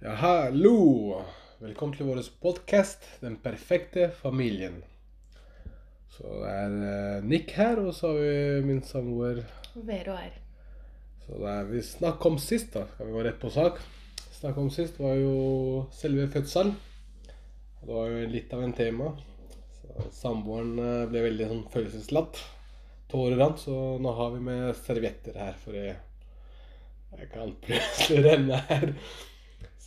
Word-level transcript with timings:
Ja, 0.00 0.14
hallo! 0.16 1.18
Velkommen 1.60 1.92
til 1.92 2.06
vår 2.08 2.22
podkast 2.40 3.02
'Den 3.20 3.34
perfekte 3.36 4.06
familien'. 4.22 4.78
Så 6.08 6.24
det 6.40 6.52
er 6.52 6.76
eh, 6.90 7.24
Nick 7.28 7.52
her, 7.52 7.76
og 7.76 7.92
så 7.94 8.14
har 8.14 8.22
vi 8.22 8.62
min 8.64 8.80
samboer. 8.80 9.42
Vero 9.74 10.16
her. 10.16 10.40
Så 11.20 11.36
det 11.36 11.52
er 11.52 11.68
vi 11.68 11.82
snakket 11.82 12.32
om 12.32 12.38
sist, 12.38 12.72
da. 12.72 12.86
Skal 12.94 13.10
vi 13.10 13.12
gå 13.12 13.26
rett 13.28 13.40
på 13.44 13.52
sak? 13.52 13.84
Snakket 14.40 14.64
om 14.64 14.72
sist 14.72 14.96
var 15.04 15.20
jo 15.20 15.86
selve 15.92 16.30
fødselen. 16.32 16.76
Det 17.84 17.92
var 17.92 18.08
jo 18.08 18.26
litt 18.26 18.54
av 18.56 18.64
en 18.64 18.72
tema. 18.72 19.12
Så 19.82 20.10
Samboeren 20.22 20.78
eh, 20.78 21.08
ble 21.12 21.28
veldig 21.28 21.50
sånn 21.52 21.66
følelseslatt. 21.76 22.40
Tårer 23.12 23.36
rant, 23.36 23.60
så 23.60 23.98
nå 24.00 24.16
har 24.16 24.32
vi 24.32 24.46
med 24.48 24.76
servietter 24.80 25.36
her, 25.36 25.60
for 25.60 25.76
jeg, 25.76 25.98
jeg 27.18 27.34
kan 27.36 27.58
plutselig 27.68 28.30
renne 28.30 28.68
her. 28.70 28.94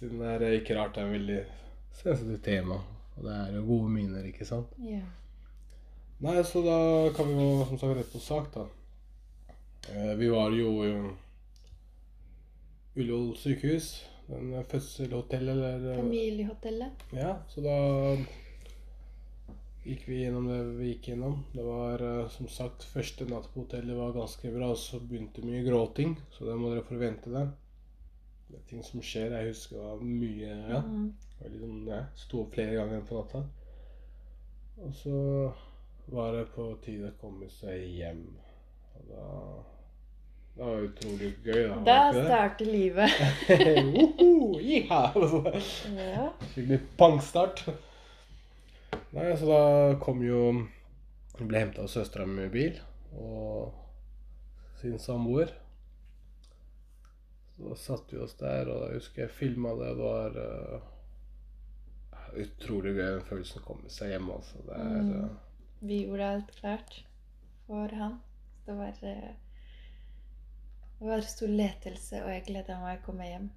Siden 0.03 0.19
det 0.19 0.47
er 0.49 0.57
ikke 0.57 0.75
rart 0.75 0.97
det 0.97 0.99
er 0.99 1.05
en 1.07 1.13
veldig 1.15 1.41
sensitivt 1.95 2.41
tema. 2.43 2.75
Og 3.15 3.23
det 3.23 3.33
er 3.39 3.53
jo 3.55 3.61
gode 3.69 3.91
minner, 3.93 4.25
ikke 4.27 4.43
sant? 4.43 4.73
Ja. 4.83 4.99
Nei, 6.23 6.41
så 6.43 6.59
da 6.65 6.75
kan 7.15 7.29
vi 7.29 7.37
gå 7.39 7.61
som 7.69 7.79
sagt 7.79 7.95
rett 8.01 8.11
på 8.11 8.19
sak, 8.19 8.49
da. 8.51 8.65
Eh, 9.93 10.11
Vi 10.19 10.27
var 10.33 10.51
jo 10.51 10.73
i 10.83 10.91
Ullevål 12.99 13.31
sykehus. 13.39 13.87
Den 14.27 14.51
fødselhotellet, 14.67 15.55
eller 15.55 15.89
eh, 15.93 15.97
Familiehotellet. 16.01 17.07
Ja, 17.15 17.37
så 17.47 17.63
da 17.63 17.79
gikk 19.87 20.03
vi 20.11 20.19
gjennom 20.25 20.51
det 20.51 20.59
vi 20.81 20.91
gikk 20.91 21.13
gjennom. 21.13 21.45
Det 21.55 21.63
var 21.63 22.03
eh, 22.11 22.27
som 22.35 22.51
sagt 22.51 22.83
første 22.91 23.31
natt 23.31 23.47
på 23.55 23.63
hotellet 23.63 23.95
var 24.03 24.11
ganske 24.19 24.51
bra, 24.51 24.73
og 24.75 24.83
så 24.83 24.99
begynte 24.99 25.47
mye 25.47 25.63
gråting. 25.63 26.17
Så 26.35 26.43
det 26.51 26.59
må 26.59 26.75
dere 26.75 26.83
forvente 26.91 27.31
det. 27.31 27.47
Ting 28.69 28.83
som 28.85 29.01
skjer. 29.01 29.33
Jeg 29.37 29.51
husker 29.53 29.77
det 29.77 29.83
var 29.85 30.07
mye 30.07 30.55
Ja. 30.69 30.81
Mm. 30.85 31.13
Det 31.39 31.51
liksom, 31.51 31.87
ja, 31.87 32.01
Sto 32.15 32.41
opp 32.43 32.53
flere 32.55 32.77
ganger 32.77 33.01
på 33.07 33.19
natta. 33.19 33.43
Og 34.83 34.93
så 34.95 35.19
var 36.05 36.33
det 36.35 36.47
på 36.55 36.67
tide 36.83 37.11
å 37.11 37.17
komme 37.21 37.49
seg 37.51 37.85
hjem. 37.97 38.25
Og 38.95 39.07
da 39.11 39.29
Det 40.53 40.65
var 40.67 40.83
utrolig 40.85 41.31
gøy. 41.43 41.63
Da, 41.67 41.79
Da 41.87 42.25
starter 42.25 42.65
livet. 42.69 43.09
Woho! 43.95 44.59
Jiha! 44.61 45.01
Ja. 45.97 46.29
Skikkelig 46.53 46.79
pangstart. 46.97 47.65
Nei, 49.13 49.31
så 49.37 49.49
da 49.49 49.61
kom 50.01 50.21
jo 50.25 50.43
ble 51.39 51.63
henta 51.63 51.81
av 51.81 51.89
søstera 51.89 52.25
mi 52.29 52.43
med 52.43 52.51
bil 52.53 52.77
og 53.17 53.73
sin 54.81 54.99
samboer. 55.01 55.49
Så 57.55 57.69
da 57.69 57.75
satte 57.75 58.15
vi 58.15 58.21
oss 58.21 58.35
der, 58.39 58.69
og 58.73 58.83
jeg 58.87 58.99
husker 58.99 59.21
jeg 59.25 59.31
filma 59.37 59.73
det. 59.79 59.91
Det 59.97 60.03
var 60.03 60.37
uh, 60.37 60.81
utrolig 62.43 62.93
gøy 62.97 63.05
den 63.15 63.25
følelsen 63.29 63.61
å 63.61 63.65
komme 63.67 63.89
seg 63.93 64.13
hjem. 64.13 64.29
Altså. 64.35 64.61
Det 64.67 64.77
er 64.79 65.01
Mm. 65.03 65.13
eh, 65.23 65.29
Vi 65.81 65.97
gjorde 66.05 66.29
alt 66.33 66.51
klart 66.59 67.03
for 67.67 67.87
han. 67.99 68.19
Det 68.65 68.75
var 68.77 68.93
uh, 69.03 69.31
Det 70.99 71.07
var 71.07 71.21
stor 71.21 71.47
letelse, 71.47 72.23
og 72.23 72.31
jeg 72.31 72.45
gleda 72.47 72.79
meg 72.81 72.99
å 73.01 73.05
komme 73.05 73.27
hjem. 73.27 73.49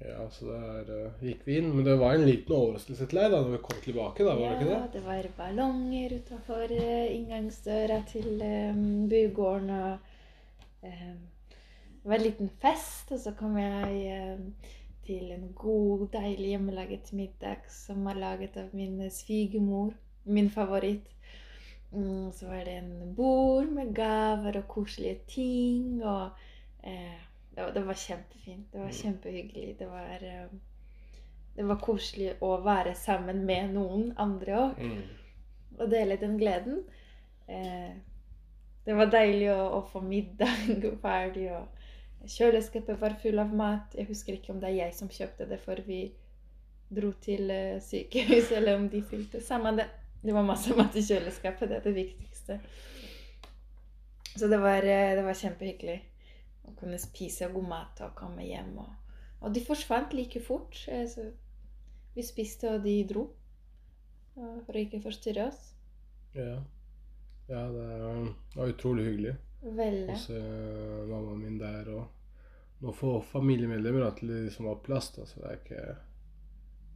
Ja, 0.00 0.26
så 0.30 0.46
der 0.50 0.90
uh, 1.06 1.22
gikk 1.24 1.46
vi 1.48 1.56
inn. 1.60 1.70
Men 1.76 1.84
det 1.86 1.96
var 2.00 2.14
en 2.16 2.26
liten 2.28 2.52
overraskelse 2.56 3.06
til 3.08 3.20
deg 3.20 3.30
da 3.32 3.40
når 3.44 3.54
vi 3.56 3.62
kom 3.68 3.80
tilbake, 3.84 4.24
da, 4.26 4.34
var 4.40 4.52
det 4.54 4.58
ikke 4.60 4.70
Ja, 4.70 4.80
det? 4.80 4.92
det 4.96 5.02
var 5.06 5.28
ballonger 5.38 6.14
utafor 6.18 6.72
inngangsdøra 6.72 8.00
til 8.10 8.42
um, 8.42 9.08
bygården, 9.08 9.70
og 9.70 9.98
eh, 10.82 11.14
det 12.06 12.10
var 12.12 12.20
en 12.20 12.22
liten 12.22 12.50
fest, 12.62 13.08
og 13.10 13.18
så 13.18 13.32
kom 13.34 13.56
jeg 13.58 14.38
til 15.06 15.32
en 15.34 15.48
god, 15.58 16.04
deilig 16.12 16.52
hjemmelaget 16.52 17.08
middag 17.18 17.64
som 17.70 18.04
var 18.06 18.14
laget 18.14 18.54
av 18.62 18.68
min 18.78 19.00
svigermor, 19.10 19.90
min 20.24 20.50
favoritt. 20.50 21.08
Mm, 21.90 22.30
så 22.32 22.46
var 22.46 22.62
det 22.64 22.76
en 22.78 23.14
bord 23.16 23.66
med 23.74 23.90
gaver 23.94 24.58
og 24.60 24.68
koselige 24.68 25.18
ting, 25.34 25.98
og 26.04 26.30
eh, 26.84 27.18
det, 27.54 27.64
var, 27.64 27.72
det 27.74 27.86
var 27.86 27.94
kjempefint. 28.06 28.72
Det 28.72 28.80
var 28.80 28.86
Mm. 28.86 28.98
kjempehyggelig. 29.02 29.76
Det 29.78 29.88
var 29.90 30.18
eh, 30.22 30.48
det 31.56 31.64
var 31.66 31.78
koselig 31.82 32.34
å 32.40 32.56
være 32.62 32.94
sammen 32.94 33.44
med 33.46 33.74
noen 33.74 34.12
andre 34.16 34.52
òg, 34.62 34.78
Mm. 34.78 35.02
og 35.78 35.90
dele 35.90 36.16
den 36.22 36.38
gleden. 36.38 36.82
Eh, 37.48 37.94
det 38.86 38.94
var 38.96 39.10
deilig 39.10 39.50
å, 39.50 39.80
å 39.80 39.80
få 39.90 40.00
middag 40.00 40.46
ferdig, 41.02 41.50
og 41.52 41.66
kjøleskapet 42.30 43.00
var 43.00 43.14
full 43.22 43.38
av 43.42 43.52
mat. 43.56 43.94
Jeg 43.98 44.08
husker 44.10 44.36
ikke 44.38 44.52
om 44.54 44.60
det 44.62 44.70
er 44.72 44.78
jeg 44.86 44.94
som 44.98 45.08
kjøpte 45.12 45.46
det 45.50 45.58
før 45.62 45.82
vi 45.86 46.00
dro 46.96 47.10
til 47.22 47.48
sykehuset, 47.50 47.86
sykehus, 47.88 48.52
eller 48.58 48.76
om 48.80 48.88
de 48.92 49.02
fylte. 49.02 49.40
Samme 49.42 49.72
det. 49.78 49.88
Det 50.22 50.34
var 50.34 50.42
masse 50.46 50.74
mat 50.74 50.94
i 50.98 51.02
kjøleskapet, 51.06 51.68
det 51.70 51.76
er 51.76 51.84
det 51.86 51.94
viktigste. 51.94 52.56
Så 54.36 54.48
det 54.50 54.58
var, 54.58 54.82
eh, 54.82 55.14
det 55.16 55.22
var 55.24 55.36
kjempehyggelig 55.38 55.96
å 56.66 56.74
kunne 56.78 56.98
spise 56.98 57.46
god 57.52 57.68
mat 57.70 58.00
og 58.04 58.14
komme 58.18 58.44
hjem. 58.46 58.72
Og, 58.82 59.12
og 59.40 59.54
de 59.54 59.62
forsvant 59.64 60.12
like 60.16 60.40
fort. 60.42 60.76
eh, 60.88 61.06
Så 61.08 61.28
vi 62.16 62.24
spiste, 62.24 62.70
og 62.74 62.82
de 62.84 62.96
dro. 63.08 63.26
eh, 64.36 64.58
For 64.66 64.74
å 64.76 64.82
ikke 64.82 65.02
forstyrre 65.04 65.46
oss. 65.48 65.62
Ja. 66.36 66.58
ja, 67.48 67.62
det 67.72 67.86
var 68.56 68.68
utrolig 68.72 69.04
hyggelig. 69.10 69.36
Veldig. 69.62 70.10
hos 70.12 70.28
eh, 70.30 71.06
mammaen 71.08 71.40
min 71.44 71.58
der. 71.58 71.88
Og 71.96 72.15
nå 72.82 72.92
får 72.92 73.20
familiemedlemmer 73.30 74.04
da, 74.04 74.10
til 74.18 74.32
de 74.34 74.50
som 74.52 74.68
har 74.70 74.82
plass. 74.84 75.12
Da, 75.16 75.26
så 75.28 75.42
det 75.42 75.52
er 75.52 75.60
ikke 75.62 75.84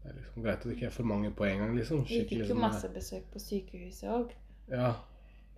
det 0.00 0.08
er 0.10 0.16
liksom 0.16 0.44
greit 0.44 0.62
at 0.62 0.64
det 0.64 0.74
ikke 0.78 0.88
er 0.88 0.96
for 0.96 1.08
mange 1.08 1.30
på 1.36 1.44
en 1.44 1.58
gang. 1.58 1.76
liksom. 1.76 2.04
Vi 2.08 2.22
fikk 2.24 2.38
jo 2.40 2.50
sånn, 2.54 2.62
masse 2.62 2.88
besøk 2.94 3.26
på 3.32 3.42
sykehuset 3.42 4.08
òg. 4.08 4.34
Ja, 4.70 4.94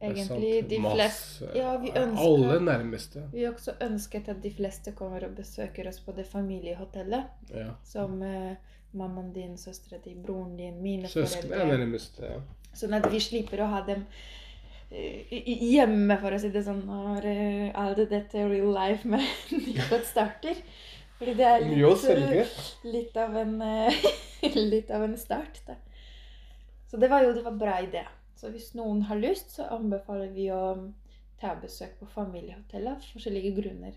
er. 0.02 0.10
Egentlig 0.10 0.68
de 0.68 0.78
fleste 0.82 1.48
Ja, 1.54 1.76
vi 1.78 1.92
Alle 1.94 2.58
nærmeste. 2.60 3.22
Vi 3.32 3.46
også 3.46 3.76
ønsket 3.80 4.28
at 4.28 4.42
de 4.42 4.50
fleste 4.50 4.92
kommer 4.98 5.24
og 5.28 5.36
besøker 5.36 5.88
oss 5.88 6.00
på 6.00 6.14
det 6.16 6.26
familiehotellet. 6.26 7.24
Ja. 7.54 7.68
Som 7.86 8.22
eh, 8.26 8.56
mammaen 8.92 9.32
din, 9.32 9.56
søstera 9.58 10.00
di, 10.04 10.14
broren 10.14 10.56
din, 10.56 10.82
mine 10.82 11.08
Søsken 11.08 11.52
er 11.52 11.58
foreldre. 11.58 11.78
nærmeste. 11.78 12.32
Ja. 12.32 12.40
Sånn 12.74 12.96
at 12.98 13.06
vi 13.12 13.20
slipper 13.20 13.62
å 13.62 13.70
ha 13.70 13.84
dem 13.86 14.06
hjemme, 14.92 16.16
for 16.20 16.34
å 16.34 16.40
si 16.40 16.50
det 16.52 16.64
sånn, 16.66 16.82
når 16.88 17.26
eh, 17.28 17.68
all 17.78 17.94
dette 17.96 18.46
real 18.48 18.72
life 18.74 19.08
med 19.08 19.22
nyfødt 19.52 20.08
starter. 20.08 20.58
Fordi 21.18 21.36
det 21.38 21.46
er 21.46 21.64
litt, 21.68 22.04
eh, 22.10 22.56
litt, 22.90 23.16
av 23.16 23.36
en, 23.38 23.54
eh, 23.62 24.08
litt 24.72 24.90
av 24.90 25.06
en 25.06 25.16
start. 25.18 25.62
Da. 25.66 25.78
Så 26.90 27.00
det 27.00 27.08
var 27.12 27.24
jo 27.24 27.32
det 27.36 27.44
var 27.46 27.56
bra 27.58 27.78
idé. 27.84 28.04
Så 28.36 28.50
hvis 28.50 28.72
noen 28.74 29.04
har 29.06 29.20
lyst, 29.20 29.54
så 29.54 29.68
anbefaler 29.70 30.32
vi 30.34 30.48
å 30.50 30.90
ta 31.40 31.54
besøk 31.58 31.94
på 32.00 32.10
familiehotellet 32.10 32.96
av 32.96 33.12
forskjellige 33.14 33.54
grunner. 33.56 33.94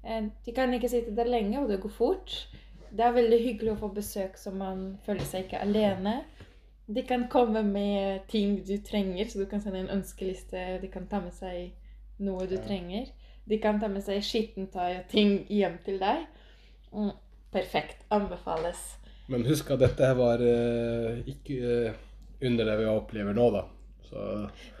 De 0.00 0.52
kan 0.54 0.70
ikke 0.72 0.88
sitte 0.88 1.12
der 1.14 1.28
lenge, 1.28 1.58
og 1.60 1.68
det 1.68 1.80
går 1.82 1.92
fort. 1.92 2.36
Det 2.90 3.02
er 3.04 3.14
veldig 3.14 3.38
hyggelig 3.42 3.74
å 3.74 3.80
få 3.82 3.90
besøk 3.94 4.38
så 4.40 4.54
man 4.54 4.94
føler 5.04 5.26
seg 5.26 5.44
ikke 5.44 5.60
alene. 5.62 6.20
De 6.94 7.02
kan 7.06 7.28
komme 7.30 7.62
med 7.62 8.24
ting 8.28 8.56
du 8.66 8.76
trenger, 8.82 9.24
så 9.30 9.38
du 9.38 9.46
kan 9.46 9.60
sende 9.62 9.78
en 9.84 9.92
ønskeliste. 10.00 10.78
De 10.82 10.88
kan 10.90 11.06
ta 11.06 11.20
med 11.22 11.32
seg 11.36 11.70
noe 12.18 12.46
du 12.50 12.56
Ja. 12.56 12.62
trenger. 12.66 13.06
De 13.48 13.58
kan 13.58 13.80
ta 13.80 13.88
med 13.88 14.02
seg 14.02 14.22
skittentøy 14.22 14.98
og 14.98 15.08
ting 15.10 15.46
hjem 15.48 15.78
til 15.84 15.98
deg. 16.02 16.26
Mm, 16.92 17.12
perfekt. 17.52 18.02
Anbefales. 18.10 18.96
Men 19.30 19.44
husk 19.46 19.70
at 19.70 19.78
dette 19.84 20.08
var 20.18 20.42
uh, 20.42 21.20
ikke 21.30 21.58
uh, 21.62 21.92
under 22.42 22.64
det 22.66 22.78
vi 22.80 22.88
opplever 22.90 23.34
nå, 23.36 23.50
da. 23.54 23.62
Så 24.10 24.24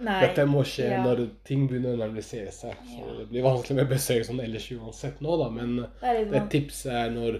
Nei. 0.02 0.16
dette 0.26 0.42
må 0.50 0.64
skje 0.66 0.88
ja. 0.90 1.02
når 1.04 1.20
ting 1.46 1.68
begynner 1.70 1.94
å 1.94 2.00
normalisere 2.00 2.50
seg. 2.50 2.74
Så 2.90 2.98
Ja. 2.98 3.18
det 3.20 3.28
blir 3.30 3.46
vanskelig 3.46 3.76
med 3.76 3.88
besøk 3.92 4.24
sånn 4.26 4.42
ellers 4.42 4.66
uansett 4.74 5.20
nå, 5.22 5.36
da. 5.38 5.48
Men 5.54 5.76
Det 6.00 6.30
det 6.32 6.44
tipset 6.50 6.90
er 6.92 7.10
når 7.14 7.38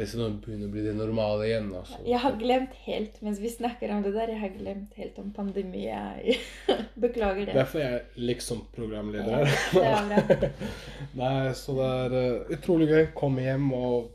se, 0.00 0.16
når 0.18 0.30
begynner 0.44 0.68
å 0.68 0.72
bli 0.72 0.82
det 0.86 0.94
normale 0.96 1.46
igjen. 1.48 1.66
Altså. 1.76 1.98
Jeg 2.08 2.18
har 2.24 2.36
glemt 2.40 2.74
helt, 2.86 3.18
mens 3.22 3.40
vi 3.42 3.50
snakker 3.52 3.90
om 3.92 4.02
det 4.02 4.12
der, 4.14 4.32
jeg 4.32 4.40
har 4.40 4.54
glemt 4.56 4.94
helt 4.96 5.18
om 5.18 5.32
pandemi. 5.36 5.82
Jeg 5.88 6.38
beklager 7.04 7.46
det. 7.46 7.54
Derfor 7.54 7.78
er 7.84 7.90
jeg 7.98 8.26
liksom 8.32 8.64
programleder 8.72 9.44
Ja, 9.76 10.00
her. 10.00 10.08
det 10.08 10.18
er 10.22 10.40
bra. 10.40 10.50
Nei, 11.22 11.52
så 11.58 11.76
det 11.76 11.90
er 11.98 12.16
eh, 12.22 12.56
utrolig 12.56 12.88
gøy. 12.88 13.04
Komme 13.14 13.44
hjem 13.44 13.68
og 13.76 14.10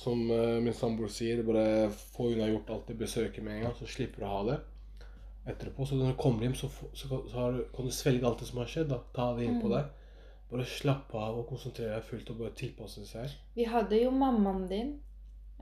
som 0.00 0.26
eh, 0.30 0.58
min 0.64 0.74
samboer 0.74 1.10
sier, 1.12 1.42
bare 1.46 1.90
få 2.16 2.30
unnagjort 2.32 2.70
alt 2.74 2.90
det 2.90 2.98
besøket 3.00 3.42
med 3.44 3.56
en 3.58 3.64
gang, 3.68 3.78
så 3.78 3.88
slipper 3.90 4.22
du 4.22 4.26
å 4.28 4.34
ha 4.34 4.42
det 4.50 4.58
etterpå. 5.50 5.86
Så 5.88 5.96
når 5.98 6.12
du 6.12 6.18
kommer 6.20 6.44
hjem, 6.46 6.54
så, 6.58 6.68
så, 6.94 7.08
så 7.30 7.34
har 7.36 7.56
du, 7.56 7.64
kan 7.74 7.86
du 7.88 7.94
svelge 7.94 8.26
alt 8.28 8.42
det 8.42 8.46
som 8.50 8.60
har 8.62 8.68
skjedd. 8.70 8.90
da. 8.92 9.00
Ta 9.16 9.30
det 9.38 9.46
inn 9.48 9.60
på 9.62 9.70
Mm. 9.70 9.74
deg. 9.76 9.96
Bare 10.50 10.64
slappe 10.66 11.14
av 11.18 11.38
og 11.38 11.46
konsentrere 11.48 11.94
deg 11.94 12.02
fullt 12.08 12.30
og 12.32 12.38
bare 12.42 12.54
tilpasse 12.58 13.04
seg. 13.06 13.30
Vi 13.54 13.64
hadde 13.70 14.00
jo 14.02 14.10
mammaen 14.10 14.64
din. 14.70 14.90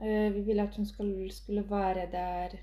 Eh, 0.01 0.31
Vi 0.33 0.41
ville 0.47 0.63
at 0.63 0.75
hun 0.75 0.85
skulle, 0.85 1.29
skulle 1.31 1.63
være 1.69 2.07
der, 2.11 2.57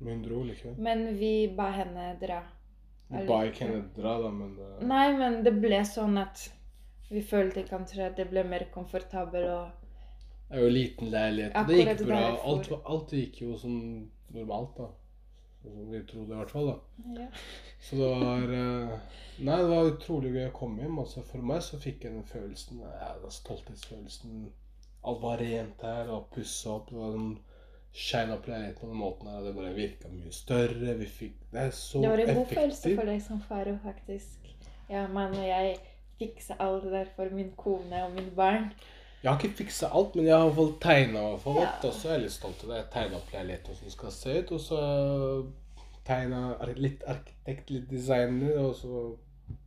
Men 0.00 0.14
hun 0.18 0.22
dro 0.24 0.42
likevel. 0.42 0.76
men 0.78 1.18
vi 1.18 1.48
ba 1.56 1.70
henne 1.70 2.16
dra. 2.20 2.42
Vi 3.10 3.26
ba 3.26 3.42
ikke 3.48 3.64
henne 3.66 3.84
dra, 3.96 4.18
da, 4.22 4.30
men 4.30 4.56
det, 4.56 4.86
Nei, 4.86 5.12
men 5.18 5.42
det 5.44 5.52
ble 5.60 5.80
sånn 5.84 6.18
at 6.18 6.50
vi 7.10 7.22
følte 7.22 7.64
kanskje 7.66 8.06
at 8.06 8.16
det 8.16 8.28
ble 8.30 8.44
mer 8.44 8.68
komfortabel 8.74 9.48
og 9.50 9.70
Det 10.50 10.56
er 10.58 10.62
jo 10.62 10.68
liten 10.70 11.10
leilighet. 11.10 11.52
Det 11.66 11.76
gikk 11.80 12.06
bra. 12.06 12.20
Alt, 12.44 12.70
alt 12.84 13.10
gikk 13.14 13.40
jo 13.42 13.56
som 13.58 13.74
normalt, 14.34 14.76
da. 14.78 14.88
Sånn 15.62 15.90
vi 15.92 16.00
trodde, 16.08 16.32
i 16.32 16.38
hvert 16.38 16.50
fall. 16.54 16.70
da. 16.70 16.76
Ja. 17.20 17.26
Så 17.80 17.96
det 18.00 18.08
var 18.22 18.54
eh, 18.56 18.94
Nei, 19.40 19.56
det 19.56 19.68
var 19.70 19.90
utrolig 19.90 20.32
gøy 20.34 20.46
å 20.48 20.56
komme 20.56 20.82
hjem. 20.82 20.98
Altså, 21.02 21.22
for 21.24 21.44
meg 21.50 21.62
så 21.64 21.78
fikk 21.80 22.04
jeg 22.04 22.12
den 22.16 22.26
følelsen 22.28 22.80
ja, 22.84 23.12
den 23.22 23.32
stolthetsfølelsen. 23.32 24.40
Alt 25.08 25.22
var 25.22 25.40
rent 25.40 25.84
her 25.86 26.10
og 26.12 26.26
pussa 26.34 26.74
opp. 26.76 26.90
Det 26.90 26.98
var 27.00 27.14
sånn 27.16 27.38
shine 27.92 28.34
opp 28.36 28.46
leiligheten 28.46 28.80
på 28.82 28.90
den 28.92 29.00
måten 29.00 29.30
her. 29.32 29.40
Det 29.46 29.54
bare 29.56 29.72
virka 29.76 30.10
mye 30.12 30.32
større. 30.36 30.96
Vi 31.00 31.08
fikk 31.08 31.38
Det 31.52 31.62
er 31.66 31.70
så 31.76 32.02
Det 32.04 32.10
var 32.12 32.24
en 32.24 32.34
god 32.34 32.42
effektivt. 32.42 32.60
følelse 32.60 32.94
for 32.96 33.12
deg 33.12 33.22
som 33.28 33.40
far 33.48 33.72
faktisk. 33.84 34.52
Ja, 34.90 35.06
mann 35.08 35.36
og 35.38 35.46
jeg 35.46 35.76
fiksa 36.20 36.56
alt 36.60 36.84
det 36.84 36.92
der 36.92 37.12
for 37.16 37.32
min 37.32 37.52
kone 37.56 38.04
og 38.04 38.12
min 38.16 38.32
barn. 38.36 38.72
Jeg 39.22 39.28
har 39.28 39.38
ikke 39.38 39.56
fiksa 39.56 39.90
alt, 39.92 40.14
men 40.16 40.26
jeg 40.26 40.36
har 40.36 40.48
i 40.48 40.54
fall 40.56 40.70
tegna 40.80 41.22
hvert 41.26 41.42
fall 41.44 41.58
Ja. 41.60 41.72
Og 41.84 41.92
så 41.92 42.08
er 42.08 42.14
jeg 42.14 42.22
litt 42.22 42.32
stolt 42.32 42.62
av 42.64 42.70
det. 42.70 42.76
Jeg 42.78 42.86
tegna 42.94 43.18
opp 43.18 43.34
leiligheten 43.34 43.76
som 43.76 43.90
skal 43.92 44.14
se 44.16 44.36
ut, 44.38 44.52
og 44.56 44.60
så 44.64 44.78
tegna 46.08 46.70
litt 46.76 47.04
arkitekt, 47.04 47.70
litt 47.70 47.90
designer, 47.90 48.56
og 48.62 48.74
så 48.76 49.02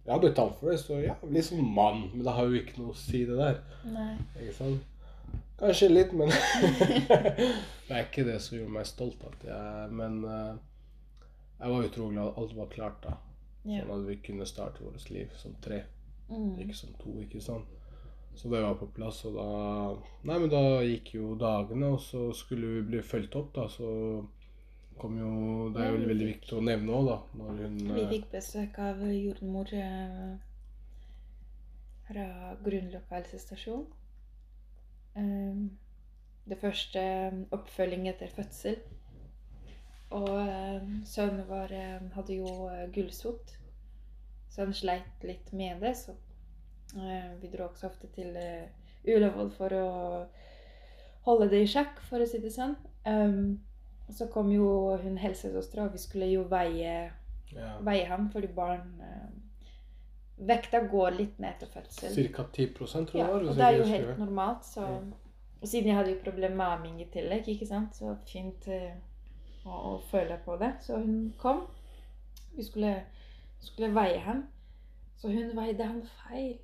Jeg 0.05 0.11
har 0.11 0.19
betalt 0.19 0.57
for 0.59 0.71
det, 0.71 0.79
så 0.79 0.97
ja, 0.99 1.13
litt 1.31 1.45
som 1.45 1.61
mann. 1.75 2.09
Men 2.13 2.25
det 2.25 2.33
har 2.35 2.49
jo 2.49 2.59
ikke 2.59 2.79
noe 2.79 2.91
å 2.91 2.97
si, 2.97 3.21
det 3.27 3.37
der. 3.37 3.61
Nei. 3.87 4.09
Ikke 4.39 4.55
sant? 4.57 4.89
Kanskje 5.59 5.89
litt, 5.91 6.11
men 6.11 6.31
Det 7.87 7.93
er 7.93 8.03
ikke 8.03 8.25
det 8.27 8.39
som 8.43 8.57
gjorde 8.57 8.73
meg 8.73 8.87
stolt. 8.87 9.23
Jeg, 9.47 9.93
men 9.95 10.23
eh, 10.27 10.55
jeg 11.59 11.71
var 11.71 11.87
utrolig 11.87 12.17
glad 12.17 12.31
at 12.31 12.41
alt 12.41 12.55
var 12.57 12.73
klart 12.73 12.99
da. 13.05 13.15
Sånn 13.63 13.93
at 13.95 14.07
vi 14.09 14.17
kunne 14.25 14.47
starte 14.49 14.83
vårt 14.83 15.07
liv 15.13 15.31
som 15.39 15.55
tre. 15.63 15.83
Mm. 16.27 16.57
Ikke 16.65 16.75
som 16.75 16.91
to, 16.99 17.15
ikke 17.23 17.43
sant. 17.43 17.69
Så 18.35 18.49
det 18.49 18.61
var 18.63 18.75
på 18.75 18.87
plass, 18.95 19.25
og 19.29 19.35
da 19.37 19.49
Nei, 20.25 20.37
men 20.39 20.49
da 20.49 20.61
gikk 20.85 21.13
jo 21.17 21.33
dagene, 21.39 21.91
og 21.93 21.99
så 22.01 22.31
skulle 22.35 22.77
vi 22.77 22.87
bli 22.93 23.01
fulgt 23.05 23.35
opp, 23.37 23.51
da, 23.55 23.67
så 23.69 23.89
kom 24.97 25.19
jo 25.19 25.33
Det 25.73 25.83
er 25.83 25.91
jo 25.91 25.97
veldig, 25.97 26.09
veldig 26.09 26.29
viktig 26.31 26.57
å 26.57 26.63
nevne 26.65 26.97
òg, 26.97 27.11
da, 27.11 27.19
når 27.39 27.61
hun 27.61 27.77
Vi 27.83 28.01
eh, 28.01 28.09
fikk 28.15 28.27
besøk 28.33 28.79
av 28.81 29.03
jordmor 29.11 29.73
eh, 29.77 30.33
fra 32.07 32.25
Grunlo 32.65 33.03
helsestasjon. 33.11 33.85
Eh, 35.21 35.63
Det 36.49 36.59
første 36.59 36.99
eh, 36.99 37.39
oppfølging 37.55 38.09
etter 38.11 38.33
fødsel. 38.33 38.81
Og 40.13 40.35
sønnen 41.09 41.47
vår 41.49 41.71
hadde 42.13 42.35
jo 42.35 42.49
gullsot, 42.93 43.55
så 44.51 44.61
han 44.61 44.75
sleit 44.77 45.23
litt 45.25 45.47
med 45.57 45.81
det. 45.81 45.95
Så 45.97 46.13
vi 47.41 47.49
dro 47.53 47.67
også 47.67 47.87
ofte 47.89 48.09
til 48.13 48.35
eh, 48.37 48.69
Ullevål 49.09 49.51
for 49.55 49.75
å 49.75 49.87
holde 51.25 51.49
det 51.51 51.63
i 51.63 51.69
sjakk, 51.69 51.99
for 52.09 52.23
å 52.23 52.27
si 52.29 52.39
det 52.43 52.51
sånn. 52.53 52.75
Um, 53.07 53.59
så 54.13 54.27
kom 54.31 54.51
jo 54.51 54.67
hun 55.01 55.17
helsesøstera, 55.17 55.87
og 55.87 55.95
vi 55.95 56.01
skulle 56.03 56.27
jo 56.29 56.43
veie 56.51 56.93
ja, 57.53 57.71
veie 57.85 58.05
ham 58.09 58.29
fordi 58.33 58.49
barn 58.55 59.01
eh, 59.01 59.31
Vekta 60.43 60.79
går 60.89 61.13
litt 61.13 61.35
ned 61.39 61.53
etter 61.53 61.69
fødsel. 61.71 62.15
Ca. 62.33 62.43
10 62.51 62.71
tror 62.75 62.87
jeg 62.89 63.19
Ja, 63.21 63.27
og 63.29 63.51
det 63.55 63.63
er 63.63 63.75
jo 63.77 63.83
helt 63.87 64.17
normalt, 64.19 64.65
så. 64.65 64.87
Og 65.61 65.69
siden 65.69 65.91
jeg 65.91 65.95
hadde 65.95 66.11
jo 66.15 66.23
problemer 66.23 66.55
med 66.57 66.65
amming 66.65 66.97
i 67.03 67.05
tillegg, 67.13 67.47
ikke 67.47 67.67
sant, 67.69 67.95
så 67.95 68.15
fint 68.27 68.65
eh, 68.67 68.97
å, 69.63 69.77
å 69.77 69.93
føle 70.09 70.39
på 70.43 70.57
det. 70.59 70.73
Så 70.83 70.97
hun 70.99 71.29
kom. 71.39 71.61
Vi 72.57 72.65
skulle, 72.65 72.95
skulle 73.63 73.93
veie 73.95 74.19
ham. 74.25 74.41
Så 75.21 75.31
hun 75.31 75.53
veide 75.55 75.87
ham 75.87 76.01
feil. 76.25 76.57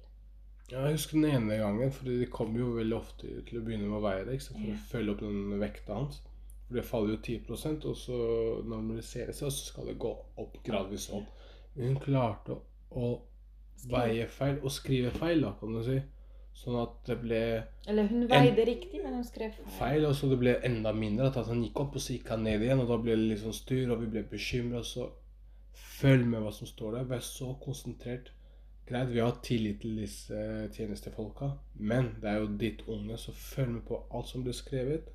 Ja, 0.72 0.84
jeg 0.86 0.98
husker 1.00 1.18
den 1.18 1.30
ene 1.32 1.58
gangen, 1.58 1.92
for 1.92 2.06
de 2.06 2.26
kommer 2.30 2.60
jo 2.62 2.74
veldig 2.78 2.96
ofte 2.98 3.30
til 3.48 3.60
å 3.60 3.64
begynne 3.66 3.88
med 3.90 3.98
å 3.98 4.04
veie 4.06 4.26
det, 4.28 4.42
for 4.46 4.60
Ja. 4.60 4.74
å 4.76 4.84
følge 4.92 5.12
opp 5.16 5.20
den 5.24 5.60
vekta 5.60 5.94
hans. 5.98 6.22
For 6.68 6.76
det 6.78 6.86
faller 6.86 7.16
jo 7.16 7.22
10% 7.40 7.86
og 7.90 7.96
så 7.98 8.20
normaliserer 8.70 9.28
det 9.32 9.36
seg, 9.36 9.48
og 9.48 9.52
så 9.56 9.66
skal 9.72 9.86
det 9.90 9.98
gå 10.00 10.12
opp 10.38 10.60
gradvis 10.64 11.10
opp. 11.18 11.26
Men 11.76 11.88
hun 11.88 12.00
klarte 12.04 12.52
å, 12.54 12.62
å 12.92 13.10
veie 13.90 14.28
feil, 14.28 14.60
og 14.62 14.72
skrive 14.72 15.12
feil, 15.12 15.42
da, 15.42 15.54
kan 15.60 15.74
du 15.74 15.84
si. 15.84 16.00
Sånn 16.60 16.76
at 16.82 17.06
det 17.08 17.16
ble 17.22 17.64
Eller 17.88 18.08
hun 18.12 18.28
veide 18.28 18.66
riktig, 18.68 19.02
men 19.04 19.14
hun 19.14 19.24
skrev 19.24 19.54
feil. 19.56 19.66
feil, 19.80 20.06
og 20.06 20.14
så 20.18 20.30
det 20.30 20.40
ble 20.42 20.58
enda 20.68 20.92
mindre. 20.94 21.28
At 21.32 21.48
han 21.48 21.64
gikk 21.64 21.80
opp, 21.80 21.96
og 21.96 22.02
så 22.04 22.14
gikk 22.18 22.28
han 22.34 22.44
ned 22.44 22.62
igjen, 22.62 22.82
og 22.84 22.88
da 22.90 22.98
ble 22.98 23.16
det 23.16 23.30
litt 23.30 23.40
sånn 23.40 23.56
styr, 23.56 23.90
og 23.94 24.02
vi 24.02 24.08
ble 24.08 24.24
bekymra. 24.24 24.84
Så 24.84 25.10
følg 25.74 26.26
med 26.28 26.42
hva 26.44 26.52
som 26.54 26.68
står 26.68 26.98
der. 26.98 27.04
Vær 27.06 27.24
så 27.24 27.54
konsentrert. 27.64 28.30
Greit, 28.90 29.10
vi 29.14 29.22
har 29.22 29.36
tillit 29.46 29.82
til 29.84 29.96
disse 30.02 30.42
tjenestefolka, 30.74 31.52
men 31.78 32.16
det 32.22 32.30
er 32.32 32.40
jo 32.42 32.48
ditt 32.58 32.82
unge, 32.90 33.18
så 33.22 33.34
følg 33.38 33.76
med 33.78 33.84
på 33.88 34.00
alt 34.10 34.28
som 34.32 34.44
blir 34.44 34.56
skrevet. 34.58 35.08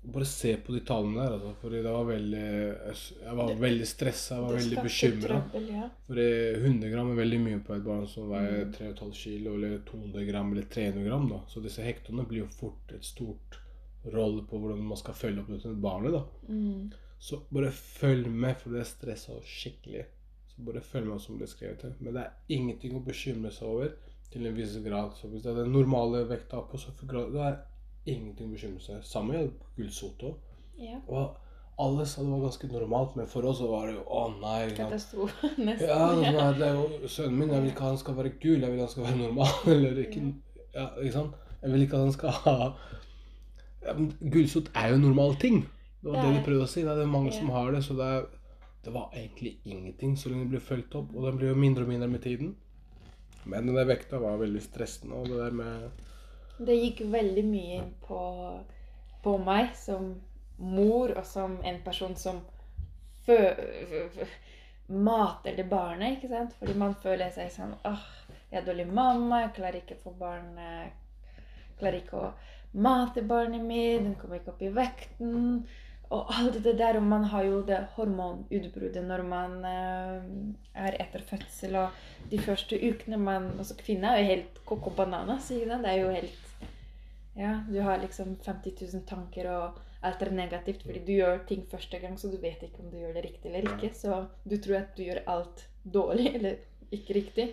Bare 0.00 0.24
se 0.24 0.54
på 0.64 0.72
de 0.72 0.80
tallene 0.88 1.20
der, 1.20 1.34
altså, 1.36 1.50
fordi 1.60 1.82
det 1.84 1.90
var 1.92 2.06
veldig 2.08 2.40
Jeg 2.40 3.34
var 3.36 3.50
veldig 3.60 3.86
stressa, 3.86 4.34
jeg 4.38 4.42
var 4.46 4.54
Det 4.56 4.60
veldig 4.62 4.84
bekymra. 4.86 5.40
Ja. 5.68 5.88
For 6.06 6.20
100 6.22 6.92
gram 6.94 7.10
er 7.12 7.18
veldig 7.20 7.40
mye 7.44 7.58
på 7.66 7.74
et 7.76 7.84
barn 7.84 8.06
som 8.08 8.30
veier 8.32 8.64
Mm. 8.64 8.72
3,5 8.78 9.12
kilo, 9.14 9.54
eller 9.58 9.78
200 9.90 10.24
gram 10.30 10.52
eller 10.52 10.62
300 10.62 11.04
gram. 11.04 11.28
da. 11.28 11.40
Så 11.48 11.60
disse 11.62 11.82
hektene 11.84 12.24
blir 12.26 12.46
jo 12.46 12.46
fort 12.46 12.92
et 12.96 13.04
stort 13.04 13.58
rolle 14.14 14.42
på 14.48 14.58
hvordan 14.58 14.80
man 14.88 14.96
skal 14.96 15.14
følge 15.14 15.40
opp 15.44 15.48
dette 15.52 15.74
barnet. 15.80 16.12
da. 16.12 16.24
Mm. 16.48 16.90
Så 17.20 17.42
bare 17.52 17.70
følg 17.70 18.30
med, 18.32 18.56
for 18.56 18.70
det 18.72 18.86
stressa 18.86 19.32
oss 19.36 19.44
skikkelig. 19.44 20.06
Bare 20.66 20.80
følg 20.84 21.06
med 21.06 21.16
som 21.20 21.26
som 21.26 21.38
blir 21.40 21.50
skrevet 21.50 21.82
her. 21.86 21.92
Men 22.00 22.14
det 22.16 22.22
er 22.22 22.56
ingenting 22.56 22.96
å 22.98 23.04
bekymre 23.04 23.50
seg 23.54 23.68
over 23.68 23.92
til 24.30 24.46
en 24.46 24.56
viss 24.56 24.76
grad. 24.84 25.12
Så 25.18 25.28
hvis 25.28 25.42
det 25.44 25.52
er 25.52 25.62
den 25.64 25.72
normale 25.72 26.24
vekta 26.28 26.62
på 26.70 26.78
70 26.78 27.06
grader, 27.10 27.30
det 27.34 27.46
er 27.50 28.16
ingenting 28.16 28.50
å 28.50 28.56
bekymre 28.56 28.80
seg. 28.84 29.04
Samme 29.06 29.36
gjelder 29.36 29.70
gulsot 29.76 30.26
òg. 30.30 30.34
ja. 30.80 31.00
Og 31.08 31.36
alle 31.80 32.04
sa 32.04 32.20
det 32.20 32.28
var 32.28 32.42
ganske 32.44 32.68
normalt, 32.68 33.14
men 33.16 33.26
for 33.26 33.46
oss 33.48 33.60
var 33.64 33.86
det 33.88 33.94
jo 33.94 34.02
å 34.04 34.22
nei. 34.40 34.68
Katastrofe, 34.76 35.48
nesten. 35.66 35.88
Ja, 35.88 36.10
det 36.12 36.26
er, 36.26 36.32
sånn 36.34 36.40
her, 36.44 36.58
det 36.58 36.66
er 36.66 36.74
jo 36.76 37.08
sønnen 37.08 37.38
min. 37.40 37.52
Jeg 37.54 37.62
vil 37.64 37.70
ikke 37.72 37.86
han 37.88 38.00
skal 38.02 38.16
være 38.18 38.32
gul, 38.42 38.58
jeg 38.60 38.72
vil 38.74 38.82
han 38.84 38.90
skal 38.92 39.06
være 39.06 39.20
normal. 39.22 39.54
Eller 39.74 40.00
ikke, 40.02 40.24
ja, 40.74 40.88
ikke 41.00 41.14
sant? 41.14 41.38
Jeg 41.62 41.72
vil 41.72 41.86
ikke 41.86 42.02
han 42.02 42.12
skal 42.12 42.36
ha 42.44 42.56
ja, 43.80 43.94
er 43.94 44.90
jo 44.92 44.98
en 44.98 45.06
normal 45.06 45.38
ting. 45.40 45.62
Det 46.02 46.10
var 46.10 46.20
Det 46.20 46.22
det, 46.26 46.28
er 46.30 46.36
de 46.36 46.44
prøvde 46.44 46.66
å 46.66 46.70
si. 46.70 46.82
Det 46.84 46.92
er 47.00 47.08
mange 47.08 47.32
Ja. 47.32 47.38
som 47.38 47.50
har 47.54 47.72
det. 47.72 47.80
Så 47.84 47.96
det, 47.96 48.08
er, 48.12 48.26
det 48.84 48.90
var 48.94 49.10
egentlig 49.14 49.58
ingenting 49.64 50.16
så 50.16 50.28
lenge 50.30 50.46
det 50.46 50.54
ble 50.56 50.60
fulgt 50.64 50.94
opp. 50.96 51.10
Og 51.14 51.26
den 51.28 51.38
ble 51.40 51.50
jo 51.50 51.58
mindre 51.58 51.84
og 51.84 51.90
mindre 51.92 52.08
med 52.08 52.22
tiden. 52.24 52.54
Men 53.44 53.66
den 53.68 53.76
der 53.76 53.88
vekta 53.88 54.18
var 54.22 54.38
veldig 54.40 54.62
stressende. 54.64 55.16
Og 55.20 55.28
det 55.28 55.40
der 55.42 55.50
med 55.50 55.90
Det 56.60 56.76
gikk 56.76 57.02
veldig 57.12 57.44
mye 57.48 57.76
inn 57.80 57.90
på, 58.04 58.20
på 59.24 59.36
meg 59.44 59.70
som 59.76 60.10
mor 60.60 61.12
og 61.16 61.24
som 61.24 61.58
en 61.64 61.78
person 61.84 62.16
som 62.20 62.40
fø, 63.26 63.36
f- 63.36 64.18
f- 64.24 64.38
mater 64.92 65.56
det 65.56 65.64
barnet, 65.70 66.18
ikke 66.18 66.28
sant? 66.32 66.52
Fordi 66.58 66.74
man 66.76 66.94
føler 67.00 67.30
seg 67.32 67.48
sånn 67.54 67.72
åh, 67.88 68.04
jeg 68.50 68.60
er 68.60 68.66
dårlig 68.66 68.88
mamma, 68.92 69.42
jeg 69.46 69.54
klarer 69.60 69.80
ikke 69.80 69.96
å 70.00 70.04
få 70.04 70.14
barn 70.20 70.50
eh, 70.58 70.88
Klarer 71.80 72.00
ikke 72.02 72.18
å 72.20 72.32
mate 72.76 73.22
barnet 73.24 73.62
mitt, 73.64 74.02
den 74.04 74.14
kommer 74.20 74.36
ikke 74.36 74.52
opp 74.52 74.60
i 74.62 74.68
vekten. 74.76 75.62
Og 76.10 76.30
alt 76.34 76.56
det 76.64 76.74
der, 76.78 76.96
og 76.98 77.04
man 77.06 77.24
har 77.30 77.44
jo 77.46 77.60
det 77.66 77.78
hormonutbruddet 77.94 79.04
når 79.06 79.20
man 79.30 79.52
eh, 79.66 80.24
er 80.74 80.96
etter 81.04 81.22
fødsel, 81.22 81.76
og 81.78 82.30
de 82.32 82.40
første 82.42 82.78
ukene 82.82 83.18
man 83.20 83.46
Altså 83.58 83.76
kvinner 83.78 84.16
er 84.16 84.24
jo 84.24 84.32
helt 84.32 84.58
coco 84.66 84.90
banana, 84.90 85.38
sier 85.38 85.70
sant? 85.70 85.86
Det 85.86 85.92
er 85.92 86.00
jo 86.02 86.10
helt 86.10 86.66
Ja, 87.38 87.52
du 87.68 87.78
har 87.86 88.02
liksom 88.02 88.34
50 88.42 88.82
000 88.82 89.06
tanker, 89.06 89.46
og 89.54 89.78
alt 90.02 90.22
er 90.22 90.32
negativt 90.34 90.82
fordi 90.82 91.04
du 91.06 91.12
gjør 91.12 91.44
ting 91.46 91.62
første 91.70 92.02
gang, 92.02 92.18
så 92.18 92.32
du 92.32 92.40
vet 92.42 92.62
ikke 92.66 92.82
om 92.82 92.90
du 92.90 92.98
gjør 92.98 93.14
det 93.14 93.24
riktig 93.28 93.52
eller 93.52 93.70
ikke. 93.70 93.94
Så 93.94 94.24
du 94.42 94.56
tror 94.58 94.80
at 94.80 94.96
du 94.96 95.04
gjør 95.06 95.22
alt 95.30 95.66
dårlig 95.84 96.26
eller 96.40 96.58
ikke 96.90 97.20
riktig. 97.20 97.50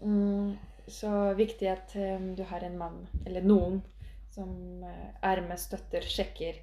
Mm, 0.00 0.54
så 0.86 1.34
viktig 1.34 1.68
at 1.68 1.98
um, 1.98 2.30
du 2.38 2.44
har 2.46 2.62
en 2.64 2.78
mann, 2.78 3.06
eller 3.26 3.42
noen, 3.42 3.82
som 4.30 4.54
uh, 4.86 5.08
er 5.26 5.42
med, 5.42 5.58
støtter, 5.58 6.06
sjekker 6.06 6.62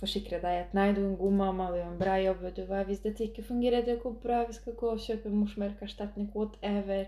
forsikre 0.00 0.40
deg 0.42 0.58
at 0.64 0.74
nei, 0.76 0.90
du 0.92 1.00
er 1.02 1.08
en 1.10 1.20
god 1.20 1.36
mamma, 1.38 1.70
du 1.72 1.78
gjør 1.78 1.92
en 1.92 2.00
bra 2.00 2.16
jobb. 2.20 2.42
vet 2.44 2.58
du 2.58 2.64
hva, 2.68 2.82
Hvis 2.84 3.04
dette 3.04 3.24
ikke 3.24 3.44
fungerer, 3.46 3.84
det 3.84 4.00
går 4.02 4.18
bra, 4.22 4.42
vi 4.48 4.56
skal 4.56 4.76
gå 4.76 4.90
og 4.92 5.00
kjøpe 5.00 5.32
morsmelkerstatning, 5.32 6.30
whatever. 6.34 7.06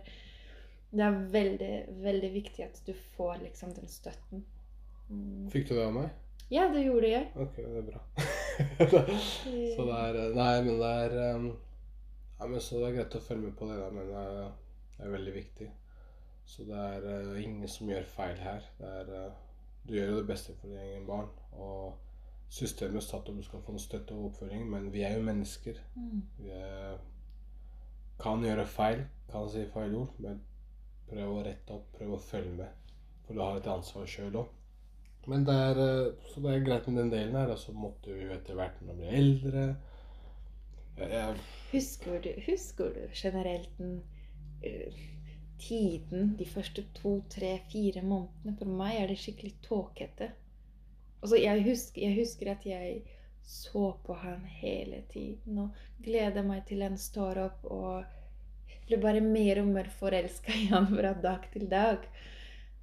Det 0.90 1.04
er 1.04 1.18
veldig, 1.32 1.74
veldig 2.02 2.32
viktig 2.32 2.64
at 2.64 2.80
du 2.86 2.94
får 3.16 3.42
liksom 3.42 3.74
den 3.76 3.88
støtten. 3.92 4.44
Mm. 5.08 5.50
Fikk 5.52 5.68
du 5.68 5.74
det 5.76 5.84
av 5.84 5.92
meg? 5.96 6.08
Ja, 6.50 6.68
det 6.72 6.86
gjorde 6.86 7.10
jeg. 7.10 7.26
Ok, 7.36 7.56
det 7.56 7.82
er 7.82 7.88
bra. 7.90 8.00
så 9.76 9.84
det 9.84 9.98
er 9.98 10.16
Nei, 10.34 10.54
men 10.64 10.80
det 10.80 10.94
er 11.02 11.36
um, 11.36 11.50
Ja, 12.38 12.46
men 12.46 12.60
så 12.60 12.80
det 12.80 12.88
er 12.88 12.96
greit 12.96 13.18
å 13.18 13.20
følge 13.20 13.50
med 13.50 13.56
på 13.58 13.68
det, 13.68 13.76
da, 13.82 13.90
men 13.92 14.08
det 14.08 14.22
er, 14.22 14.48
det 14.96 15.04
er 15.04 15.14
veldig 15.18 15.34
viktig. 15.34 15.68
Så 16.48 16.64
det 16.64 16.80
er 16.80 17.04
eh, 17.12 17.42
ingen 17.44 17.68
som 17.68 17.90
gjør 17.90 18.06
feil 18.08 18.38
her. 18.40 18.64
Det 18.78 18.92
er 19.00 19.10
eh, 19.18 19.32
Du 19.84 19.94
gjør 19.96 20.12
jo 20.12 20.20
det 20.22 20.28
beste 20.30 20.54
for 20.56 20.70
din 20.70 20.80
egen 20.80 21.04
barn. 21.06 21.28
Og 21.52 21.98
systemet 22.48 23.04
satt 23.04 23.28
opp 23.28 23.36
du 23.36 23.44
skal 23.44 23.62
få 23.64 23.76
støtte 23.78 24.16
og 24.16 24.30
oppfølging, 24.30 24.66
men 24.70 24.90
vi 24.92 25.04
er 25.06 25.16
jo 25.18 25.24
mennesker. 25.26 25.80
Mm. 25.94 26.22
Vi 26.38 26.52
er, 26.54 26.98
kan 28.20 28.44
gjøre 28.44 28.66
feil, 28.66 29.04
kan 29.30 29.48
si 29.52 29.66
feil 29.72 29.96
ord, 29.98 30.14
men 30.24 30.40
prøv 31.08 31.34
å 31.34 31.42
rette 31.44 31.74
opp, 31.74 31.90
prøv 31.96 32.16
å 32.16 32.22
følge 32.22 32.54
med. 32.62 32.94
For 33.26 33.36
du 33.36 33.44
har 33.44 33.58
et 33.58 33.68
ansvar 33.68 34.08
sjøl 34.08 34.40
òg. 34.40 34.54
Men 35.28 35.44
det 35.44 35.54
er, 35.54 35.78
eh, 35.84 36.28
så 36.30 36.40
det 36.40 36.52
er 36.54 36.64
greit 36.64 36.86
med 36.88 37.02
den 37.02 37.12
delen 37.12 37.36
her. 37.36 37.52
Og 37.52 37.58
så 37.60 37.74
måtte 37.76 38.14
vi 38.14 38.24
jo 38.24 38.32
etter 38.32 38.56
hvert 38.56 38.80
når 38.80 38.96
vi 38.96 39.02
ble 39.02 39.18
eldre 39.18 39.64
jeg, 40.98 41.10
jeg, 41.12 41.34
Husker 41.72 42.22
du, 42.24 42.30
husker 42.46 42.94
du 42.94 43.02
generelt 43.14 43.74
den 43.78 43.98
uh, 44.64 45.02
tiden 45.60 46.32
de 46.38 46.46
første 46.48 46.86
to, 46.96 47.18
tre, 47.30 47.58
fire 47.70 48.02
månedene? 48.02 48.56
For 48.56 48.78
meg 48.80 49.02
er 49.02 49.12
det 49.12 49.18
skikkelig 49.20 49.52
tåkete. 49.68 50.30
Altså, 51.20 51.38
jeg, 51.40 51.64
husker, 51.66 52.02
jeg 52.02 52.18
husker 52.20 52.52
at 52.52 52.66
jeg 52.66 53.00
så 53.48 53.90
på 54.04 54.14
han 54.20 54.44
hele 54.60 55.02
tiden 55.12 55.58
og 55.64 55.84
gleda 56.04 56.42
meg 56.44 56.66
til 56.68 56.84
han 56.84 56.98
står 57.00 57.40
opp 57.46 57.64
og 57.72 58.04
ble 58.88 58.98
bare 59.00 59.22
mer 59.24 59.62
og 59.62 59.70
mer 59.72 59.88
forelska 59.98 60.52
i 60.52 60.68
han 60.72 60.88
fra 60.92 61.14
dag 61.22 61.48
til 61.52 61.66
dag. 61.70 62.04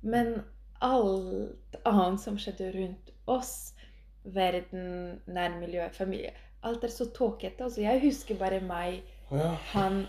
Men 0.01 0.39
alt 0.85 1.77
annet 1.85 2.21
som 2.21 2.37
skjedde 2.41 2.71
rundt 2.75 3.13
oss, 3.31 3.73
verden, 4.25 5.21
nærmiljø, 5.29 5.87
familie 5.93 6.33
Alt 6.65 6.83
er 6.83 6.89
så 6.89 7.05
tåkete. 7.13 7.61
Altså, 7.63 7.81
jeg 7.83 8.01
husker 8.01 8.37
bare 8.41 8.57
meg, 8.65 9.03
han 9.69 9.99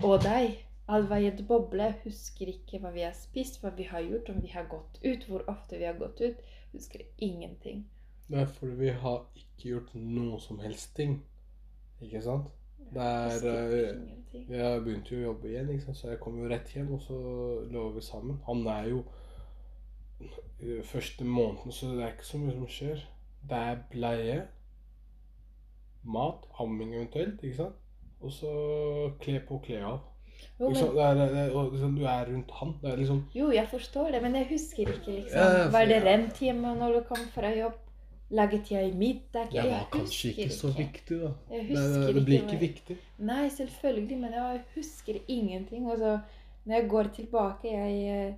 og 0.00 0.22
deg. 0.24 0.54
Et 0.88 1.44
boble. 1.48 1.94
Husker 2.04 2.50
ikke 2.52 2.78
hva 2.82 2.90
vi 2.94 3.04
har 3.06 3.14
spist, 3.14 3.60
hva 3.62 3.70
vi 3.76 3.86
har 3.88 4.02
gjort, 4.02 4.28
om 4.28 4.42
vi 4.42 4.48
har 4.48 4.66
gått 4.68 4.98
ut, 5.04 5.26
hvor 5.28 5.44
ofte 5.48 5.78
vi 5.78 5.84
har 5.84 5.98
gått 5.98 6.20
ut. 6.20 6.40
Husker 6.72 7.04
ingenting. 7.18 7.86
Det 8.28 8.40
er 8.40 8.46
fordi 8.46 8.74
vi 8.74 8.88
har 8.88 9.26
ikke 9.36 9.68
gjort 9.68 9.94
noe 9.94 10.40
som 10.40 10.58
helst 10.58 10.96
ting. 10.96 11.22
Ikke 12.00 12.22
sant? 12.22 12.50
Det 12.92 13.02
Jeg 13.44 13.94
eh. 14.32 14.48
Jeg 14.48 14.82
begynte 14.84 15.14
jo 15.14 15.20
å 15.20 15.24
jobbe 15.30 15.48
igjen, 15.48 15.68
ikke 15.70 15.84
sant? 15.84 15.96
så 15.96 16.08
jeg 16.08 16.20
kom 16.20 16.38
jo 16.40 16.48
rett 16.48 16.70
hjem, 16.72 16.92
og 16.96 17.02
så 17.04 17.18
lå 17.70 17.88
vi 17.92 18.00
sammen. 18.00 18.40
Han 18.46 18.66
er 18.66 18.88
jo 18.88 19.02
Første 20.86 21.24
måneden, 21.24 21.72
så 21.72 21.88
det 21.90 22.02
er 22.04 22.12
ikke 22.12 22.26
så 22.26 22.38
mye 22.38 22.52
som 22.54 22.66
skjer. 22.70 23.00
Det 23.50 23.58
er 23.58 23.80
bleie, 23.90 24.36
mat, 26.02 26.46
amming 26.62 26.94
eventuelt, 26.94 27.42
ikke 27.42 27.56
sant? 27.56 27.80
Og 28.20 28.32
så 28.32 28.52
kle 29.20 29.40
på 29.48 29.58
kle 29.64 29.80
av. 29.82 29.98
Jo, 30.60 30.68
men... 30.68 30.74
liksom, 30.74 30.94
Det 30.96 31.04
er, 31.04 31.14
det 31.14 31.38
er, 31.42 31.54
og 31.56 31.72
liksom, 31.72 31.94
du 31.98 32.04
er 32.04 32.26
rundt 32.32 32.50
han. 32.58 32.74
Det 32.82 32.92
er 32.92 32.96
liksom 32.96 33.22
jo, 33.34 33.50
jeg 33.52 33.68
forstår 33.70 34.10
det, 34.12 34.22
men 34.22 34.34
jeg 34.34 34.46
husker 34.50 34.92
ikke, 34.92 35.12
liksom. 35.20 35.38
Ja, 35.38 35.68
Var 35.74 35.86
det 35.86 36.00
for- 36.02 36.08
rent 36.10 36.38
hjemme 36.46 36.74
når 36.78 36.92
du 36.98 37.00
kom 37.08 37.24
fra 37.34 37.54
jobb? 37.56 37.78
Laget 38.32 38.70
jeg 38.72 38.94
middag? 38.96 39.50
Det 39.52 39.62
var 39.68 39.88
kanskje 39.92 40.28
ikke, 40.30 40.42
ikke 40.46 40.54
så 40.54 40.68
viktig, 40.76 41.16
da. 41.20 41.32
Jeg 41.50 41.58
Det, 41.60 41.66
husker 41.68 42.06
det, 42.06 42.14
det 42.14 42.24
blir 42.24 42.38
ikke 42.38 42.52
ikke 42.54 42.60
viktig. 42.60 42.96
Nei, 43.18 43.48
selvfølgelig, 43.48 44.18
men 44.22 44.32
jeg 44.32 44.60
husker 44.74 45.18
ingenting. 45.28 45.90
Altså, 45.90 46.18
når 46.64 46.74
jeg 46.74 46.88
går 46.88 47.02
tilbake, 47.18 47.68
jeg, 47.74 48.34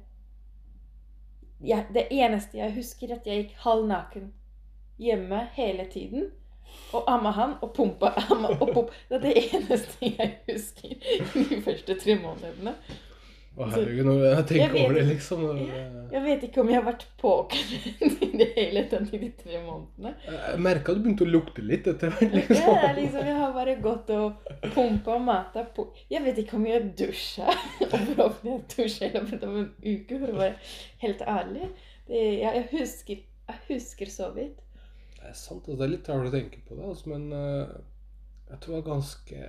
ja, 1.64 1.84
Det 1.94 2.06
eneste 2.10 2.58
jeg 2.58 2.74
husker, 2.74 3.10
er 3.12 3.20
at 3.20 3.26
jeg 3.26 3.44
gikk 3.44 3.54
halvnaken 3.62 4.32
hjemme 4.98 5.44
hele 5.54 5.86
tiden. 5.92 6.30
Og 6.94 7.08
amma 7.10 7.32
han 7.34 7.56
og 7.62 7.72
pumpa 7.74 8.12
amma 8.30 8.52
og 8.54 8.68
pumpa. 8.68 8.86
Det 9.08 9.18
er 9.18 9.24
det 9.24 9.34
eneste 9.48 10.12
jeg 10.14 10.30
husker 10.50 10.94
de 11.34 11.60
første 11.64 11.98
tre 12.00 12.18
månedene. 12.20 12.76
Å 13.54 13.66
herregud, 13.70 14.08
når 14.08 14.22
jeg 14.24 14.44
tenker 14.48 14.62
Jeg 14.64 14.70
vet 14.72 14.80
over 14.82 14.96
det, 14.98 15.02
liksom 15.12 15.42
eh, 15.52 15.74
Jeg 16.10 16.22
vet 16.24 16.46
ikke 16.48 16.62
om 16.64 16.70
jeg 16.72 16.78
har 16.80 16.86
vært 16.88 17.04
påkleddet 17.20 18.24
i 18.26 18.30
det 18.40 18.48
hele 18.56 18.82
tatt 18.90 19.12
i 19.14 19.20
de 19.20 19.28
tre 19.38 19.60
månedene. 19.62 20.10
Jeg 20.26 20.62
merka 20.66 20.94
du 20.96 21.04
begynte 21.04 21.22
å 21.22 21.30
lukte 21.30 21.62
litt 21.62 21.86
etter 21.92 22.10
hvert. 22.16 22.34
Liksom. 22.34 22.80
er 22.88 22.96
liksom, 22.98 23.28
jeg 23.30 23.36
har 23.38 23.54
bare 23.54 23.76
gått 23.84 24.10
og 24.16 24.50
pumpa 24.74 25.20
mata 25.22 25.62
på 25.76 25.86
Jeg 26.10 26.24
vet 26.26 26.42
ikke 26.42 26.58
om 26.58 26.66
jeg 26.66 26.90
dusja. 26.98 27.54
Og 27.92 28.24
ofte 28.26 28.50
jeg 28.50 28.64
dusja 28.74 29.06
i 29.06 29.14
løpet 29.14 29.46
av 29.46 29.54
en 29.62 29.70
uke, 29.84 30.18
for 30.18 30.34
å 30.34 30.40
være 30.40 30.58
helt 31.06 31.24
ærlig. 31.36 31.70
Det, 32.10 32.26
jeg, 32.40 32.50
jeg, 32.58 32.68
husker, 32.74 33.24
jeg 33.52 33.64
husker 33.68 34.14
så 34.18 34.32
vidt. 34.34 34.63
Det 35.24 35.30
er 35.32 35.36
sant, 35.40 35.64
altså, 35.64 35.76
det 35.80 35.84
er 35.86 35.92
litt 35.94 36.08
rart 36.12 36.26
å 36.28 36.32
tenke 36.34 36.58
på 36.68 36.76
det, 36.76 36.84
altså, 36.84 37.08
men 37.08 37.22
uh, 37.32 37.70
jeg 38.50 38.58
tror 38.60 38.74
det 38.74 38.80
er 38.82 38.88
ganske 38.90 39.44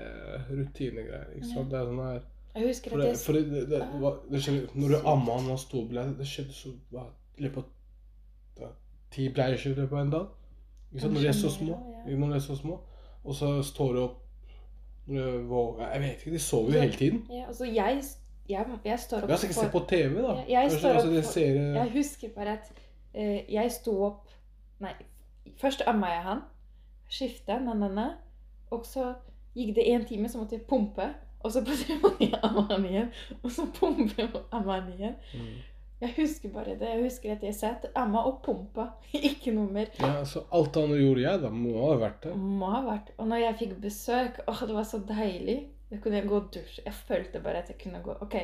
rutinegreier. 0.50 1.34
ikke 1.36 1.50
sant? 1.52 1.72
Det 1.72 1.80
er 1.80 1.90
sånn 1.90 2.00
her 2.06 2.22
Jeg 2.56 2.68
husker 2.70 2.94
at 2.96 3.02
det, 3.02 3.08
jeg 3.10 3.18
for 3.26 3.36
det, 3.36 3.44
det, 3.52 3.64
det, 3.74 3.80
var- 4.02 4.20
det 4.32 4.42
skjedde, 4.46 4.70
Når 4.80 4.94
du 4.94 5.10
amma 5.12 5.34
han 5.40 5.50
og 5.52 5.60
sto 5.60 5.82
ble, 5.90 6.06
det 6.20 6.28
skjedde 6.30 6.56
så 6.56 6.72
i 7.36 7.44
løpet 7.44 8.62
av 8.64 8.70
ti 9.12 9.26
bleieskifter 9.36 9.90
på 9.92 9.98
en 10.00 10.14
dag. 10.14 10.30
Ikke 10.94 11.02
sant? 11.04 11.14
Når 11.18 11.26
de 11.26 11.28
er 11.28 11.36
så 11.36 11.52
små. 11.52 11.76
Når 12.06 12.30
de 12.30 12.36
er 12.38 12.46
så 12.46 12.56
små. 12.56 12.78
Og 13.26 13.36
så 13.36 13.50
står 13.64 13.94
du 13.94 14.00
opp 14.06 14.22
Jeg 15.12 16.00
vet 16.02 16.22
ikke, 16.22 16.32
de 16.32 16.40
sover 16.40 16.74
jo 16.74 16.80
hele 16.86 16.94
tiden. 16.94 17.20
Ja, 17.30 17.48
altså 17.48 17.66
jeg, 17.66 18.04
jeg, 18.50 18.66
jeg 18.86 19.00
står 19.00 19.26
Vi 19.28 19.32
Jeg 19.32 19.38
skal 19.40 19.50
ikke 19.50 19.60
se 19.60 19.72
på 19.76 19.82
TV, 19.90 20.16
da. 20.22 20.32
Jeg, 20.40 20.48
jeg 20.50 20.72
står 20.72 20.90
altså, 20.90 21.10
opp 21.18 21.26
for- 21.34 21.40
Jeg 21.82 21.92
husker 21.94 22.30
bare 22.36 22.54
at 22.54 22.72
eh, 23.14 23.54
jeg 23.54 23.72
sto 23.72 23.98
opp 24.08 24.32
Nei, 24.80 24.92
først 25.62 25.84
amma 25.88 26.08
jeg 26.14 26.24
han. 26.26 26.42
Skifta, 27.10 27.60
na-na-na. 27.62 28.08
Og 28.74 28.86
så 28.88 29.14
gikk 29.56 29.76
det 29.78 29.86
en 29.94 30.06
time, 30.10 30.30
så 30.30 30.42
måtte 30.42 30.58
jeg 30.58 30.66
pumpe. 30.70 31.12
Og 31.46 31.52
så 31.54 31.62
plutselig 31.66 32.00
måtte 32.02 32.26
jeg 32.26 32.40
amme 32.44 32.66
han 32.72 32.86
igjen. 32.90 33.14
Og 33.44 33.52
så 33.54 33.68
pumpe 33.80 34.28
og 34.34 34.44
amme 34.52 34.80
han 34.80 34.92
igjen. 34.98 35.16
mm. 35.34 35.56
Jeg 36.02 36.12
husker 36.18 36.52
bare 36.52 36.74
det. 36.76 36.90
Jeg 36.92 37.04
husker 37.06 37.32
at 37.32 37.44
jeg 37.44 37.56
satt, 37.56 37.86
amma 37.96 38.26
og 38.28 38.42
pumpa. 38.44 38.90
Ikke 39.30 39.54
noe 39.56 39.72
mer. 39.72 39.88
Ja, 40.02 40.26
så 40.28 40.44
alt 40.54 40.76
annet 40.78 41.00
gjorde 41.00 41.24
jeg, 41.24 41.40
da. 41.46 41.52
Må 41.56 41.86
ha 41.88 41.94
vært 42.02 42.26
det. 42.26 42.34
Må 42.36 42.68
ha 42.74 42.82
vært. 42.84 43.14
Og 43.16 43.30
når 43.32 43.42
jeg 43.46 43.58
fikk 43.62 43.78
besøk, 43.86 44.42
åh, 44.52 44.66
det 44.68 44.76
var 44.76 44.90
så 44.90 45.00
deilig. 45.08 45.56
Da 45.92 46.02
kunne 46.04 46.20
jeg 46.20 46.28
gå 46.28 46.36
og 46.42 46.50
dusje. 46.54 46.84
Jeg 46.84 46.98
følte 47.08 47.40
bare 47.46 47.62
at 47.64 47.72
jeg 47.72 47.80
kunne 47.80 48.02
gå 48.04 48.18
OK, 48.26 48.36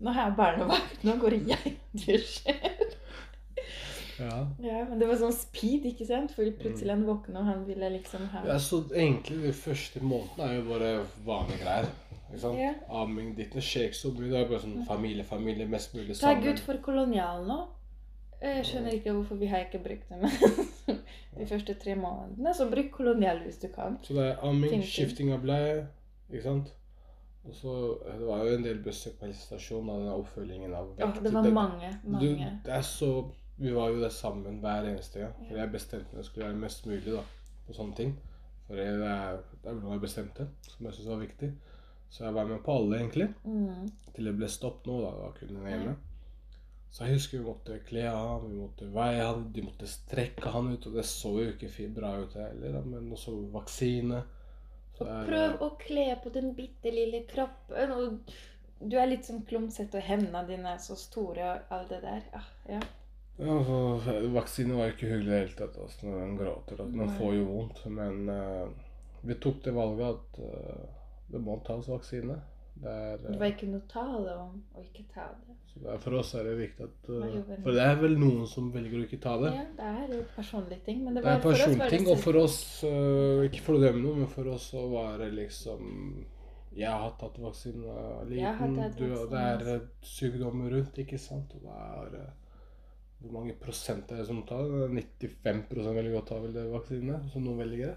nå 0.00 0.14
har 0.16 0.30
jeg 0.30 0.36
barnevakt. 0.38 1.04
Nå 1.04 1.18
går 1.20 1.36
jeg 1.50 1.74
og 1.74 2.00
dusjer. 2.06 2.62
Ja. 4.18 4.46
Ja, 4.64 4.84
men 4.88 4.98
det 5.00 5.08
var 5.10 5.18
sånn 5.20 5.34
speed, 5.36 5.84
ikke 5.90 6.06
sant? 6.08 6.32
Fordi 6.36 6.54
plutselig 6.56 6.92
han 6.94 7.04
våkna, 7.06 7.40
og 7.42 7.48
han 7.50 7.64
ville 7.68 7.90
liksom 7.98 8.26
ha 8.32 8.42
ja, 8.46 8.58
Så 8.62 8.82
egentlig 8.94 9.42
de 9.42 9.52
første 9.56 10.00
månedene 10.00 10.46
er 10.50 10.54
jo 10.60 10.66
bare 10.70 10.90
vanlige 11.26 11.62
greier. 11.64 11.88
Ikke 12.30 12.40
sant? 12.42 12.58
Ja. 12.60 12.72
Amming 13.02 13.34
ditt, 13.36 13.54
skjer 13.62 13.88
ikke 13.90 14.00
så 14.00 14.12
mye. 14.16 14.30
Det 14.32 14.40
er 14.40 14.48
bare 14.50 14.62
sånn 14.64 14.86
familie, 14.88 15.24
familie, 15.28 15.66
mest 15.70 15.94
mulig 15.94 16.16
sammen. 16.16 16.40
Takk 16.40 16.46
Gud 16.48 16.64
for 16.64 16.80
kolonial 16.88 17.44
nå. 17.48 17.58
Jeg 18.42 18.64
skjønner 18.68 18.92
ikke 18.98 19.12
hvorfor 19.16 19.38
vi 19.40 19.46
har 19.48 19.62
ikke 19.64 19.78
brukt 19.84 20.10
det 20.10 20.18
men 20.20 20.98
de 21.38 21.46
første 21.48 21.74
tre 21.80 21.94
månedene. 21.96 22.52
Så 22.56 22.66
bruk 22.72 22.90
kolonial 22.98 23.40
hvis 23.44 23.60
du 23.62 23.68
kan. 23.72 23.96
Så 24.04 24.16
det 24.16 24.26
er 24.32 24.42
amming, 24.44 24.70
Ting, 24.70 24.82
ting. 24.82 24.90
skifting 24.90 25.32
av 25.32 25.40
bleie, 25.44 25.86
ikke 26.30 26.42
sant? 26.44 26.72
Og 27.46 27.54
så 27.54 27.72
eh, 28.08 28.18
Det 28.18 28.26
var 28.26 28.44
jo 28.44 28.54
en 28.58 28.64
del 28.66 28.78
besøk 28.84 29.16
på 29.20 29.28
helsestasjonen 29.28 29.90
av 29.92 30.00
den 30.02 30.12
oppfølgingen 30.16 30.74
av 30.74 30.88
Ja, 30.98 31.06
vekt. 31.06 31.22
det 31.24 31.32
var 31.32 31.48
mange. 31.54 31.90
mange. 32.04 32.20
Du, 32.20 32.62
det 32.66 32.74
er 32.80 32.82
så 32.86 33.10
Vi 33.58 33.72
var 33.72 33.88
jo 33.88 34.00
der 34.02 34.12
sammen 34.12 34.58
hver 34.60 34.84
eneste 34.90 35.22
gang. 35.22 35.36
For 35.48 35.56
jeg 35.56 35.72
bestemte 35.72 36.12
meg 36.12 36.22
det 36.22 36.26
skulle 36.28 36.48
være 36.50 36.60
mest 36.60 36.86
mulig 36.86 37.12
da, 37.14 37.22
på 37.66 37.76
sånne 37.76 37.96
ting. 37.96 38.10
For 38.66 38.80
er, 38.82 39.38
det 39.62 39.70
er 39.70 39.78
noe 39.78 39.94
jeg 39.94 40.02
bestemte, 40.02 40.48
som 40.66 40.86
jeg 40.88 40.96
syntes 40.96 41.08
var 41.12 41.22
viktig. 41.22 41.52
Så 42.10 42.24
jeg 42.24 42.34
var 42.36 42.46
med 42.50 42.60
på 42.64 42.74
alle, 42.76 42.98
egentlig. 43.00 43.28
Mm. 43.44 43.88
Til 44.14 44.28
det 44.28 44.34
ble 44.38 44.48
stopp 44.50 44.84
nå, 44.86 44.98
da. 45.02 45.10
Da 45.22 45.30
kunne 45.38 45.62
den 45.62 45.72
ene. 45.72 45.96
Så 46.90 47.04
jeg 47.04 47.16
husker 47.18 47.38
vi 47.40 47.44
måtte 47.48 47.78
kle 47.88 48.04
av 48.08 48.26
han, 48.30 48.44
vi 48.52 48.60
måtte 48.60 48.86
veie 48.94 49.24
han, 49.26 49.46
de 49.52 49.64
måtte 49.66 49.88
strekke 49.90 50.52
han 50.54 50.70
ut. 50.72 50.86
Og 50.86 50.94
det 50.96 51.04
så 51.08 51.32
jo 51.40 51.48
ikke 51.54 51.88
bra 51.96 52.12
ut 52.22 52.36
heller, 52.38 52.76
da. 52.78 52.82
Men 52.86 53.10
også 53.12 53.34
vaksine. 53.54 54.22
Så 54.96 55.04
Og 55.04 55.26
prøv 55.28 55.42
er- 55.42 55.58
å 55.64 55.70
kle 55.80 56.06
på 56.22 56.32
den 56.32 56.54
bitte 56.56 56.92
lille 56.94 57.24
kroppen. 57.28 57.92
Og 57.92 58.88
du 58.90 58.96
er 59.00 59.06
litt 59.10 59.24
sånn 59.24 59.42
klumsete, 59.48 59.98
og 59.98 60.02
hendene 60.08 60.46
dine 60.48 60.74
er 60.74 60.78
så 60.78 60.96
store, 60.96 61.50
og 61.54 61.74
alt 61.78 61.88
det 61.88 62.02
der. 62.02 62.22
Ja, 62.32 62.44
ja. 62.76 62.80
Altså, 63.38 64.28
vaksine 64.32 64.76
var 64.78 64.92
ikke 64.94 65.10
hyggelig 65.10 65.28
i 65.28 65.30
det 65.34 65.40
hele 65.42 65.56
tatt. 65.58 65.78
Altså, 65.82 66.06
når 66.06 66.18
man 66.18 66.36
gråter. 66.38 66.82
At 66.86 66.92
man 67.02 67.10
får 67.18 67.34
jo 67.36 67.46
vondt. 67.50 67.82
Men 67.92 68.28
uh, 68.32 68.68
vi 69.26 69.36
tok 69.42 69.64
det 69.64 69.74
valget 69.76 70.06
at 70.14 70.38
uh, 70.40 70.84
det 71.32 71.40
må 71.42 71.58
tas 71.66 71.88
vaksine. 71.90 72.38
Det 72.76 72.92
er, 72.92 73.16
Det 73.16 73.30
eh, 73.32 73.38
var 73.40 73.52
ikke 73.54 73.66
noe 73.72 73.84
tale 73.88 74.32
om 74.36 74.56
å 74.76 74.82
ikke 74.82 75.06
ta 75.14 75.30
det. 75.32 75.54
så 75.70 75.80
det 75.80 75.92
er, 75.94 76.00
for 76.02 76.16
oss 76.18 76.32
er 76.36 76.44
det 76.44 76.56
viktig 76.58 76.84
at 76.84 77.08
eh, 77.08 77.36
For 77.64 77.72
det 77.72 77.86
er 77.86 77.94
vel 78.02 78.16
noen 78.20 78.44
som 78.50 78.66
velger 78.74 79.00
å 79.00 79.06
ikke 79.06 79.20
ta 79.24 79.32
det. 79.40 79.52
Ja, 79.56 79.62
det 79.78 79.86
er 80.02 80.12
jo 80.12 80.18
personlige 80.36 80.84
ting. 80.84 81.00
Men 81.04 81.16
det 81.16 81.22
Det 81.24 81.30
var, 81.30 81.38
er 81.38 81.44
for 81.46 81.56
oss 81.56 81.78
var 81.80 81.94
det 81.94 82.00
og 82.12 82.20
for 82.20 82.40
oss 82.42 82.58
Ikke 83.48 83.62
for 83.64 83.78
å 83.78 83.80
dømme 83.80 84.02
noe, 84.04 84.18
men 84.20 84.32
for 84.32 84.52
oss 84.52 84.68
så 84.74 84.84
var 84.92 85.16
det 85.24 85.30
liksom 85.38 85.86
Jeg 86.76 86.92
har 86.92 87.16
tatt 87.20 87.40
vaksine 87.40 87.80
Jeg 87.88 87.96
har 87.96 88.28
liten. 88.28 88.76
vaksine. 88.82 88.90
Du, 89.00 89.30
det 89.32 89.40
er 89.40 89.56
altså. 89.56 89.78
sykdommer 90.12 90.76
rundt, 90.76 91.00
ikke 91.00 91.20
sant? 91.20 91.56
Og 91.56 91.64
det 91.64 91.78
er 92.20 92.28
Hvor 93.26 93.40
mange 93.40 93.56
prosent 93.58 94.12
er 94.12 94.22
det 94.22 94.28
som 94.28 94.42
tar? 94.46 94.68
det? 94.70 95.06
95 95.26 95.64
velger 95.72 96.12
godt 96.14 96.28
ta 96.30 96.38
vel 96.42 96.58
vaksinene, 96.70 97.24
som 97.32 97.44
noen 97.44 97.64
velger 97.64 97.90
det. 97.90 97.96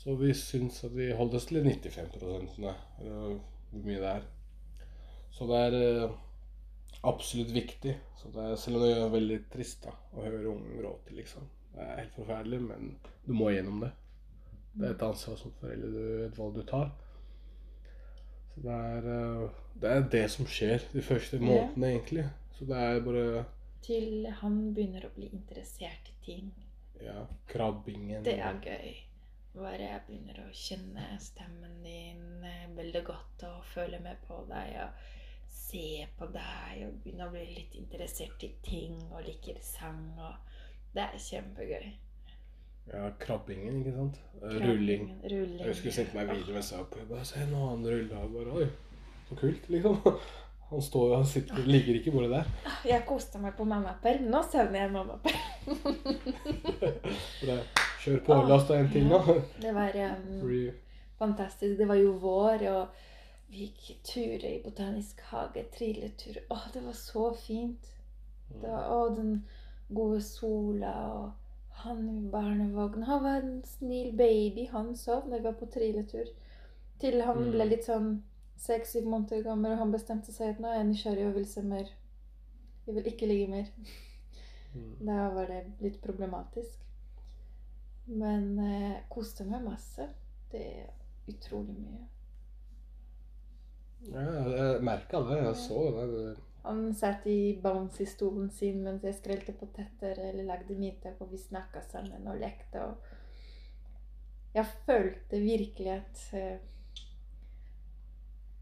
Så 0.00 0.14
vi 0.18 0.32
syns 0.34 0.80
at 0.86 0.94
vi 0.96 1.12
holder 1.14 1.38
oss 1.38 1.46
til 1.50 1.60
95 1.62 2.16
eller 2.18 3.36
hvor 3.74 3.84
mye 3.84 4.00
det 4.00 4.10
er. 4.10 4.24
Så 5.34 5.46
det 5.50 5.60
er 5.66 5.76
øh, 5.80 6.10
absolutt 7.02 7.54
viktig. 7.54 7.94
Så 8.16 8.30
det 8.34 8.44
er, 8.44 8.56
selv 8.56 8.78
om 8.78 8.84
det 8.84 8.92
er 8.96 9.12
veldig 9.12 9.38
trist 9.52 9.84
da, 9.86 9.94
å 10.14 10.24
høre 10.24 10.50
ungen 10.50 10.78
gråte, 10.78 11.14
liksom. 11.16 11.48
Det 11.74 11.82
er 11.82 12.00
helt 12.04 12.14
forferdelig, 12.14 12.60
men 12.62 12.92
du 13.26 13.32
må 13.34 13.50
gjennom 13.50 13.80
det. 13.82 13.90
Det 14.74 14.86
er 14.86 14.94
et 14.94 15.06
ansvar 15.06 15.38
som 15.38 15.54
forelder, 15.60 15.90
du, 15.90 16.22
et 16.26 16.38
valg 16.38 16.54
du 16.54 16.62
tar. 16.68 16.92
Så 18.54 18.62
det 18.62 18.78
er, 18.78 19.10
øh, 19.10 19.48
det 19.82 19.90
er 19.90 20.08
det 20.14 20.24
som 20.30 20.46
skjer 20.46 20.86
de 20.92 21.02
første 21.02 21.40
månedene, 21.42 21.90
egentlig. 21.90 22.28
Så 22.54 22.66
det 22.70 22.78
er 22.78 23.02
bare 23.02 23.44
til 23.84 24.28
han 24.40 24.60
begynner 24.76 25.06
å 25.06 25.12
bli 25.16 25.28
interessert 25.36 26.08
i 26.10 26.14
ting. 26.24 26.52
Ja, 27.02 27.26
krabbingen. 27.50 28.24
Det 28.24 28.38
er 28.40 28.60
gøy. 28.62 28.94
Bare 29.54 29.82
jeg 29.86 30.04
begynner 30.08 30.40
å 30.42 30.48
kjenne 30.50 31.04
stemmen 31.22 31.76
din 31.84 32.42
eh, 32.42 32.64
veldig 32.74 33.04
godt 33.06 33.44
og 33.46 33.60
føle 33.70 34.00
med 34.02 34.18
på 34.26 34.40
deg 34.50 34.72
og 34.82 35.04
se 35.54 36.06
på 36.18 36.26
deg 36.34 36.80
og 36.88 36.96
begynne 37.04 37.28
å 37.28 37.34
bli 37.34 37.44
litt 37.52 37.76
interessert 37.78 38.42
i 38.42 38.50
ting 38.66 38.96
og 39.12 39.22
liker 39.26 39.60
sang 39.62 40.08
og 40.18 40.50
Det 40.94 41.02
er 41.02 41.18
kjempegøy. 41.18 41.86
Ja, 42.86 43.08
krabbingen, 43.18 43.80
ikke 43.80 43.94
sant? 43.96 44.20
Eh, 44.42 44.58
Rulling. 44.62 45.08
Rulling. 45.24 45.58
Jeg 45.58 45.72
husker 45.72 45.90
jeg 45.90 45.96
sendte 45.96 46.18
meg 46.18 46.30
video 46.30 46.54
med 46.54 46.66
var. 46.70 47.06
Bare 47.10 47.26
se 47.26 47.46
nå, 47.50 47.62
han 47.70 47.86
ruller. 47.86 48.20
Og 48.20 48.34
bare, 48.36 48.60
Oi, 48.60 48.66
så 49.28 49.38
kult, 49.40 49.70
liksom. 49.72 49.98
Han 50.74 50.82
står 50.82 51.12
han 51.14 51.26
sitter, 51.30 51.62
ligger 51.70 51.94
ikke 52.00 52.10
bare 52.16 52.28
der. 52.32 52.48
Jeg 52.90 53.04
koste 53.06 53.38
meg 53.38 53.54
på 53.54 53.64
mammaperm. 53.68 54.24
Nå 54.32 54.40
savner 54.50 54.80
jeg 54.84 54.90
mammaperm. 54.90 55.42
Kjør 58.04 58.18
på, 58.26 58.38
last 58.48 58.68
ta 58.68 58.76
en 58.78 58.90
til 58.92 59.06
nå. 59.08 59.20
Det 59.62 59.70
var 59.76 59.94
um, 60.10 60.50
fantastisk. 61.22 61.76
Det 61.78 61.86
var 61.88 62.00
jo 62.00 62.12
vår, 62.20 62.64
og 62.72 62.86
vi 63.54 63.68
gikk 63.70 64.00
turer 64.08 64.48
i 64.50 64.58
Botanisk 64.64 65.22
hage. 65.30 65.62
Trilletur. 65.76 66.40
Å, 66.50 66.58
det 66.74 66.82
var 66.84 66.98
så 66.98 67.28
fint. 67.38 67.90
Det 68.50 68.66
var, 68.66 68.90
å, 68.92 69.08
den 69.14 69.38
gode 69.94 70.20
sola 70.26 70.92
og 71.14 71.80
han 71.84 72.04
i 72.10 72.20
barnevognen. 72.32 73.06
Han 73.08 73.22
var 73.24 73.40
en 73.46 73.56
snill 73.68 74.12
baby. 74.18 74.66
Han 74.74 74.92
sov 74.98 75.28
når 75.30 75.38
vi 75.40 75.48
var 75.48 75.56
på 75.62 75.70
trilletur. 75.74 76.28
Til 77.02 77.22
han 77.26 77.40
Mm. 77.46 77.50
ble 77.54 77.64
litt 77.72 77.86
sånn 77.88 78.12
seks-syv 78.60 79.06
måneder 79.10 79.42
gammel, 79.42 79.72
og 79.72 79.82
han 79.82 79.92
bestemte 79.92 80.32
seg 80.32 80.54
at 80.54 80.62
nå 80.62 80.70
er 80.70 80.80
jeg 80.80 80.88
nysgjerrig 80.90 81.26
og 81.28 81.36
vil 81.38 81.46
se 81.50 81.62
mer. 81.66 81.92
Jeg 82.86 82.94
vil 82.94 83.06
ikke 83.10 83.28
ligge 83.28 83.50
mer. 83.50 83.68
mm. 84.74 84.96
Da 85.00 85.28
var 85.34 85.50
det 85.50 85.60
litt 85.80 86.00
problematisk. 86.04 86.80
Men 88.06 88.58
eh, 88.60 88.98
koste 89.08 89.46
meg 89.48 89.64
masse. 89.64 90.08
Det 90.52 90.60
er 90.60 90.90
utrolig 91.30 91.76
mye. 91.78 92.02
Ja, 94.12 94.24
jeg 94.52 94.82
merka 94.84 95.22
det. 95.24 95.38
Jeg 95.46 95.56
så 95.62 95.84
det. 95.96 96.34
Han 96.64 96.86
satt 96.96 97.26
i 97.28 97.56
bouncy-stolen 97.60 98.48
sin 98.52 98.82
mens 98.84 99.04
jeg 99.04 99.16
skrelte 99.18 99.52
poteter 99.56 100.20
eller 100.30 100.46
lagde 100.48 100.76
middag, 100.78 101.18
og 101.20 101.32
vi 101.32 101.40
snakka 101.40 101.82
sammen 101.84 102.28
og 102.28 102.38
lekte. 102.40 102.84
Og 102.84 104.54
jeg 104.54 104.66
følte 104.86 105.40
virkelig 105.40 105.90
at 105.98 106.22
eh, 106.36 106.62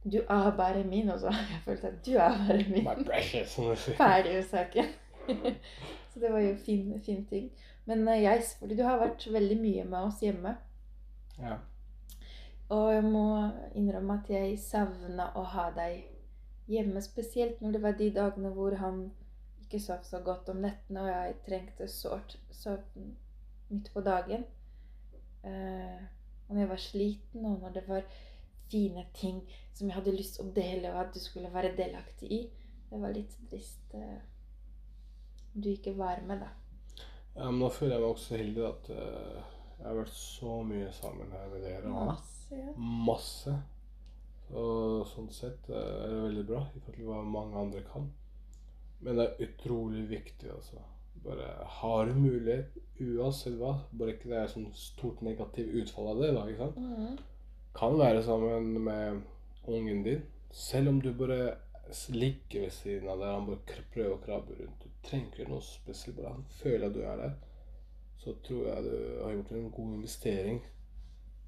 Du 0.04 0.18
er 0.18 0.56
bare 0.56 0.84
min, 0.84 1.08
også. 1.08 1.30
Jeg 1.52 1.60
følte 1.64 1.86
at 1.86 2.06
du 2.06 2.12
er 2.12 2.28
bare 2.46 2.64
min. 2.70 2.84
My 2.84 3.04
precious, 3.06 3.48
som 3.48 3.64
du 3.64 3.76
sier. 3.76 3.96
Ferdig 3.96 4.34
med 4.34 4.48
saken. 4.50 4.84
Så 6.12 6.20
det 6.20 6.32
var 6.32 6.40
jo 6.40 6.56
fin, 6.56 7.00
fin 7.04 7.26
ting. 7.26 7.52
Men 7.84 8.08
eh, 8.08 8.22
jeg, 8.22 8.42
spurte 8.44 8.76
du 8.76 8.82
har 8.84 8.98
vært 9.00 9.24
veldig 9.32 9.56
mye 9.60 9.84
med 9.84 9.98
oss 9.98 10.20
hjemme. 10.20 10.56
Ja. 11.38 11.56
Og 12.68 12.94
jeg 12.94 13.04
må 13.04 13.26
innrømme 13.74 14.18
at 14.20 14.28
jeg 14.30 14.58
savna 14.60 15.30
å 15.36 15.44
ha 15.54 15.70
deg 15.76 16.02
hjemme, 16.68 17.00
spesielt 17.04 17.60
når 17.60 17.72
det 17.72 17.82
var 17.82 17.96
de 17.98 18.10
dagene 18.14 18.52
hvor 18.52 18.76
han 18.80 19.02
ikke 19.62 19.80
sov 19.80 20.04
så 20.04 20.20
godt 20.24 20.50
om 20.52 20.60
nettene, 20.64 21.02
og 21.02 21.10
jeg 21.10 21.38
trengte 21.46 21.88
sårt 21.88 22.36
søvn 22.52 23.14
midt 23.70 23.88
på 23.94 24.04
dagen. 24.04 24.44
Uh, 25.42 26.00
og 26.46 26.54
når 26.54 26.60
jeg 26.60 26.70
var 26.70 26.82
sliten, 26.82 27.46
og 27.48 27.64
når 27.64 27.76
det 27.78 27.84
var 27.88 28.04
fine 28.72 29.06
ting 29.16 29.42
som 29.76 29.88
jeg 29.88 29.96
hadde 29.98 30.16
lyst 30.16 30.38
til 30.38 30.48
å 30.48 30.54
dele, 30.56 30.92
og 30.92 31.06
at 31.06 31.14
du 31.14 31.20
skulle 31.20 31.52
være 31.52 31.76
delaktig 31.76 32.30
i. 32.32 32.42
Det 32.90 33.00
var 33.00 33.14
litt 33.14 33.34
trist 33.48 33.94
eh, 33.96 34.20
du 35.52 35.68
ikke 35.72 35.94
var 35.96 36.22
med, 36.26 36.40
da. 36.40 36.50
ja, 37.34 37.48
men 37.50 37.60
nå 37.60 37.68
føler 37.72 37.96
jeg 37.96 38.04
meg 38.04 38.14
også 38.14 38.38
heldig 38.40 38.62
at 38.68 38.88
uh, 38.92 39.42
jeg 39.76 39.84
har 39.84 39.98
vært 39.98 40.14
så 40.16 40.54
mye 40.64 40.92
sammen 40.96 41.34
her 41.34 41.50
med 41.52 41.66
dere. 41.66 41.92
Masse, 41.92 42.56
ja. 42.56 42.72
masse. 43.08 43.56
Og 44.52 45.04
sånn 45.08 45.28
sett 45.32 45.68
uh, 45.72 45.76
er 45.76 46.08
det 46.08 46.22
veldig 46.28 46.46
bra 46.48 46.62
i 46.70 46.80
forhold 46.80 46.98
til 46.98 47.10
hva 47.10 47.20
mange 47.26 47.66
andre 47.66 47.84
kan. 47.88 48.08
Men 49.02 49.18
det 49.18 49.26
er 49.26 49.48
utrolig 49.48 50.06
viktig, 50.08 50.48
altså. 50.54 50.80
Bare 51.22 51.50
har 51.78 52.08
du 52.08 52.16
mulighet, 52.16 52.78
uansett 53.02 53.58
hva, 53.60 53.74
bare 53.92 54.16
ikke 54.16 54.30
det 54.30 54.40
er 54.40 54.50
sånn 54.50 54.70
stort 54.78 55.20
negativt 55.26 55.76
utfall 55.82 56.14
av 56.14 56.22
det, 56.22 56.32
da, 56.36 56.46
ikke 56.48 56.64
sant? 56.64 56.80
Mhm. 56.80 57.20
Kan 57.74 57.98
være 57.98 58.22
sammen 58.22 58.78
med 58.84 59.22
ungen 59.64 60.02
din, 60.04 60.22
selv 60.50 60.88
om 60.88 61.00
du 61.00 61.12
bare 61.14 61.54
ligger 62.08 62.60
ved 62.60 62.70
siden 62.70 63.08
av 63.08 63.18
der, 63.18 63.32
han 63.32 63.46
bare 63.46 63.84
prøver 63.94 64.14
å 64.14 64.20
krabbe 64.24 64.58
rundt. 64.58 64.84
Du 64.84 65.08
trenger 65.08 65.32
ikke 65.32 65.50
noe 65.50 65.64
spesielt, 65.64 66.16
bare 66.18 66.34
han 66.34 66.46
føler 66.60 66.86
at 66.88 66.94
du 66.94 67.00
er 67.02 67.16
der. 67.20 67.34
Så 68.22 68.34
tror 68.44 68.66
jeg 68.68 68.84
du 68.84 69.24
har 69.24 69.32
gjort 69.34 69.52
en 69.52 69.70
god 69.70 69.94
investering 69.96 70.60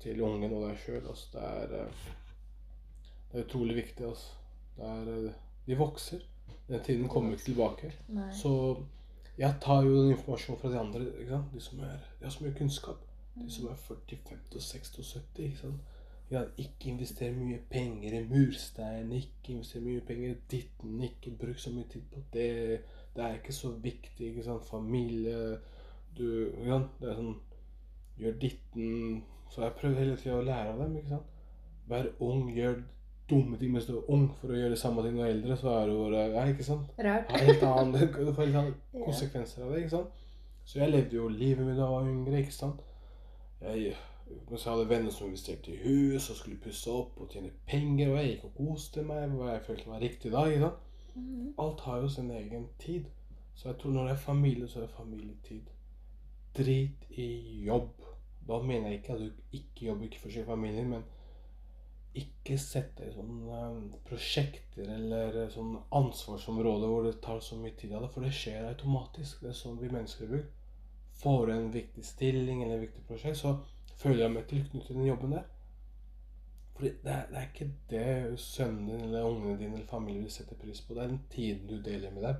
til 0.03 0.21
ungen 0.27 0.53
og 0.53 0.67
deg 0.67 0.81
sjøl. 0.83 1.07
Altså. 1.07 1.29
Det, 1.33 1.81
eh, 1.81 2.09
det 3.31 3.41
er 3.41 3.47
utrolig 3.47 3.77
viktig. 3.77 4.07
Altså. 4.09 4.33
Det 4.77 4.91
er, 4.91 5.13
eh, 5.15 5.39
de 5.67 5.79
vokser. 5.79 6.27
Den 6.69 6.83
tiden 6.85 7.09
kommer 7.09 7.33
ikke 7.33 7.45
tilbake. 7.45 7.93
Nei. 8.09 8.31
Så 8.35 8.53
jeg 9.39 9.55
tar 9.61 9.83
jo 9.85 10.03
den 10.03 10.11
informasjonen 10.17 10.61
fra 10.61 10.71
de 10.73 10.79
andre. 10.79 11.01
De 11.55 11.61
som 11.61 11.81
er, 11.81 11.99
de 12.19 12.25
har 12.25 12.31
så 12.31 12.45
mye 12.45 12.59
kunnskap. 12.59 13.07
De 13.35 13.51
som 13.51 13.67
er 13.69 13.75
40, 13.75 14.19
50, 14.29 14.63
60 14.63 14.99
og 14.99 15.05
70. 15.05 15.45
Ikke 15.45 15.59
sant? 15.59 15.81
Ja, 16.31 16.41
ikke 16.59 16.89
investere 16.91 17.33
mye 17.37 17.59
penger 17.71 18.15
i 18.17 18.23
murstein, 18.29 19.13
ikke 19.13 19.53
investere 19.53 19.83
mye 19.85 20.01
penger 20.09 20.31
i 20.33 20.39
ditten, 20.51 20.97
ikke 21.05 21.35
bruk 21.39 21.59
så 21.61 21.71
mye 21.75 21.85
tid 21.93 22.07
på 22.13 22.23
det. 22.33 22.81
Det 23.15 23.25
er 23.25 23.35
ikke 23.39 23.53
så 23.53 23.71
viktig. 23.83 24.31
ikke 24.31 24.45
sant? 24.45 24.65
Familie 24.71 25.59
du, 26.17 26.51
sant? 26.67 26.91
Det 27.01 27.11
er 27.11 27.19
sånn 27.21 27.35
Gjør 28.15 28.35
ditten 28.39 29.23
Så 29.51 29.65
jeg 29.65 29.75
prøvd 29.81 29.97
hele 29.99 30.17
tida 30.17 30.37
å 30.39 30.43
lære 30.47 30.71
av 30.73 30.79
dem. 30.85 30.97
ikke 31.01 31.09
sant? 31.17 31.31
Vær 31.91 32.07
ung, 32.23 32.45
gjør 32.55 32.77
dumme 33.31 33.59
ting 33.59 33.73
mens 33.75 33.87
du 33.89 33.97
er 33.99 34.11
ung, 34.13 34.29
for 34.41 34.53
å 34.53 34.59
gjøre 34.59 34.75
det 34.75 34.79
samme 34.81 35.03
ting 35.03 35.17
når 35.17 35.25
du 35.25 35.27
er 35.29 35.35
eldre. 35.35 35.57
Så 35.61 35.71
er 35.75 35.91
du 35.91 35.95
bare 35.99 36.25
Ja, 36.33 36.45
ikke 36.51 36.67
sant? 36.67 36.91
Rart. 36.99 37.31
Ha 37.31 37.41
helt 37.43 37.63
annen, 37.69 37.93
du 38.15 38.33
får 38.33 38.47
helt 38.47 38.61
andre 38.63 39.05
konsekvenser 39.05 39.65
av 39.67 39.73
det. 39.75 39.83
ikke 39.85 39.95
sant? 39.97 40.25
Så 40.65 40.79
jeg 40.81 40.91
levde 40.95 41.17
jo 41.19 41.29
livet 41.29 41.67
mitt 41.67 41.77
da 41.77 41.85
jeg 41.85 41.95
var 41.97 42.09
yngre. 42.09 42.39
ikke 42.41 42.57
sant? 42.57 42.81
Jeg, 43.61 43.95
mens 44.49 44.63
så 44.65 44.73
hadde 44.73 44.89
venner 44.89 45.13
som 45.13 45.29
investerte 45.29 45.73
i 45.73 45.81
hus 45.83 46.31
og 46.31 46.39
skulle 46.39 46.61
pusse 46.63 46.91
opp 46.91 47.21
og 47.21 47.31
tjene 47.33 47.53
penger, 47.67 48.11
og 48.11 48.19
jeg 48.21 48.31
gikk 48.31 48.45
og 48.49 48.57
koste 48.61 49.05
meg 49.05 49.29
med 49.29 49.41
hva 49.41 49.53
jeg 49.53 49.67
følte 49.67 49.91
var 49.91 50.05
riktig 50.05 50.33
da. 50.33 50.47
ikke 50.49 50.65
sant? 50.65 50.91
Mhm. 51.15 51.55
Alt 51.59 51.81
har 51.81 52.01
jo 52.03 52.09
sin 52.09 52.31
egen 52.31 52.69
tid. 52.79 53.05
Så 53.55 53.69
jeg 53.69 53.79
tror 53.79 53.91
når 53.91 54.09
det 54.09 54.13
er 54.13 54.27
familie, 54.27 54.69
så 54.69 54.79
er 54.79 54.87
det 54.87 54.97
familietid. 54.97 55.69
Drit 56.57 57.05
i 57.11 57.29
jobb. 57.67 58.03
Da 58.49 58.59
mener 58.63 58.89
jeg 58.89 58.99
ikke 58.99 59.13
at 59.13 59.21
du 59.21 59.31
ikke 59.53 59.87
jobber 59.87 60.05
ikke 60.05 60.21
for 60.21 60.31
sin 60.31 60.45
familie, 60.45 60.85
men 60.85 61.05
ikke 62.15 62.59
sett 62.63 62.93
deg 62.99 63.11
i 63.11 63.15
sånne 63.17 63.61
eh, 63.61 63.95
prosjekter 64.07 64.91
eller 64.97 65.39
sånn 65.51 65.73
ansvarsområder 65.99 66.91
hvor 66.91 67.07
det 67.09 67.17
tar 67.25 67.41
så 67.43 67.59
mye 67.59 67.75
tid 67.79 67.95
av 67.95 68.05
deg, 68.05 68.13
for 68.15 68.27
det 68.27 68.35
skjer 68.37 68.69
automatisk. 68.69 69.41
Det 69.43 69.51
er 69.51 69.59
sånn 69.59 69.81
vi 69.81 69.91
mennesker 69.91 70.37
er. 70.39 70.45
Får 71.19 71.47
du 71.47 71.55
en 71.55 71.73
viktig 71.75 72.05
stilling 72.07 72.63
eller 72.63 72.77
et 72.79 72.87
viktig 72.89 73.07
prosjekt, 73.09 73.41
så 73.41 73.57
føler 73.97 74.25
jeg 74.25 74.33
meg 74.33 74.47
tilknyttet 74.49 74.87
til 74.87 74.97
den 74.97 75.07
jobben 75.07 75.33
der. 75.33 75.43
Fordi 76.75 76.89
det 76.89 77.13
er, 77.13 77.27
det 77.31 77.39
er 77.39 77.47
ikke 77.53 77.71
det 77.91 78.41
sønnen 78.41 78.89
din 78.89 79.01
eller 79.01 79.23
ungene 79.23 79.59
dine 79.59 79.75
eller 79.75 79.87
familien 79.87 80.23
vil 80.23 80.33
sette 80.33 80.55
pris 80.55 80.81
på. 80.81 80.95
Det 80.95 81.03
er 81.03 81.07
den 81.07 81.23
tiden 81.31 81.69
du 81.69 81.83
deler 81.83 82.11
med 82.11 82.23
dem. 82.23 82.35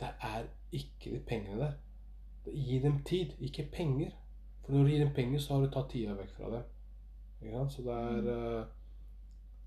Det 0.00 0.08
er 0.20 0.42
ikke 0.72 1.10
de 1.10 1.20
pengene 1.26 1.60
der. 1.60 1.72
Gi 2.46 2.78
dem 2.78 3.02
tid, 3.04 3.26
ikke 3.40 3.68
penger. 3.72 4.10
For 4.62 4.72
når 4.72 4.82
du 4.82 4.88
gir 4.88 5.04
dem 5.04 5.14
penger, 5.14 5.38
så 5.38 5.54
har 5.54 5.60
du 5.60 5.70
tatt 5.70 5.90
tida 5.90 6.14
vekk 6.14 6.30
fra 6.36 6.50
dem. 6.54 7.70
Så 7.70 7.82
det 7.82 7.96
er 7.96 8.30
eh, 8.34 8.66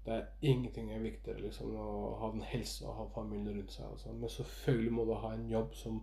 Det 0.05 0.13
er 0.13 0.25
ingenting 0.41 0.91
er 0.91 0.99
viktigere 0.99 1.41
liksom, 1.41 1.75
å 1.79 2.15
ha 2.19 2.27
den 2.31 2.41
helsa 2.43 2.89
og 2.89 2.95
ha 2.95 3.03
familien 3.15 3.57
rundt 3.57 3.71
seg. 3.71 3.85
Altså. 3.91 4.11
Men 4.11 4.29
selvfølgelig 4.29 4.91
må 4.91 5.05
du 5.05 5.13
ha 5.13 5.33
en 5.33 5.45
jobb 5.49 5.75
som 5.75 6.01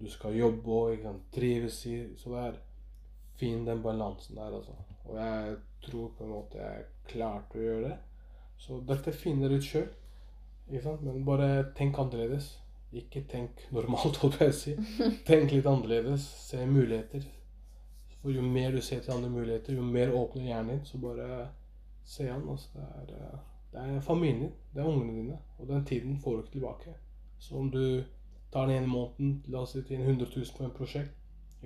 du 0.00 0.06
skal 0.10 0.36
jobbe 0.36 0.72
og 0.72 0.92
ikke 0.92 1.04
sant, 1.04 1.26
trives 1.32 1.82
i. 1.86 1.98
Så 2.16 2.32
det 2.32 2.44
er 2.46 2.56
fin 3.38 3.64
den 3.66 3.82
balansen 3.82 4.36
der, 4.36 4.54
altså. 4.56 4.74
Og 5.04 5.16
jeg 5.20 5.56
tror 5.82 6.10
på 6.18 6.24
en 6.24 6.34
måte 6.34 6.58
jeg 6.58 6.84
klarte 7.10 7.58
å 7.58 7.62
gjøre 7.62 7.88
det. 7.88 7.96
Så 8.58 8.80
dette 8.88 9.12
finner 9.12 9.52
du 9.52 9.58
ut 9.60 9.66
sjøl. 9.66 9.88
Men 10.68 11.24
bare 11.26 11.50
tenk 11.78 11.98
annerledes. 12.02 12.56
Ikke 12.96 13.22
tenk 13.28 13.60
normalt, 13.74 14.18
holdt 14.22 14.40
jeg 14.40 14.54
si. 14.56 14.76
Tenk 15.28 15.52
litt 15.52 15.68
annerledes. 15.70 16.26
Se 16.48 16.64
muligheter. 16.66 17.26
For 18.22 18.34
jo 18.34 18.42
mer 18.42 18.74
du 18.74 18.80
ser 18.82 19.04
til 19.04 19.14
andre 19.14 19.30
muligheter, 19.30 19.76
jo 19.76 19.84
mer 19.86 20.14
åpner 20.16 20.48
hjernen 20.48 20.74
din. 20.74 20.84
Så 20.88 20.98
bare 20.98 21.48
se 22.04 22.28
an. 22.30 22.48
Altså, 22.50 22.72
det, 22.74 22.88
er, 22.88 23.14
eh, 23.14 23.44
det 23.72 23.84
er 23.84 24.00
familien 24.00 24.46
din. 24.46 24.54
Det 24.74 24.82
er 24.82 24.90
ungene 24.90 25.20
dine. 25.20 25.38
Og 25.58 25.68
den 25.68 25.84
tiden 25.84 26.18
får 26.20 26.36
du 26.36 26.42
ikke 26.42 26.56
tilbake. 26.58 26.96
Så 27.38 27.56
om 27.60 27.70
du 27.70 28.02
tar 28.52 28.66
den 28.66 28.76
ene 28.76 28.90
måneden, 28.90 29.42
la 29.52 29.62
oss 29.62 29.76
si 29.76 29.82
til 29.82 30.00
100 30.00 30.26
000 30.36 30.56
på 30.56 30.64
en 30.64 30.74
prosjekt, 30.74 31.12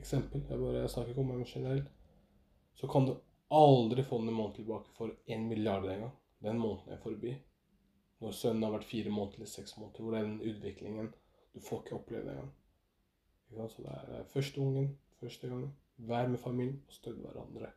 eksempel, 0.00 0.42
jeg, 0.48 0.58
bare, 0.58 0.80
jeg 0.80 0.90
snakker 0.90 1.14
ikke 1.14 1.24
om 1.24 1.32
det 1.38 1.48
generelt, 1.48 1.90
så 2.80 2.88
kan 2.90 3.06
du 3.06 3.14
aldri 3.50 4.02
få 4.06 4.18
den 4.18 4.32
måneden 4.32 4.56
tilbake 4.60 4.92
for 4.96 5.12
en 5.26 5.48
milliard 5.48 5.84
en 5.84 6.06
gang. 6.06 6.12
Den 6.42 6.58
måneden 6.58 6.92
er 6.94 7.02
forbi. 7.02 7.34
Når 8.20 8.36
sønnen 8.36 8.62
har 8.62 8.74
vært 8.74 8.88
fire 8.88 9.10
måneder 9.10 9.40
eller 9.40 9.50
seks 9.50 9.76
måneder, 9.76 10.02
hvor 10.02 10.16
den 10.16 10.40
utviklingen 10.40 11.12
Du 11.54 11.60
får 11.60 11.80
ikke 11.82 11.96
oppleve 11.96 12.30
engang. 12.30 12.50
Så 13.50 13.82
det 13.82 14.18
er 14.18 14.26
første 14.30 14.60
ungen, 14.60 14.98
første 15.20 15.48
gangen. 15.48 15.72
Vær 15.96 16.28
med 16.28 16.38
familien 16.38 16.82
og 16.86 16.92
støtt 16.94 17.18
hverandre. 17.18 17.72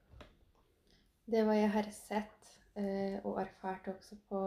Det 1.26 1.40
er 1.40 1.48
hva 1.48 1.56
jeg 1.58 1.72
har 1.74 1.90
sett 1.96 2.52
eh, 2.78 3.18
og 3.24 3.40
erfart 3.42 3.88
også 3.88 4.20
på 4.30 4.44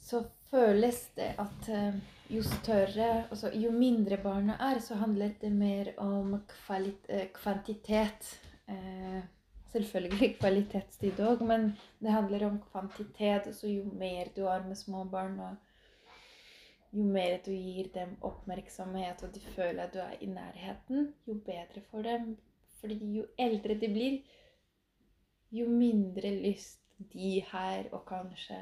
Så 0.00 0.20
føles 0.50 1.00
det 1.16 1.32
at 1.40 1.68
eh, 1.70 2.00
jo 2.30 2.42
større 2.46 3.08
altså 3.30 3.50
Jo 3.54 3.70
mindre 3.74 4.18
barna 4.22 4.56
er, 4.70 4.78
så 4.78 4.94
handler 4.94 5.32
det 5.40 5.52
mer 5.52 5.92
om 5.98 6.34
eh, 6.34 7.26
kvantitet. 7.34 8.40
Eh, 8.68 9.22
selvfølgelig 9.72 10.34
kvalitetstid 10.40 11.20
òg, 11.26 11.42
men 11.46 11.72
det 11.98 12.14
handler 12.14 12.46
om 12.46 12.60
kvantitet. 12.70 13.46
Altså 13.46 13.68
jo 13.68 13.84
mer 13.84 14.30
du 14.36 14.44
har 14.46 14.66
med 14.66 14.76
små 14.76 15.04
barn, 15.04 15.40
og 15.40 15.56
jo 16.92 17.06
mer 17.06 17.38
du 17.46 17.50
gir 17.50 17.90
dem 17.94 18.16
oppmerksomhet, 18.20 19.22
og 19.22 19.34
de 19.34 19.40
føler 19.54 19.84
at 19.84 19.94
du 19.94 19.98
er 19.98 20.16
i 20.20 20.26
nærheten, 20.26 21.12
jo 21.26 21.34
bedre 21.34 21.82
for 21.90 22.02
dem. 22.02 22.36
Fordi 22.80 23.12
jo 23.16 23.26
eldre 23.38 23.74
de 23.74 23.88
blir, 23.88 24.20
jo 25.50 25.66
mindre 25.68 26.30
lyst 26.30 26.78
de 27.12 27.42
har 27.50 27.88
og 27.92 28.04
kanskje 28.06 28.56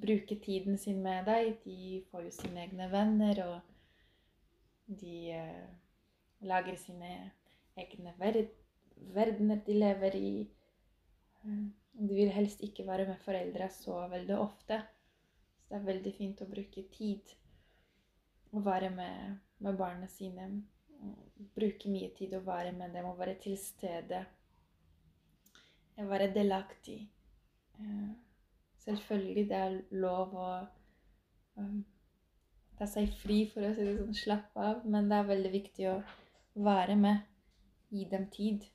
bruke 0.00 0.36
tiden 0.40 0.78
sin 0.78 1.02
med 1.02 1.26
deg. 1.28 1.58
De 1.64 2.00
får 2.10 2.26
jo 2.26 2.32
sine 2.38 2.64
egne 2.64 2.88
venner, 2.92 3.42
og 3.44 4.96
de 5.02 5.16
eh, 5.36 5.68
lager 6.48 6.76
sine 6.80 7.12
egne 7.76 8.14
ver 8.18 8.42
verdener 9.12 9.60
de 9.66 9.78
lever 9.78 10.16
i. 10.16 10.34
Eh, 11.44 11.62
De 11.92 12.14
vil 12.16 12.30
helst 12.32 12.62
ikke 12.64 12.86
være 12.88 13.04
med 13.06 13.18
foreldra 13.20 13.68
så 13.68 14.06
veldig 14.08 14.36
ofte. 14.40 14.78
Så 15.60 15.68
det 15.68 15.76
er 15.76 15.88
veldig 15.90 16.12
fint 16.16 16.40
å 16.40 16.48
bruke 16.48 16.86
tid 16.94 17.34
å 18.52 18.62
være 18.64 18.88
med, 18.90 19.36
med 19.58 19.76
barna 19.76 20.08
sine. 20.08 20.48
Bruke 21.52 21.92
mye 21.92 22.08
tid 22.16 22.32
å 22.38 22.40
være 22.46 22.72
med 22.72 22.96
dem 22.96 23.10
og 23.10 23.18
være 23.18 23.36
til 23.44 23.58
stede. 23.60 24.24
Være 26.00 26.32
delaktig. 26.32 27.02
Selvfølgelig 28.82 29.48
det 29.50 29.58
er 29.58 29.76
lov 30.02 30.32
å 30.34 30.48
um, 31.60 31.82
ta 32.78 32.88
seg 32.90 33.12
fri, 33.22 33.44
for 33.50 33.66
å 33.66 33.72
si 33.76 33.84
det 33.86 33.98
sånn, 34.00 34.16
slappe 34.16 34.68
av, 34.72 34.86
men 34.88 35.10
det 35.10 35.20
er 35.20 35.28
veldig 35.28 35.52
viktig 35.52 35.88
å 35.92 35.98
være 36.66 36.96
med, 36.98 37.22
gi 37.92 38.06
dem 38.10 38.26
tid. 38.32 38.66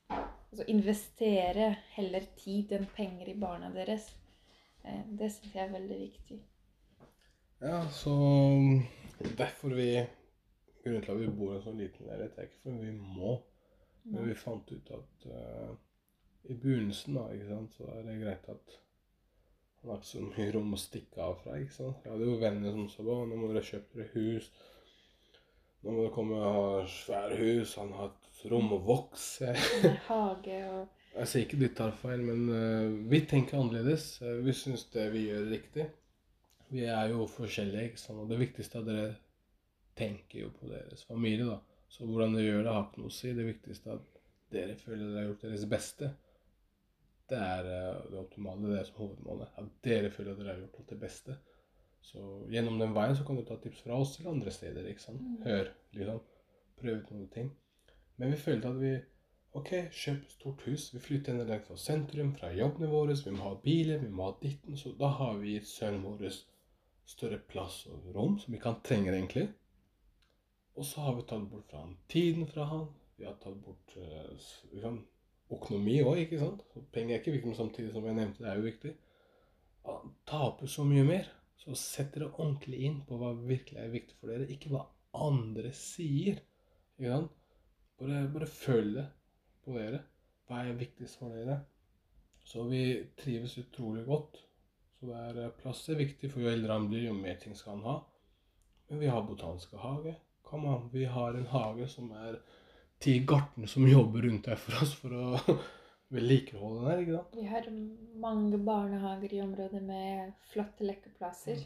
Altså 0.47 0.67
investere 0.71 1.71
heller 1.97 2.29
tid 2.39 2.71
enn 2.77 2.87
penger 2.95 3.33
i 3.33 3.39
barna 3.39 3.71
deres. 3.73 4.07
Eh, 4.83 5.03
det 5.19 5.27
syns 5.33 5.57
jeg 5.57 5.65
er 5.65 5.73
veldig 5.73 5.97
viktig. 5.99 6.37
Ja, 7.59 7.81
så 7.91 8.13
derfor 9.37 9.75
vi 9.75 9.91
Grunnen 10.87 11.03
til 11.03 11.11
at 11.11 11.19
vi 11.19 11.31
bor 11.35 11.51
i 11.51 11.55
en 11.57 11.63
sånn 11.65 11.79
liten 11.81 12.07
leilighet, 12.07 12.37
er 12.37 12.45
ikke 12.47 12.61
fordi 12.63 12.85
vi 12.85 12.91
må, 13.17 13.33
men 14.07 14.27
vi 14.29 14.35
fant 14.39 14.69
ut 14.71 14.91
at 14.95 15.25
uh, 15.27 15.73
i 16.47 16.55
begynnelsen 16.55 17.17
da, 17.17 17.25
ikke 17.33 17.49
sant, 17.49 17.73
så 17.75 17.89
er 17.91 18.05
det 18.07 18.13
greit 18.21 18.47
at 18.53 18.75
han 19.81 19.91
har 19.91 19.99
ikke 20.01 20.09
så 20.09 20.23
mye 20.25 20.53
rom 20.55 20.73
å 20.73 20.79
stikke 20.81 21.21
av 21.23 21.37
fra. 21.43 21.57
ikke 21.61 21.75
sant? 21.75 22.01
Jeg 22.03 22.13
hadde 22.13 22.27
jo 22.27 22.39
venner 22.41 22.73
som 22.73 22.87
sa 22.91 23.03
at 23.03 23.29
nå 23.29 23.37
må 23.37 23.51
dere 23.51 23.67
kjøpe 23.67 23.99
dere 23.99 24.09
hus. 24.15 24.49
Nå 25.83 25.93
må 25.93 26.01
dere 26.01 26.13
komme 26.15 26.39
og 26.41 26.57
ha 26.57 26.81
svære 26.91 27.37
hus. 27.39 27.75
Han 27.79 27.93
har 27.95 28.09
et 28.11 28.41
rom 28.51 28.73
å 28.75 28.81
vokse. 28.89 29.53
Hage 30.09 30.57
og 30.71 31.13
Jeg 31.13 31.29
sier 31.31 31.45
ikke 31.45 31.61
de 31.61 31.69
tar 31.77 31.95
feil, 32.01 32.25
men 32.25 32.43
uh, 32.51 32.97
vi 33.09 33.21
tenker 33.29 33.61
annerledes. 33.61 34.09
Eh, 34.21 34.41
vi 34.45 34.53
syns 34.53 34.83
det 34.93 35.07
vi 35.13 35.23
gjør, 35.29 35.45
er 35.45 35.55
riktig. 35.55 35.87
Vi 36.73 36.83
er 36.83 37.13
jo 37.13 37.29
forskjellige, 37.31 37.93
ikke 37.93 38.01
sant? 38.01 38.21
og 38.25 38.29
det 38.29 38.41
viktigste 38.41 38.81
er 38.81 38.83
at 38.83 38.91
dere 38.91 39.07
tenker 39.97 40.43
jo 40.43 40.51
på 40.59 40.69
deres 40.69 41.07
familie. 41.07 41.47
da. 41.47 41.61
Så 41.89 42.05
hvordan 42.05 42.35
dere 42.35 42.51
gjør 42.51 42.63
det, 42.65 42.73
har 42.75 42.85
ikke 42.89 43.05
noe 43.05 43.13
å 43.13 43.17
si. 43.17 43.33
Det 43.33 43.47
viktigste 43.47 43.93
er 43.93 44.01
at 44.01 44.23
dere 44.53 44.75
føler 44.81 45.05
dere 45.05 45.21
har 45.21 45.29
gjort 45.31 45.45
deres 45.47 45.69
beste. 45.71 46.11
Det 47.29 47.37
er 47.37 47.69
eh, 47.73 48.01
det 48.11 48.19
optimale, 48.21 48.63
det 48.63 48.73
er 48.73 48.81
det 48.81 48.87
som 48.89 49.01
hovedmålet. 49.03 49.53
At 49.59 49.69
dere 49.83 50.11
føler 50.11 50.33
at 50.33 50.41
dere 50.41 50.53
har 50.53 50.63
gjort 50.63 50.79
alt 50.81 50.89
det 50.93 50.99
beste. 51.01 51.37
Så 52.07 52.23
gjennom 52.53 52.79
den 52.79 52.95
veien 52.95 53.15
så 53.17 53.25
kan 53.27 53.35
du 53.35 53.43
ta 53.45 53.57
tips 53.59 53.83
fra 53.83 53.99
oss 53.99 54.15
til 54.15 54.29
andre 54.31 54.51
steder. 54.51 54.87
ikke 54.87 55.03
sant? 55.03 55.21
Mm. 55.21 55.37
Hør, 55.43 55.71
liksom. 55.97 56.25
Prøv 56.77 56.99
ut 57.01 57.11
noen 57.11 57.29
ting. 57.33 57.53
Men 58.17 58.31
vi 58.31 58.39
følte 58.41 58.69
at 58.71 58.81
vi 58.81 58.93
OK, 59.57 59.71
kjøp 59.91 60.21
et 60.21 60.35
stort 60.35 60.63
hus. 60.67 60.91
Vi 60.93 61.01
flytter 61.01 61.33
inn 61.33 61.49
langt 61.49 61.65
fra 61.67 61.77
sentrum, 61.81 62.33
fra 62.37 62.51
jobbene 62.53 62.89
våre. 62.91 63.15
Vi 63.25 63.33
må 63.33 63.47
ha 63.47 63.55
biler, 63.63 64.03
vi 64.03 64.11
må 64.13 64.29
ha 64.29 64.37
ditten. 64.41 64.77
Så 64.77 64.93
da 64.99 65.09
har 65.17 65.39
vi 65.41 65.55
gitt 65.55 65.69
sønnen 65.69 66.05
vår 66.05 66.29
større 67.07 67.39
plass 67.49 67.85
og 67.89 68.11
rom, 68.15 68.37
som 68.39 68.53
vi 68.53 68.61
kan 68.61 68.79
trenge 68.85 69.13
egentlig. 69.15 69.47
Og 70.77 70.85
så 70.85 71.01
har 71.01 71.15
vi 71.17 71.25
tatt 71.25 71.47
bort 71.49 71.71
fra 71.71 71.81
han 71.81 71.95
tiden 72.11 72.47
fra 72.47 72.67
han. 72.69 72.87
Vi 73.17 73.25
har 73.25 73.37
tatt 73.41 73.57
bort 73.63 73.95
uh, 73.97 74.35
økonomi 75.53 75.97
òg, 76.03 76.21
ikke 76.23 76.39
sant? 76.41 76.63
Penger 76.93 77.15
er 77.15 77.21
ikke 77.21 77.35
viktig, 77.37 77.51
men 77.51 77.59
samtidig 77.59 77.93
som 77.93 78.05
jeg 78.07 78.17
nevnte, 78.17 78.43
det 78.43 78.51
er 78.51 78.59
jo 78.59 78.67
viktig. 78.67 78.93
Man 79.87 80.13
taper 80.27 80.71
så 80.71 80.85
mye 80.87 81.05
mer. 81.07 81.29
Så 81.57 81.75
sett 81.79 82.13
dere 82.15 82.29
ordentlig 82.29 82.83
inn 82.87 82.99
på 83.07 83.17
hva 83.19 83.33
virkelig 83.35 83.79
er 83.81 83.91
viktig 83.91 84.17
for 84.19 84.31
dere, 84.31 84.47
ikke 84.51 84.71
hva 84.71 84.83
andre 85.27 85.71
sier. 85.75 86.41
Ikke 86.97 87.13
sant? 87.13 87.33
Bare, 87.97 88.21
bare 88.33 88.49
følg 88.51 88.99
det 88.99 89.07
på 89.65 89.73
dere. 89.75 90.03
Hva 90.47 90.61
er 90.63 90.77
viktigst 90.79 91.19
for 91.19 91.33
dere? 91.33 91.57
Så 92.47 92.63
vi 92.69 92.83
trives 93.19 93.57
utrolig 93.59 94.05
godt. 94.07 94.37
Så 94.99 95.09
det 95.09 95.17
er, 95.17 95.41
eh, 95.43 95.55
plass 95.61 95.89
er 95.89 95.99
viktig, 95.99 96.31
for 96.31 96.41
jo 96.41 96.51
eldre 96.51 96.73
han 96.73 96.87
blir, 96.89 97.09
jo 97.09 97.13
mer 97.13 97.35
ting 97.41 97.55
skal 97.55 97.75
han 97.75 97.83
ha. 97.89 97.97
Men 98.89 99.01
vi 99.01 99.09
har 99.11 99.27
botaniske 99.27 99.77
hage. 99.77 100.15
Kom 100.43 100.65
an, 100.65 100.89
vi 100.93 101.03
har 101.03 101.35
en 101.35 101.49
hage 101.51 101.87
som 101.91 102.11
er 102.11 102.39
ti 103.03 103.19
gartnere 103.29 103.67
som 103.71 103.87
jobber 103.95 104.25
rundt 104.27 104.47
her 104.51 104.59
for 104.61 104.83
oss 104.83 104.93
for 104.99 105.13
å 105.13 105.57
vedlikeholde 106.15 106.79
den 106.83 106.87
her, 106.91 107.01
ikke 107.03 107.17
sant? 107.17 107.35
Vi 107.41 107.47
har 107.51 107.65
mange 108.23 108.59
barnehager 108.63 109.33
i 109.37 109.41
området 109.43 109.81
med 109.83 110.31
flotte 110.53 110.85
lekeplasser. 110.87 111.65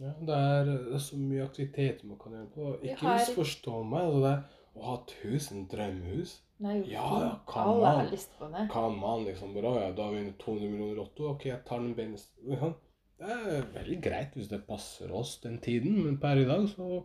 Ja, 0.00 0.14
det 0.24 0.34
er, 0.34 0.64
det 0.70 0.94
er 0.96 1.02
så 1.04 1.18
mye 1.20 1.44
aktiviteter 1.44 2.08
man 2.08 2.18
kan 2.18 2.32
gjøre 2.38 2.48
på. 2.54 2.70
Ikke 2.82 3.04
har- 3.04 3.20
misforstå 3.20 3.82
meg. 3.84 4.06
Altså 4.08 4.22
det 4.24 4.32
er 4.32 4.80
å 4.80 4.86
ha 4.86 4.94
et 5.02 5.12
hus, 5.22 5.50
en 5.52 5.66
drømmehus 5.68 6.38
er 6.62 6.76
jo 6.78 6.84
Ja, 6.88 7.08
ja, 7.20 7.30
kan 7.50 7.66
Alle 7.68 7.82
man. 7.82 7.98
har 8.00 8.10
lyst 8.12 8.32
på 8.38 8.48
det. 8.54 8.62
Kan 8.72 8.94
man 9.02 9.24
liksom 9.26 9.52
bare 9.54 9.68
«Å 9.68 9.80
ja, 9.82 9.90
da 9.98 10.04
har 10.06 10.12
vi 10.14 10.20
vunnet 10.22 10.38
200 10.40 10.70
millioner 10.72 10.96
lotto. 11.02 11.28
Ok, 11.34 11.44
jeg 11.50 11.60
tar 11.68 11.82
den. 11.82 12.14
Liksom. 12.14 12.74
Det 13.18 13.34
er 13.36 13.66
veldig 13.74 13.98
greit 14.02 14.36
hvis 14.38 14.48
det 14.50 14.62
passer 14.66 15.12
oss 15.12 15.36
den 15.44 15.58
tiden, 15.62 15.98
men 16.06 16.16
per 16.22 16.40
i 16.40 16.46
dag 16.48 16.64
så 16.72 17.02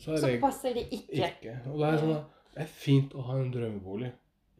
så 0.00 0.16
Så 0.16 0.26
det 0.26 0.40
passer 0.42 0.74
det 0.74 0.86
ikke. 0.90 1.28
ikke. 1.28 1.56
Og 1.70 1.80
det 1.80 1.88
er 1.88 1.98
sånn 2.04 2.20
det 2.50 2.64
er 2.64 2.70
fint 2.74 3.14
å 3.14 3.24
ha 3.28 3.36
en 3.38 3.52
drømmebolig. 3.54 4.10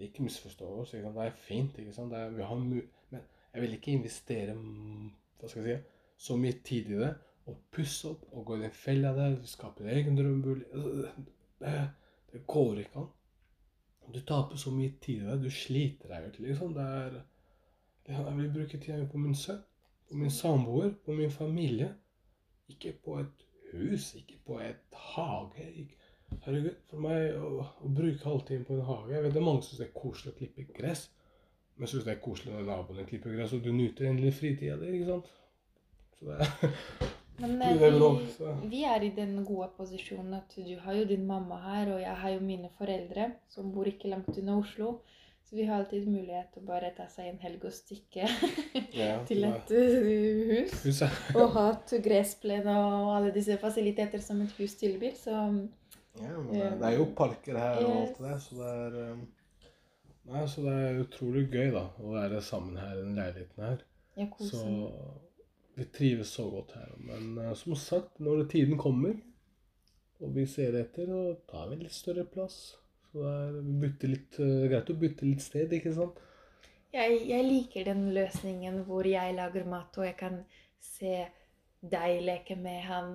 Ikke 0.01 0.25
misforstå 0.25 0.69
oss. 0.83 0.93
Ikke? 0.95 1.11
Det 1.17 1.25
er 1.27 1.39
fint, 1.47 1.79
ikke 1.83 1.95
sant? 1.95 2.13
Det 2.15 2.21
er, 2.21 2.31
vi 2.37 2.47
har 2.47 2.61
men 2.61 3.25
jeg 3.53 3.65
vil 3.65 3.75
ikke 3.77 3.97
investere 3.99 4.55
hva 4.55 5.49
skal 5.51 5.67
jeg 5.67 5.81
si, 5.81 5.97
så 6.21 6.37
mye 6.39 6.61
tid 6.65 6.93
i 6.95 7.01
det. 7.01 7.11
Å 7.51 7.55
pusse 7.75 8.13
opp 8.13 8.29
og 8.31 8.45
gå 8.47 8.59
i 8.59 8.63
den 8.63 8.77
fella 8.77 9.11
der, 9.17 9.35
skape 9.49 9.83
din 9.83 9.97
egen 9.97 10.19
drømmebolig. 10.19 10.69
Det, 11.61 11.73
det 12.31 12.45
går 12.47 12.85
ikke 12.85 13.03
an. 13.03 13.11
Du 14.11 14.21
taper 14.27 14.59
så 14.59 14.71
mye 14.75 14.95
tid 15.03 15.25
i 15.25 15.27
det. 15.27 15.39
Du 15.43 15.51
sliter 15.55 16.15
deg 16.15 16.31
ut, 16.31 16.41
liksom. 16.47 16.73
Det 16.77 16.87
det 18.07 18.15
er, 18.15 18.25
jeg 18.27 18.37
vil 18.37 18.53
bruke 18.55 18.79
tida 18.79 18.97
mi 18.99 19.07
på 19.07 19.19
min 19.23 19.35
sønn, 19.39 19.61
på 20.09 20.17
min 20.19 20.33
samboer, 20.35 20.95
på 21.05 21.15
min 21.15 21.31
familie. 21.31 21.93
Ikke 22.71 22.93
på 23.05 23.19
et 23.21 23.45
hus, 23.73 24.13
ikke 24.19 24.39
på 24.47 24.59
et 24.65 25.01
hage. 25.15 25.87
Herregud, 26.45 26.77
for 26.91 27.03
meg 27.03 27.37
å, 27.37 27.65
å 27.83 27.89
bruke 27.91 28.23
halvtime 28.23 28.63
på 28.63 28.77
en 28.77 28.85
hage 28.87 29.17
Jeg 29.17 29.25
vet 29.25 29.33
det 29.35 29.41
er 29.41 29.47
mange 29.49 29.65
som 29.65 29.73
syns 29.73 29.81
det 29.83 29.89
er 29.89 29.97
koselig 29.99 30.33
å 30.33 30.39
klippe 30.39 30.67
gress. 30.77 31.09
Men 31.81 31.91
syns 31.91 32.07
det 32.07 32.13
er 32.15 32.21
koselig 32.23 32.55
når 32.55 32.69
naboen 32.69 33.09
klipper 33.09 33.35
gress, 33.35 33.55
og 33.57 33.65
du 33.65 33.73
nyter 33.73 34.11
endelig 34.11 34.35
fritida 34.37 34.77
di, 34.81 34.93
ikke 34.99 35.15
sant? 35.15 35.31
Så 36.19 36.29
det 36.29 36.37
er 36.37 37.09
Men 37.41 37.55
vi, 37.81 38.69
vi 38.75 38.83
er 38.85 39.07
i 39.07 39.15
den 39.17 39.39
gode 39.49 39.71
posisjonen 39.79 40.37
at 40.37 40.59
du 40.61 40.75
har 40.85 40.99
jo 40.99 41.07
din 41.09 41.25
mamma 41.27 41.57
her, 41.65 41.95
og 41.95 42.03
jeg 42.03 42.17
har 42.23 42.35
jo 42.35 42.43
mine 42.45 42.69
foreldre 42.77 43.31
som 43.49 43.73
bor 43.73 43.89
ikke 43.89 44.13
langt 44.13 44.37
unna 44.37 44.59
Oslo. 44.61 44.99
Så 45.51 45.57
vi 45.59 45.65
har 45.67 45.81
alltid 45.83 46.07
mulighet 46.07 46.53
til 46.55 46.63
å 46.63 46.67
bare 46.69 46.93
ta 46.95 47.09
seg 47.11 47.27
en 47.33 47.41
helg 47.43 47.65
og 47.67 47.73
stikke 47.75 48.23
ja, 49.01 49.17
til 49.29 49.43
et 49.49 49.73
uh, 49.75 50.11
hus. 50.85 51.01
er- 51.03 51.17
Og 51.43 51.57
ha 51.57 51.65
gressplen 52.05 52.69
og 52.71 53.11
alle 53.17 53.33
disse 53.35 53.57
fasiliteter 53.59 54.23
som 54.23 54.41
et 54.45 54.55
hus 54.61 54.77
tilbyr. 54.79 55.17
Så 55.19 55.35
Ja, 56.21 56.37
men 56.39 56.53
det, 56.55 56.69
det 56.79 56.87
er 56.89 56.97
jo 57.01 57.09
parker 57.19 57.59
her 57.59 57.83
og 57.83 57.91
alt 57.97 58.17
det 58.19 58.29
der, 58.29 58.39
så 58.47 58.57
det 58.61 58.71
er 58.71 58.97
um, 59.13 59.27
Nei, 60.31 60.43
så 60.47 60.63
det 60.63 60.73
er 60.85 60.99
utrolig 61.03 61.43
gøy, 61.51 61.71
da, 61.75 61.83
å 61.99 62.13
være 62.13 62.39
sammen 62.45 62.77
her 62.79 62.93
i 62.95 63.03
den 63.03 63.17
leiligheten 63.19 63.65
her. 63.65 63.81
Ja, 64.21 64.27
Så 64.39 64.61
vi 65.75 65.87
trives 65.97 66.31
så 66.37 66.45
godt 66.53 66.77
her. 66.77 66.93
Men 67.03 67.33
uh, 67.41 67.55
som 67.59 67.75
sagt, 67.75 68.21
når 68.23 68.45
tiden 68.53 68.79
kommer, 68.79 69.17
og 70.21 70.35
vi 70.37 70.45
ser 70.47 70.77
etter, 70.79 71.09
da 71.11 71.35
tar 71.51 71.73
vi 71.73 71.81
litt 71.81 71.97
større 71.97 72.27
plass. 72.31 72.61
Så 73.13 73.23
det 73.23 73.91
er 74.05 74.13
litt, 74.13 74.39
eh, 74.39 74.69
greit 74.71 74.91
å 74.91 74.99
bytte 75.05 75.27
litt 75.27 75.43
sted, 75.43 75.73
ikke 75.79 75.95
sant? 75.97 76.21
Jeg, 76.93 77.19
jeg 77.31 77.45
liker 77.47 77.85
den 77.87 78.09
løsningen 78.15 78.81
hvor 78.87 79.07
jeg 79.07 79.35
lager 79.37 79.67
mat, 79.71 79.99
og 79.99 80.07
jeg 80.07 80.17
kan 80.19 80.41
se 80.83 81.15
deg 81.81 82.23
leke 82.27 82.57
med 82.59 82.83
han. 82.89 83.13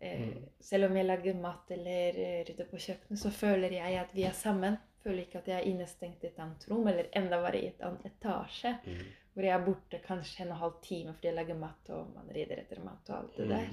Eh, 0.00 0.18
Mm. 0.26 0.48
Selv 0.60 0.88
om 0.90 0.96
jeg 0.98 1.06
lager 1.06 1.34
mat 1.38 1.70
eller 1.70 2.16
eh, 2.18 2.44
rydder 2.48 2.66
på 2.70 2.78
kjøkkenet, 2.78 3.20
så 3.20 3.30
føler 3.30 3.76
jeg 3.76 3.98
at 4.00 4.14
vi 4.14 4.24
er 4.26 4.34
sammen. 4.34 4.76
Føler 5.02 5.24
ikke 5.24 5.38
at 5.38 5.48
jeg 5.50 5.58
er 5.60 5.68
innestengt 5.70 6.24
i 6.24 6.28
et 6.30 6.38
annet 6.42 6.66
rom, 6.70 6.86
eller 6.90 7.10
enda 7.18 7.38
bare 7.42 7.60
i 7.60 7.68
et 7.70 7.82
annet 7.86 8.06
etasje. 8.10 8.74
Mm. 8.86 9.12
Hvor 9.32 9.46
jeg 9.46 9.54
er 9.56 9.64
borte 9.66 10.00
kanskje 10.04 10.42
en 10.44 10.50
og 10.50 10.56
en 10.56 10.60
halv 10.62 10.74
time 10.84 11.14
fordi 11.14 11.28
jeg 11.30 11.38
lager 11.38 11.58
mat, 11.58 11.90
og 11.94 12.10
man 12.14 12.34
rider 12.34 12.60
etter 12.62 12.82
mat 12.84 13.10
og 13.10 13.18
alt 13.18 13.36
det 13.38 13.48
der. 13.48 13.68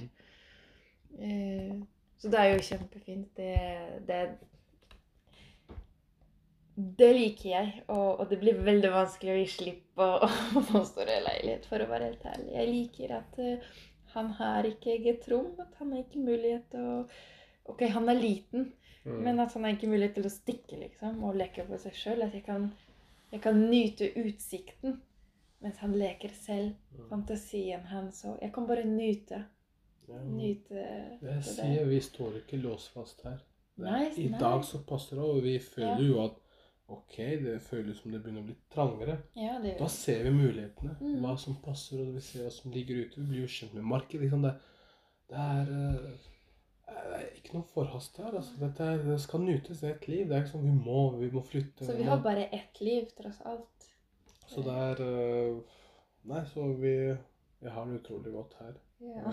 Mm. 1.18 1.86
Så 2.20 2.30
det 2.30 2.40
er 2.40 2.50
jo 2.54 2.62
kjempefint. 2.62 3.36
Det, 3.36 3.52
det, 4.08 4.20
det 6.98 7.12
liker 7.16 7.48
jeg, 7.50 7.82
og, 7.88 8.20
og 8.20 8.28
det 8.30 8.38
blir 8.40 8.58
veldig 8.64 8.90
vanskelig 8.94 9.32
å 9.34 9.38
gi 9.40 9.46
slipp 9.54 9.84
på 9.98 10.08
få 10.70 10.82
større 10.88 11.20
leilighet, 11.26 11.66
for 11.70 11.82
å 11.84 11.88
være 11.90 12.10
helt 12.10 12.26
ærlig. 12.32 12.50
Jeg 12.56 12.68
liker 12.74 13.14
at 13.18 13.38
uh, 13.38 13.70
han 14.14 14.30
har 14.40 14.68
ikke 14.68 14.92
eget 14.96 15.28
rom, 15.30 15.52
at 15.62 15.74
han 15.78 15.92
har 15.92 16.02
ikke 16.04 16.24
mulighet 16.26 16.68
til 16.72 16.80
å 16.94 17.00
Ok, 17.70 17.82
han 17.94 18.08
er 18.08 18.18
liten, 18.18 18.72
Mm. 19.00 19.22
men 19.24 19.38
at 19.40 19.52
han 19.56 19.64
har 19.64 19.72
ikke 19.72 19.88
mulighet 19.88 20.12
til 20.18 20.26
å 20.28 20.30
stikke 20.32 20.76
liksom, 20.76 21.22
og 21.24 21.36
leke 21.40 21.62
på 21.64 21.76
seg 21.80 21.94
sjøl. 21.96 22.18
At 22.26 22.34
jeg 22.36 22.42
kan, 22.44 22.66
jeg 23.32 23.40
kan 23.40 23.56
nyte 23.70 24.10
utsikten 24.20 24.98
mens 25.64 25.78
han 25.80 25.94
leker 25.96 26.34
selv. 26.36 26.74
Mm. 26.92 27.06
Fantasien 27.08 27.86
hans 27.88 28.18
og 28.28 28.36
Jeg 28.42 28.52
kan 28.52 28.66
bare 28.68 28.84
nyte. 28.84 29.38
Ja. 30.10 30.18
Nyte 30.20 30.82
Jeg 31.22 31.46
sier 31.48 31.88
vi 31.88 32.00
står 32.04 32.36
ikke 32.42 32.60
låst 32.60 32.92
fast 32.92 33.24
her. 33.24 33.38
Er- 33.80 34.18
I 34.20 34.28
dag 34.36 34.64
så 34.68 34.82
passer 34.84 35.16
det, 35.16 35.24
og 35.24 35.40
vi 35.48 35.56
føler 35.58 35.96
Ja. 35.96 36.08
jo 36.10 36.20
at 36.26 36.39
ok, 36.90 37.16
det 37.44 37.54
føles 37.64 38.00
som 38.00 38.12
det 38.14 38.20
begynner 38.24 38.42
å 38.44 38.48
bli 38.48 38.56
trangere. 38.72 39.16
Ja, 39.38 39.58
det 39.62 39.76
Da 39.78 39.88
ser 39.92 40.24
vi 40.26 40.32
mulighetene. 40.34 40.96
Mm. 41.00 41.20
Hva 41.22 41.36
som 41.40 41.58
passer, 41.64 42.02
og 42.02 42.16
vi 42.16 42.24
ser 42.24 42.46
hva 42.46 42.52
som 42.54 42.74
ligger 42.74 43.04
ute. 43.04 43.20
Vi 43.20 43.28
blir 43.30 43.44
jo 43.44 43.54
kjent 43.54 43.76
med 43.78 43.88
markedet. 43.92 44.26
Liksom. 44.26 44.44
Det, 44.46 44.52
det, 45.30 45.46
er, 45.46 45.72
eh, 45.76 46.94
det 46.96 47.20
er 47.20 47.26
ikke 47.38 47.56
noe 47.58 47.70
forhast 47.74 48.20
her. 48.22 48.32
Altså. 48.32 48.58
Dette 48.62 48.92
er, 48.92 49.02
det 49.06 49.18
skal 49.22 49.44
nytes. 49.46 49.82
Det 49.82 49.90
er 49.90 49.96
et 49.96 50.08
liv. 50.10 50.22
Det 50.28 50.36
er 50.36 50.44
ikke 50.44 50.54
sånn 50.56 50.68
vi 50.68 50.76
må, 50.76 51.02
vi 51.22 51.32
må 51.34 51.44
flytte. 51.46 51.88
Så 51.88 51.98
vi 51.98 52.08
har 52.10 52.22
bare 52.24 52.48
ett 52.60 52.82
liv, 52.84 53.10
tross 53.18 53.40
alt. 53.50 53.90
Så 54.50 54.66
det 54.66 54.78
er 54.90 55.04
eh, 55.06 55.76
Nei, 56.30 56.40
så 56.50 56.66
vi, 56.76 56.94
vi 57.64 57.70
har 57.72 57.86
det 57.88 58.02
utrolig 58.02 58.32
godt 58.34 58.58
her. 58.60 58.74
Ja. 59.00 59.30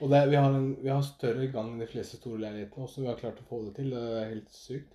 og 0.00 0.08
det, 0.08 0.20
vi, 0.30 0.38
har 0.40 0.54
en, 0.54 0.70
vi 0.80 0.88
har 0.88 1.02
større 1.04 1.50
gang 1.52 1.74
enn 1.74 1.82
de 1.82 1.88
fleste 1.90 2.16
store 2.16 2.40
leilighetene 2.46 2.86
også. 2.86 3.02
Vi 3.02 3.10
har 3.10 3.20
klart 3.20 3.42
å 3.42 3.48
få 3.50 3.60
det 3.66 3.74
til. 3.76 3.92
Det 3.92 4.04
er 4.22 4.32
helt 4.32 4.54
sykt. 4.54 4.94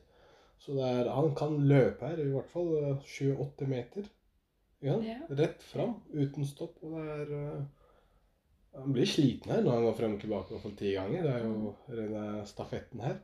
Så 0.63 0.75
det 0.77 0.89
er, 0.89 1.09
han 1.11 1.33
kan 1.35 1.57
løpe 1.67 2.07
her 2.07 2.19
i 2.23 2.29
hvert 2.31 2.51
fall 2.51 2.69
eh, 2.79 3.07
7-8 3.15 3.69
meter. 3.69 4.11
Ja, 4.83 4.97
Ja. 5.03 5.17
Rett 5.31 5.63
fram, 5.63 5.97
uten 6.11 6.47
stopp. 6.47 6.79
Og 6.83 6.95
det 6.97 7.07
er 7.17 7.33
eh, 7.39 7.63
Han 8.73 8.93
blir 8.95 9.05
sliten 9.05 9.51
her 9.53 9.61
når 9.61 9.75
han 9.75 9.83
går 9.85 9.97
frem 9.99 10.15
og 10.15 10.21
tilbake 10.23 10.49
i 10.49 10.53
hvert 10.55 10.63
fall 10.63 10.77
ti 10.79 10.93
ganger. 10.95 11.27
Det 11.27 11.33
er 11.33 11.43
jo 11.45 11.73
rene 11.99 12.45
stafetten 12.49 13.03
her. 13.05 13.19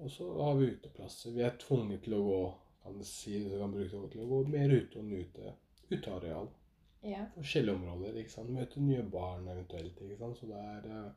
Og 0.00 0.10
så 0.10 0.26
har 0.42 0.58
vi 0.58 0.72
uteplasser. 0.74 1.32
Vi 1.32 1.46
er 1.46 1.56
tvunget 1.60 2.04
til 2.04 2.18
å 2.18 2.24
gå 2.26 2.42
kan 2.82 2.98
du 2.98 3.04
si, 3.04 3.38
du 3.44 3.58
kan 3.58 3.72
bruke 3.72 3.98
det 4.02 4.10
til 4.14 4.24
å 4.24 4.28
gå 4.30 4.40
mer 4.48 4.72
ute 4.72 5.00
og 5.00 5.08
nyte 5.08 5.54
uteareal 5.90 6.48
ja. 7.04 7.24
forskjellige 7.34 7.76
områder. 7.76 8.20
ikke 8.20 8.32
sant? 8.32 8.52
Møte 8.54 8.80
nye 8.84 9.02
barn 9.12 9.48
eventuelt. 9.48 10.00
ikke 10.00 10.18
sant? 10.20 10.38
Så 10.40 10.48
det 10.48 10.60
er, 10.60 10.86
eh, 10.88 11.10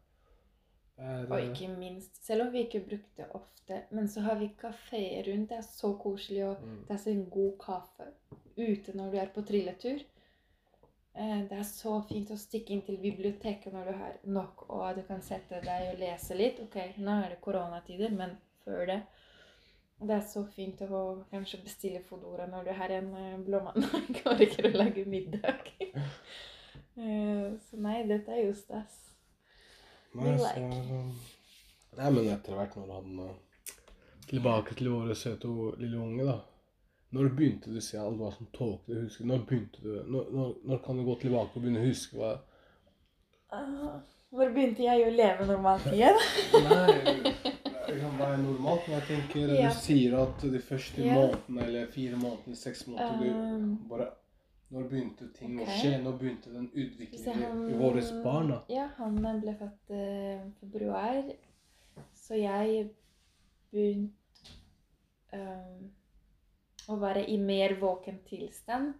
er 0.97 1.25
Og 1.29 1.39
eh, 1.39 1.49
ikke 1.49 1.67
minst, 1.77 2.19
selv 2.25 2.41
om 2.47 2.51
vi 2.53 2.63
ikke 2.65 2.83
brukte 2.87 3.27
ofte, 3.39 3.83
men 3.91 4.07
så 4.09 4.21
har 4.21 4.35
vi 4.39 4.51
kafé 4.59 5.03
rundt. 5.27 5.49
Det 5.49 5.57
er 5.57 5.61
så 5.67 5.93
koselig, 6.03 6.45
og 6.45 6.61
mm, 6.63 6.81
det 6.87 6.95
er 6.95 6.97
så 7.05 7.09
en 7.13 7.25
god 7.29 7.53
kaffe 7.65 8.09
ute 8.57 8.93
når 8.97 9.11
du 9.11 9.17
er 9.17 9.31
på 9.35 9.41
trilletur. 9.41 10.03
Eh, 11.15 11.41
Det 11.49 11.57
er 11.57 11.63
så 11.63 11.93
fint 12.09 12.31
å 12.33 12.37
stikke 12.37 12.73
inn 12.73 12.81
til 12.85 12.97
biblioteket 13.01 13.73
når 13.73 13.85
du 13.91 13.97
har 14.03 14.15
nok, 14.37 14.65
og 14.69 14.95
du 14.97 15.03
kan 15.07 15.21
sette 15.21 15.61
deg 15.65 15.91
og 15.93 15.99
lese 16.01 16.37
litt. 16.37 16.59
Ok, 16.67 16.79
nå 16.97 17.19
er 17.23 17.29
det 17.35 17.41
koronatider, 17.41 18.09
men 18.11 18.37
før 18.65 18.85
det. 18.89 19.01
Det 20.03 20.15
er 20.17 20.25
så 20.27 20.41
fint 20.51 20.81
å 20.83 21.01
kanskje 21.31 21.61
bestille 21.63 22.01
Fodora 22.03 22.45
når 22.49 22.65
du 22.67 22.71
har 22.75 22.91
en 22.91 23.11
blåmann 23.45 23.45
blå 23.45 23.61
mandag 23.67 24.19
og 24.25 24.41
rekker 24.41 24.67
å 24.69 24.77
lage 24.83 25.05
middag. 25.05 25.69
Eh, 26.97 27.53
Så 27.65 27.77
nei, 27.81 28.03
dette 28.05 28.29
er 28.35 28.43
jo 28.45 28.53
stas. 28.53 29.12
Nei, 30.13 30.37
så, 30.37 30.43
like. 30.43 30.61
nei, 31.97 32.09
men 32.13 32.27
etter 32.33 32.57
hvert 32.57 32.75
når 32.77 32.91
han 32.93 33.19
eh, 33.27 33.35
Tilbake 34.29 34.75
til 34.79 34.89
våre 34.93 35.15
søte 35.19 35.49
lille 35.81 35.97
unge, 35.99 36.23
da. 36.25 36.37
Når 37.13 37.27
begynte 37.37 37.69
du 37.69 37.77
å 37.77 37.83
se 37.85 37.97
alt 38.01 38.17
hva 38.17 38.31
som 38.33 38.47
tolket 38.55 38.95
å 38.95 39.01
huske? 39.03 39.25
Når 39.29 39.43
begynte 39.49 39.83
du 39.83 39.89
når, 40.09 40.29
når, 40.33 40.53
når 40.71 40.79
kan 40.85 40.97
du 40.97 41.03
gå 41.05 41.15
tilbake 41.21 41.53
og 41.53 41.61
begynne 41.65 41.83
å 41.83 41.89
huske 41.89 42.17
hva 42.17 42.31
uh, 43.53 43.99
Når 44.33 44.53
begynte 44.55 44.85
jeg 44.87 45.03
å 45.05 45.11
leve 45.13 45.45
normalt 45.49 45.85
igjen? 45.93 46.17
Nei, 46.65 47.33
det 47.83 47.99
kan 47.99 48.15
være 48.17 48.39
normalt, 48.41 48.87
men 48.87 48.97
jeg 48.97 49.05
tenker 49.11 49.53
Ja. 49.59 49.69
du 49.69 49.79
sier 49.83 50.17
at 50.23 50.41
de 50.55 50.61
første 50.71 51.03
Ja. 51.05 51.13
månedene 51.19 51.67
eller 51.67 51.91
fire 51.93 52.17
månedene, 52.17 52.57
seks 52.57 52.87
måneder 52.87 53.19
du 53.19 53.29
Um, 53.33 53.75
bare 53.91 54.09
Når 54.73 54.87
begynte 54.89 55.27
ting 55.37 55.59
okay. 55.59 55.69
å 55.69 55.77
skje? 55.77 55.91
Når 56.01 56.15
begynte 56.17 56.53
den 56.53 56.69
utviklingen 56.73 57.65
i, 57.69 57.75
våre 57.77 58.03
barn? 58.23 58.49
da? 58.49 58.59
Ja, 58.73 58.87
han 58.97 59.19
ble 59.21 59.53
født 59.59 59.93
i 59.93 60.05
februar. 60.61 61.29
Så 62.17 62.39
jeg 62.39 62.87
begynte 63.69 64.57
um, 65.37 65.91
å 66.89 66.97
være 67.03 67.27
i 67.29 67.37
mer 67.37 67.77
våken 67.81 68.17
tilstand, 68.25 68.95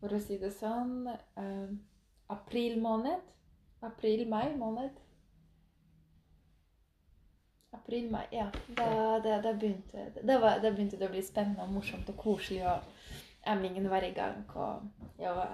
for 0.00 0.16
å 0.16 0.20
si 0.22 0.40
det 0.42 0.50
sånn. 0.58 1.06
um, 1.38 1.78
april 2.34 2.80
måned. 2.82 3.22
April-mai 3.86 4.56
måned. 4.58 4.90
April-mai, 7.76 8.26
ja. 8.32 8.50
Da, 8.74 9.18
da, 9.22 9.38
da, 9.44 9.52
begynte, 9.52 10.10
da, 10.22 10.38
var, 10.42 10.58
da 10.64 10.72
begynte 10.72 10.98
det 10.98 11.06
å 11.06 11.12
bli 11.12 11.22
spennende 11.22 11.62
og 11.62 11.76
morsomt 11.76 12.08
og 12.10 12.18
koselig, 12.18 12.64
og 12.66 12.95
ammingen 13.46 13.90
var 13.90 14.04
i 14.04 14.12
gang. 14.16 14.42
Og 14.54 15.20
jeg 15.22 15.34
var 15.36 15.52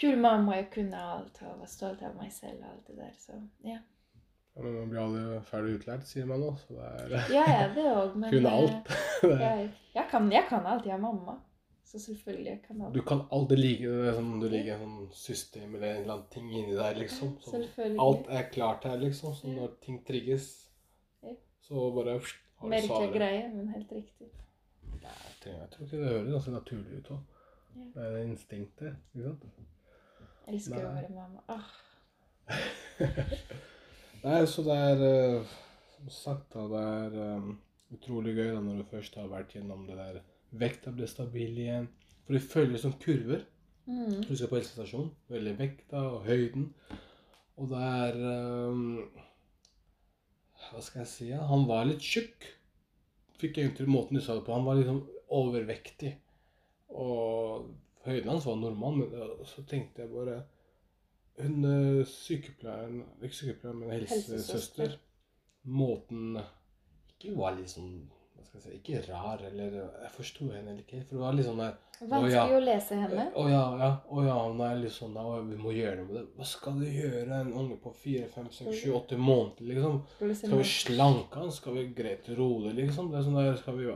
kul 0.00 0.18
mamma, 0.18 0.56
jeg 0.56 0.70
kunne 0.74 1.06
alt 1.14 1.40
og 1.46 1.62
var 1.62 1.70
stolt 1.70 2.02
av 2.02 2.16
meg 2.18 2.32
selv 2.34 2.62
og 2.62 2.70
alt 2.72 2.90
det 2.90 2.98
der. 2.98 3.14
Så 3.20 3.38
ja. 3.66 3.78
Ja, 4.52 4.60
men 4.60 4.74
man 4.76 4.90
blir 4.90 5.00
aldri 5.00 5.38
ferdig 5.48 5.78
utlært, 5.78 6.04
sier 6.08 6.26
man 6.28 6.42
nå. 6.44 6.50
Så 6.60 6.76
det 6.76 6.90
er 7.14 7.32
Ja, 7.32 7.46
ja, 7.48 7.62
det 7.72 7.86
òg, 7.88 8.18
men 8.20 8.34
Kunne 8.34 8.50
eh, 8.50 8.58
alt. 8.58 8.92
Jeg, 9.22 9.70
jeg, 9.94 10.04
kan, 10.10 10.28
jeg 10.32 10.44
kan 10.48 10.66
alt. 10.68 10.86
Jeg 10.86 10.96
er 10.98 11.00
mamma. 11.00 11.38
Så 11.92 11.98
selvfølgelig 12.00 12.48
jeg 12.48 12.60
kan 12.64 12.82
alt. 12.82 12.94
Du 12.94 13.02
kan 13.04 13.18
aldri 13.36 13.56
like 13.58 13.88
det. 13.88 14.14
som 14.16 14.28
om 14.32 14.40
du 14.40 14.46
liker 14.48 14.78
en 14.78 14.84
sånn 14.84 15.08
system 15.12 15.74
eller 15.74 15.90
en 15.90 15.98
eller 16.02 16.14
annen 16.14 16.30
ting 16.32 16.46
inni 16.48 16.76
deg, 16.78 17.00
liksom. 17.02 17.34
Sånn, 17.44 17.66
Selvfølgelig. 17.66 17.98
alt 18.00 18.30
er 18.38 18.46
klart 18.54 18.86
her, 18.88 18.96
liksom. 19.02 19.34
Så 19.36 19.52
når 19.52 19.74
ting 19.84 19.98
trigges, 20.08 20.46
så 21.66 21.90
bare 21.92 22.16
pst, 22.24 22.40
har 22.62 22.72
du 22.72 22.86
svaret. 22.86 23.12
greie, 23.18 23.42
men 23.52 23.68
helt 23.74 23.92
riktig. 23.92 24.30
Nei, 25.46 25.54
jeg 25.58 25.70
tror- 25.72 25.86
ikke 25.86 26.00
det 26.02 26.10
høres 26.12 26.32
ganske 26.36 26.52
naturlig 26.56 26.98
ut 27.02 27.10
òg. 27.16 27.22
Ja. 27.72 27.84
Det 27.94 28.02
er 28.08 28.16
instinktet, 28.26 28.96
ikke 29.14 29.24
sant? 29.28 29.44
Jeg 30.46 30.54
elsker 30.54 30.76
å 30.76 30.92
Nei. 30.92 31.02
være 31.02 31.14
mamma. 31.16 31.42
Ah, 31.48 31.68
Nei, 34.22 34.40
så 34.50 34.62
det 34.66 34.76
er 34.76 35.02
eh, 35.06 35.52
Som 35.96 36.10
sagt, 36.14 36.52
da, 36.54 36.64
det 36.70 36.82
er 36.82 37.36
um, 37.38 37.52
utrolig 37.94 38.34
gøy 38.36 38.50
da 38.54 38.60
når 38.62 38.80
du 38.82 38.88
først 38.90 39.14
har 39.20 39.28
vært 39.30 39.54
gjennom 39.56 39.84
det 39.88 39.96
der 39.98 40.20
Vekta 40.58 40.90
blir 40.92 41.08
stabil 41.08 41.56
igjen. 41.62 41.86
For 42.26 42.36
det 42.36 42.42
følger 42.44 42.78
som 42.82 42.92
kurver. 43.00 43.44
mm. 43.86 44.24
Husker 44.28 44.50
på 44.50 44.58
helsestasjonen. 44.58 45.12
Veldig 45.32 45.54
vekta 45.58 46.02
og 46.10 46.26
høyden. 46.26 46.66
Og 47.56 47.70
det 47.70 47.78
er 47.86 48.18
um, 48.68 48.82
Hva 50.68 50.82
skal 50.84 51.02
jeg 51.04 51.10
si? 51.12 51.28
Ja? 51.30 51.40
Han 51.48 51.64
var 51.70 51.86
litt 51.88 52.04
tjukk. 52.04 52.50
Fikk 53.40 53.56
jeg 53.58 53.70
inntrykk 53.70 53.88
måten 53.90 54.18
du 54.18 54.22
sa 54.22 54.36
det 54.36 54.44
på. 54.46 54.52
Han 54.54 54.66
var 54.68 54.76
liksom 54.78 55.00
overvektig. 55.38 56.12
Og 56.92 57.70
høyden 58.06 58.32
hans 58.34 58.48
var 58.48 58.58
normal, 58.60 58.98
men 59.00 59.46
så 59.48 59.64
tenkte 59.68 60.04
jeg 60.04 60.12
bare 60.12 60.42
Hun 61.40 61.64
eh, 61.64 62.02
sykepleieren 62.04 62.98
Ikke 63.22 63.38
sykepleier, 63.38 63.78
men 63.78 63.94
helsesøster. 63.94 64.98
Måten 65.64 66.36
ikke 67.14 67.36
var 67.38 67.56
litt 67.56 67.70
sånn 67.72 67.94
hva 68.34 68.44
skal 68.44 68.58
jeg 68.58 68.64
si, 68.64 68.78
Ikke 68.80 69.00
rar, 69.06 69.40
eller 69.46 69.78
Jeg 69.78 70.12
forsto 70.16 70.50
henne 70.50 70.74
ikke. 70.82 71.04
For 71.06 71.16
det 71.16 71.22
var 71.22 71.36
litt 71.38 71.48
sånn 71.48 71.62
der 71.62 71.78
Vanskelig 72.02 72.34
ja. 72.34 72.46
å 72.50 72.62
lese 72.66 72.96
henne. 72.98 73.24
å 73.38 73.42
ja, 73.46 73.62
ja. 73.78 73.90
Å 74.10 74.22
ja, 74.26 74.38
hun 74.48 74.62
er 74.66 74.80
litt 74.80 74.94
sånn 74.94 75.14
«Å, 75.20 75.36
Vi 75.46 75.58
må 75.60 75.70
gjøre 75.76 76.00
noe 76.00 76.08
med 76.08 76.16
det. 76.16 76.22
Hva 76.34 76.48
skal 76.50 76.80
du 76.80 76.88
gjøre? 76.88 77.36
En 77.38 77.52
unge 77.60 77.76
på 77.84 77.92
fire, 77.94 78.26
fem, 78.32 78.48
seks, 78.50 78.80
sju, 78.80 78.88
åtte 78.98 79.18
måneder, 79.20 79.68
liksom. 79.70 80.00
Skal 80.40 80.58
vi 80.58 80.66
slanke 80.72 81.44
han? 81.44 81.52
Skal 81.54 81.78
vi 81.78 81.84
greit 81.94 82.26
rolig, 82.34 82.74
liksom? 82.80 83.12
Det 83.12 83.20
er 83.20 83.28
sånn 83.28 83.38
der, 83.38 83.54
Skal 83.60 83.78
vi 83.78 83.86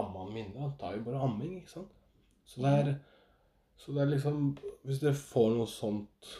amme 0.00 0.22
han 0.24 0.32
mindre? 0.34 0.60
Han 0.64 0.76
tar 0.80 0.96
jo 0.98 1.04
bare 1.06 1.22
amming, 1.26 1.56
ikke 1.60 1.70
sant? 1.76 1.92
Så 2.46 2.60
det 2.64 2.72
er, 2.80 2.94
så 3.80 3.92
det 3.96 4.02
er 4.04 4.10
liksom 4.12 4.42
Hvis 4.84 4.98
dere 5.00 5.14
får 5.16 5.54
noe 5.56 5.66
sånt 5.70 6.34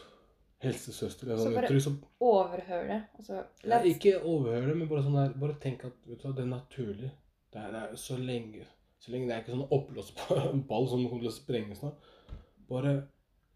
helsesøster 0.64 1.29
eller 1.31 1.38
Så 1.40 1.45
sånn 1.49 1.55
bare- 1.57 1.69
uttrykk, 1.69 1.83
så 1.85 1.95
Overhør 2.25 2.87
det. 2.88 2.99
Altså, 3.19 3.40
Nei, 3.69 3.81
ikke 3.90 4.12
overhør 4.23 4.67
det, 4.69 4.77
men 4.79 4.88
bare 4.88 5.03
sånn 5.07 5.19
der 5.19 5.35
Bare 5.40 5.57
tenk 5.61 5.85
at 5.88 5.97
vet 6.09 6.21
du 6.23 6.29
hva, 6.29 6.35
det 6.37 6.45
er 6.45 6.51
naturlig. 6.53 7.11
Det 7.53 7.61
er, 7.62 7.73
det 7.75 7.83
er 7.83 7.97
så 7.97 8.17
lenge 8.19 8.67
Så 9.01 9.12
lenge 9.12 9.29
det 9.29 9.35
er 9.37 9.43
ikke 9.45 9.57
sånn 9.57 9.75
oppblåsbar 9.79 10.47
ball 10.71 10.88
som 10.88 11.03
kommer 11.09 11.25
til 11.27 11.33
å 11.33 11.37
sprenge 11.38 11.77
snart. 11.77 11.99
Bare 12.69 12.95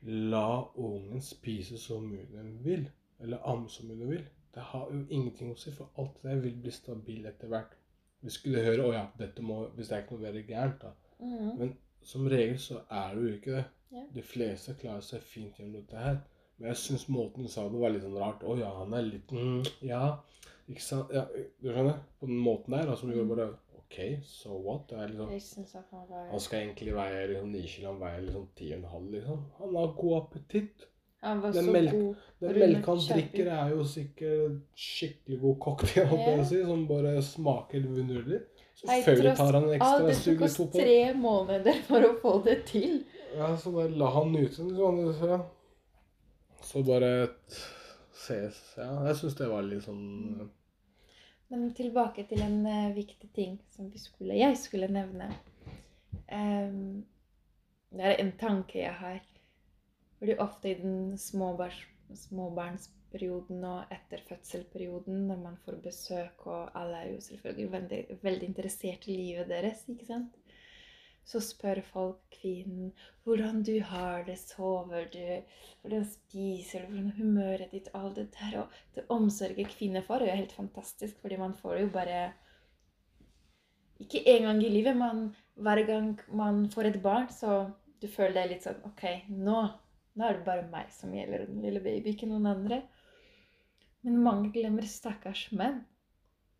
La 0.07 0.45
ungen 0.79 1.21
spise 1.25 1.79
så 1.81 1.97
mye 2.01 2.27
den 2.31 2.53
vil, 2.63 2.85
eller 3.21 3.41
amme 3.51 3.67
så 3.73 3.83
mye 3.89 3.99
den 3.99 4.11
vil. 4.13 4.27
Det 4.55 4.63
har 4.63 4.85
jo 4.93 5.01
ingenting 5.11 5.51
å 5.51 5.57
si, 5.59 5.73
for 5.75 5.89
alt 5.99 6.21
det 6.23 6.29
der 6.31 6.43
vil 6.45 6.55
bli 6.63 6.71
stabil 6.71 7.27
etter 7.27 7.49
hvert. 7.51 7.73
Vi 8.24 8.33
skulle 8.35 8.64
høre 8.64 8.87
å 8.87 8.94
ja, 8.94 9.04
dette 9.18 9.44
må, 9.44 9.61
hvis 9.76 9.90
det 9.90 9.96
er 9.96 10.04
ikke 10.04 10.16
noe 10.16 10.26
veldig 10.26 10.46
gærent, 10.48 10.83
da. 10.83 10.94
Mm. 11.18 11.52
Men 11.59 11.76
som 12.09 12.26
regel 12.31 12.59
så 12.62 12.81
er 12.88 13.14
det 13.14 13.22
jo 13.22 13.37
ikke 13.37 13.54
det. 13.54 13.66
Ja. 13.92 14.02
De 14.14 14.24
fleste 14.24 14.74
klarer 14.81 15.04
seg 15.04 15.22
fint 15.24 15.59
gjennom 15.59 15.78
dette 15.78 16.02
her. 16.02 16.18
Men 16.59 16.72
jeg 16.72 16.81
syns 16.83 17.07
måten 17.12 17.46
du 17.46 17.52
sa 17.52 17.64
det, 17.70 17.78
var 17.81 17.94
litt 17.94 18.04
sånn 18.04 18.18
rart. 18.18 18.42
Å 18.44 18.57
ja, 18.59 18.72
han 18.81 18.96
er 18.98 19.07
litt 19.07 19.33
mm, 19.33 19.62
Ja, 19.87 20.02
ikke 20.68 20.85
sant? 20.85 21.14
Ja, 21.14 21.24
du 21.62 21.70
skjønner? 21.70 22.02
På 22.18 22.28
den 22.28 22.42
måten 22.42 22.74
der, 22.74 22.90
da, 22.90 22.96
som 22.98 23.12
gjorde 23.14 23.31
bare 23.31 23.48
OK, 23.78 23.98
so 24.28 24.59
what? 24.66 24.85
Det 24.90 24.98
er 24.98 25.12
liksom 25.12 25.33
Jeg 25.33 25.44
synes 25.46 25.74
at 25.78 25.94
han 25.94 26.04
var 26.11 26.26
Han 26.33 26.42
skal 26.44 26.64
egentlig 26.66 26.96
veie 26.98 27.26
liksom 27.31 27.54
9 27.54 27.62
kilo, 27.72 27.92
han 27.94 28.02
veier 28.02 28.26
liksom 28.26 28.48
10,5, 28.61 29.11
liksom. 29.14 29.44
Han 29.62 29.78
har 29.78 29.94
god 30.02 30.16
appetitt. 30.18 30.88
Han 31.20 31.40
var 31.40 31.52
Den 31.52 31.64
så 31.64 31.72
melk- 31.72 31.92
god. 31.92 32.14
Den 32.38 32.59
melka 32.59 32.90
han 32.90 32.98
drikker, 32.98 33.46
er 33.50 33.70
jo 33.74 33.85
sikkert 33.85 34.61
skikkelig 34.78 35.40
god 35.40 35.57
cocktail, 35.61 36.12
yeah. 36.14 36.44
si, 36.46 36.61
som 36.64 36.85
bare 36.87 37.22
smaker 37.22 37.81
vidunderlig. 37.81 38.38
Selvfølgelig 38.78 39.37
tar 39.37 39.52
han 39.52 39.64
en 39.64 39.74
ekstra 39.74 40.14
sug 40.14 40.44
to 40.57 40.66
på. 40.70 40.78
tre 40.78 41.14
måneder 41.14 41.81
for 41.88 42.07
å 42.07 42.12
få 42.22 42.35
det 42.44 42.61
til. 42.68 43.00
Ja, 43.35 43.57
så 43.59 43.72
bare 43.74 43.90
la 43.90 44.11
han 44.14 44.31
nyte 44.33 44.62
den. 44.62 44.76
Sånn, 44.78 45.00
så, 45.18 45.40
så 46.68 46.83
bare 46.87 47.11
ses 48.14 48.61
Ja, 48.78 48.92
jeg 49.09 49.18
syns 49.18 49.35
det 49.40 49.50
var 49.50 49.66
litt 49.66 49.83
sånn 49.85 50.46
Men 51.50 51.68
tilbake 51.74 52.24
til 52.31 52.42
en 52.44 52.61
uh, 52.66 52.94
viktig 52.94 53.33
ting 53.35 53.59
som 53.74 53.90
vi 53.90 53.98
skulle, 53.98 54.37
jeg 54.38 54.57
skulle 54.61 54.87
nevne. 54.92 55.31
Um, 56.31 57.04
det 57.90 58.04
er 58.04 58.18
en 58.20 58.33
tanke 58.38 58.83
jeg 58.83 58.94
har. 59.00 59.22
Fordi 60.18 60.35
ofte 60.42 60.70
i 60.70 60.81
den 60.81 61.18
småbarnsperioden 61.18 63.64
og 63.64 63.85
etter 63.94 64.18
fødselperioden, 64.26 65.26
når 65.28 65.38
man 65.44 65.57
får 65.64 65.74
besøk, 65.85 66.46
og 66.46 66.78
alle 66.78 66.96
er 66.96 67.07
jo 67.12 67.20
selvfølgelig 67.28 67.72
veldig, 67.72 68.00
veldig 68.22 68.46
interessert 68.48 69.02
i 69.07 69.16
livet 69.16 69.48
deres, 69.52 69.78
ikke 69.88 70.07
sant? 70.09 70.33
Så 71.28 71.38
spør 71.44 71.83
folk 71.85 72.20
kvinnen 72.33 72.92
hvordan 73.24 73.62
du 73.62 73.83
har 73.85 74.24
det, 74.24 74.38
sover 74.40 75.04
du, 75.12 75.42
hvordan 75.83 76.04
spiser 76.09 76.81
du, 76.81 76.87
hvordan 76.88 77.12
humøret 77.18 77.72
ditt, 77.72 77.88
alt 77.94 78.16
det 78.16 78.28
der. 78.38 78.61
Og 78.62 78.66
det 78.94 79.04
omsorget 79.12 79.68
kvinner 79.76 80.02
får, 80.07 80.18
er 80.24 80.28
jo 80.33 80.40
helt 80.40 80.57
fantastisk, 80.57 81.14
fordi 81.20 81.37
man 81.37 81.54
får 81.54 81.74
jo 81.85 81.88
bare 81.94 82.33
Ikke 83.98 84.22
én 84.31 84.44
gang 84.46 84.62
i 84.62 84.68
livet, 84.70 84.96
men 84.96 85.35
hver 85.59 85.87
gang 85.87 86.20
man 86.31 86.70
får 86.70 86.83
et 86.83 87.02
barn, 87.02 87.28
så 87.28 87.70
du 88.00 88.09
føler 88.09 88.35
deg 88.37 88.50
litt 88.52 88.62
sånn 88.62 88.85
OK, 88.87 89.02
nå, 89.28 89.57
nå 90.18 90.26
er 90.26 90.38
det 90.38 90.46
bare 90.48 90.66
meg 90.72 90.90
som 90.94 91.12
gjelder, 91.14 91.46
den 91.46 91.62
lille 91.62 91.83
baby, 91.85 92.14
ikke 92.14 92.26
noen 92.31 92.48
andre. 92.50 92.81
Men 94.07 94.18
mange 94.24 94.50
glemmer 94.54 94.87
stakkars 94.88 95.48
menn. 95.52 95.81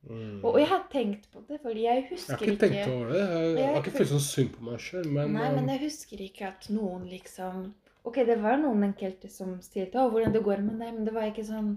mm. 0.07 0.39
Og, 0.45 0.53
og 0.53 0.61
jeg 0.61 0.71
har 0.71 0.87
tenkt 0.93 1.29
på 1.33 1.43
det, 1.49 1.59
fordi 1.65 1.85
jeg 1.87 2.07
husker 2.13 2.39
ikke 2.39 2.45
Jeg 2.45 2.49
har 2.49 2.55
ikke 2.55 2.69
tenkt 2.69 2.95
over 2.95 3.13
det. 3.13 3.25
Jeg, 3.25 3.51
jeg 3.59 3.69
har 3.73 3.83
ikke 3.83 3.97
følt 3.99 4.13
sånn 4.15 4.25
synd 4.29 4.55
på 4.55 4.71
meg 4.71 4.87
sjøl, 4.87 5.11
men, 5.11 5.35
Nei, 5.35 5.51
men 5.57 5.65
um, 5.65 5.73
jeg 5.75 5.85
husker 5.89 6.25
ikke 6.29 6.49
at 6.53 6.71
noen 6.73 7.05
liksom 7.11 7.69
Ok, 8.09 8.23
det 8.25 8.39
var 8.41 8.57
noen 8.63 8.87
enkelte 8.87 9.29
som 9.29 9.59
stilte 9.61 10.01
å, 10.01 10.09
hvordan 10.13 10.33
det 10.33 10.41
går 10.47 10.63
med 10.65 10.79
deg, 10.81 10.95
men 10.97 11.05
det 11.09 11.13
var 11.17 11.29
ikke 11.29 11.47
sånn 11.51 11.75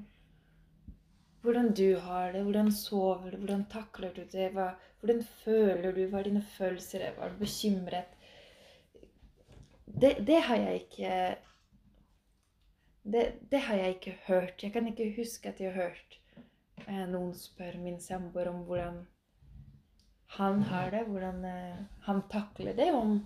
Hvordan 1.42 1.72
du 1.74 1.88
har 2.06 2.36
det, 2.36 2.44
hvordan 2.46 2.70
sover 2.70 3.34
du, 3.34 3.40
hvordan 3.42 3.64
takler 3.72 4.12
du 4.14 4.22
det, 4.30 4.52
hva, 4.54 4.68
hvordan 5.02 5.24
føler 5.42 5.96
du, 5.96 6.04
hva 6.12 6.20
er 6.20 6.28
dine 6.30 6.44
følelser, 6.46 7.08
var 7.18 7.34
du 7.34 7.40
bekymret? 7.42 8.12
Det, 9.90 10.20
det 10.28 10.38
har 10.46 10.62
jeg 10.62 10.84
ikke 10.84 11.16
det, 13.04 13.34
det 13.52 13.60
har 13.68 13.76
jeg 13.76 13.96
ikke 13.96 14.18
hørt. 14.28 14.64
Jeg 14.64 14.74
kan 14.74 14.88
ikke 14.88 15.14
huske 15.18 15.50
at 15.50 15.62
jeg 15.62 15.74
har 15.74 15.90
hørt 15.90 16.20
eh, 16.88 17.06
noen 17.10 17.34
spørre 17.38 17.82
min 17.82 18.00
samboer 18.02 18.52
om 18.52 18.64
hvordan 18.68 19.02
han 20.38 20.62
har 20.70 20.92
det, 20.94 21.06
hvordan 21.10 21.46
eh, 21.46 21.80
han 22.08 22.22
takler 22.32 22.76
det. 22.78 22.92
Om, 22.96 23.18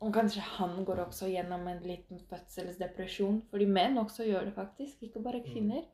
om 0.00 0.12
kanskje 0.12 0.44
han 0.56 0.80
går 0.84 1.04
også 1.06 1.28
gjennom 1.30 1.68
en 1.68 1.82
liten 1.84 2.22
fødselsdepresjon. 2.30 3.42
Fordi 3.50 3.68
menn 3.70 4.00
også 4.02 4.26
gjør 4.26 4.48
det 4.48 4.56
faktisk, 4.56 5.02
ikke 5.02 5.22
bare 5.22 5.44
kvinner. 5.44 5.84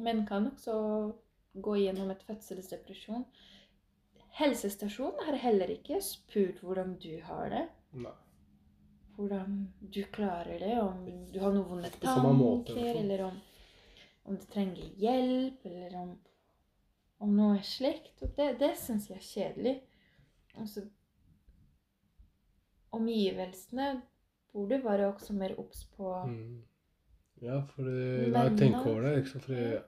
Menn 0.00 0.24
kan 0.26 0.48
også 0.50 0.74
gå 1.60 1.76
gjennom 1.82 2.10
et 2.10 2.24
fødselsdepresjon. 2.26 3.26
Helsestasjonen 4.40 5.26
har 5.26 5.38
heller 5.42 5.70
ikke 5.74 6.00
spurt 6.04 6.62
hvordan 6.64 6.96
du 7.02 7.12
har 7.26 7.50
det. 7.52 7.64
nei. 7.92 8.16
Hvordan 9.20 9.56
du 9.80 10.00
klarer 10.12 10.62
det, 10.62 10.74
om 10.80 11.02
du 11.32 11.38
har 11.42 11.52
noen 11.52 11.68
vonde 11.68 11.90
tanker, 12.00 12.94
eller 13.02 13.26
om, 13.26 13.36
om 14.24 14.38
du 14.40 14.46
trenger 14.48 14.86
hjelp, 15.02 15.66
eller 15.68 15.96
om, 16.00 16.14
om 17.20 17.34
noe 17.36 17.60
slikt. 17.66 18.14
Og 18.24 18.32
det, 18.38 18.54
det 18.62 18.72
syns 18.80 19.10
jeg 19.10 19.20
er 19.20 19.26
kjedelig. 19.26 19.74
Altså, 20.56 20.86
omgivelsene 22.96 23.92
burde 24.54 24.80
være 24.82 25.12
også 25.12 25.36
mer 25.36 25.54
obs 25.60 25.84
på 25.96 26.16
Mm. 26.26 26.62
Ja, 27.40 27.60
fordi 27.74 28.30
når 28.30 28.48
jeg 28.48 28.58
tenker 28.58 28.90
over 28.90 29.00
det, 29.00 29.16
liksom, 29.16 29.40
fordi 29.40 29.78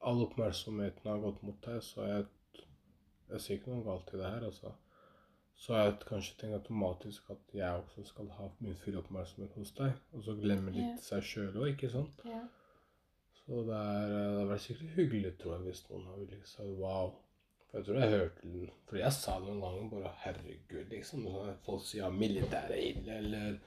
all 0.00 0.22
oppmerksomheten 0.24 1.10
har 1.10 1.18
gått 1.20 1.42
mot 1.42 1.58
deg, 1.66 1.82
så 1.84 2.06
jeg, 2.08 2.24
jeg 3.28 3.40
sier 3.44 3.58
ikke 3.58 3.74
noe 3.74 3.84
galt 3.84 4.12
i 4.14 4.20
det 4.20 4.30
her, 4.30 4.46
altså. 4.48 4.72
Så 5.64 5.72
har 5.72 5.86
jeg 5.86 5.94
kanskje 6.04 6.34
tenkt 6.40 6.58
automatisk 6.58 7.30
at 7.32 7.54
jeg 7.56 7.80
også 7.80 8.02
skal 8.04 8.26
ha 8.36 8.50
min 8.60 8.76
fulle 8.76 9.00
oppmerksomhet 9.00 9.54
hos 9.56 9.72
deg, 9.78 9.94
og 10.12 10.26
så 10.26 10.34
glemme 10.36 10.74
litt 10.74 10.90
yeah. 10.90 11.00
seg 11.06 11.24
sjøl 11.24 11.56
òg, 11.56 11.70
ikke 11.72 11.88
sant? 11.92 12.20
ja. 12.28 12.42
Så 13.44 13.60
det 13.68 13.76
er, 13.76 14.04
det 14.08 14.20
hadde 14.24 14.44
vært 14.48 14.64
sikkert 14.64 14.98
hyggelig, 14.98 15.30
tror 15.40 15.54
jeg, 15.54 15.62
hvis 15.66 15.80
noen 15.90 16.04
hadde 16.08 16.26
liksom 16.30 16.52
sagt 16.52 16.76
wow. 16.80 17.10
For 17.68 17.80
jeg 17.80 17.86
tror 17.86 17.98
jeg 18.00 18.12
hørte 18.14 18.52
den 18.52 18.68
For 18.88 18.98
jeg 19.00 19.16
sa 19.16 19.34
det 19.40 19.48
noen 19.48 19.64
ganger, 19.64 19.88
bare 19.92 20.12
herregud, 20.22 20.84
liksom. 20.92 21.26
Sånn 21.32 21.58
folk 21.66 21.82
sier 21.84 22.04
ja, 22.04 22.12
militæret 22.14 22.76
er 22.76 22.84
ille, 22.86 23.18
eller 23.18 23.58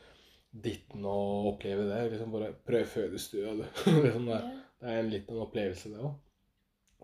ditten 0.67 1.05
å 1.05 1.17
oppleve 1.51 1.85
det. 1.89 1.99
Liksom 2.13 2.33
bare 2.33 2.53
prøv 2.69 2.89
fødestua, 2.93 3.53
du. 3.59 3.63
liksom 4.07 4.25
det, 4.31 4.39
det 4.81 4.89
er 4.93 5.03
en 5.03 5.13
liten 5.13 5.43
opplevelse, 5.45 5.93
det 5.93 6.01
òg. 6.09 6.15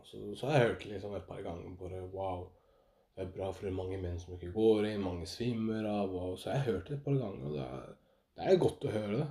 Så, 0.04 0.24
så 0.38 0.50
har 0.50 0.58
jeg 0.58 0.68
hørt 0.68 0.84
det 0.86 0.96
liksom 0.96 1.14
et 1.18 1.30
par 1.30 1.46
ganger 1.46 1.78
bare 1.80 2.02
wow. 2.16 2.48
Det 3.16 3.22
er 3.28 3.32
bra 3.36 3.52
for 3.54 3.70
mange 3.72 3.98
menn 4.02 4.18
som 4.20 4.34
ikke 4.34 4.52
går 4.56 4.88
inn, 4.90 5.02
mange 5.04 5.28
svimmer 5.30 5.86
av. 5.86 6.14
Og, 6.18 6.38
så 6.42 6.50
jeg 6.50 6.60
har 6.64 6.72
hørt 6.72 6.88
det 6.90 6.96
et 6.98 7.04
par 7.06 7.18
ganger, 7.20 7.46
og 7.46 7.54
det 7.54 7.66
er, 7.66 7.96
det 8.40 8.48
er 8.54 8.62
godt 8.64 8.86
å 8.90 8.94
høre 8.96 9.18
det. 9.20 9.28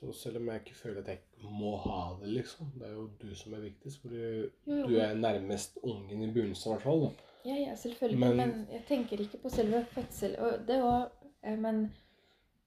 Så 0.00 0.12
selv 0.16 0.36
om 0.40 0.48
jeg 0.48 0.62
ikke 0.64 0.74
føler 0.78 1.00
at 1.02 1.08
jeg 1.12 1.48
må 1.60 1.74
ha 1.84 2.16
det, 2.20 2.28
liksom 2.32 2.70
Det 2.78 2.86
er 2.88 2.92
jo 2.94 3.08
du 3.20 3.34
som 3.36 3.54
er 3.54 3.60
viktigst, 3.66 4.00
fordi 4.02 4.20
Jo, 4.22 4.76
jo, 4.80 4.86
du 4.88 4.94
er 5.02 5.14
nærmest 5.18 5.78
ungen 5.82 6.22
i 6.24 6.30
begynnelsen, 6.32 6.70
i 6.70 6.74
hvert 6.74 6.86
fall. 6.86 7.04
Ja, 7.44 7.54
ja, 7.56 7.74
selvfølgelig. 7.76 8.18
Men- 8.20 8.36
Men, 8.36 8.66
jeg 8.72 8.84
tenker 8.88 9.20
ikke 9.20 9.38
på 9.42 9.50
selve 9.50 9.84
fødsel. 9.94 10.38
Og 10.38 10.66
det 10.68 10.82
var 10.82 11.10
eh, 11.44 11.56
Men 11.58 11.92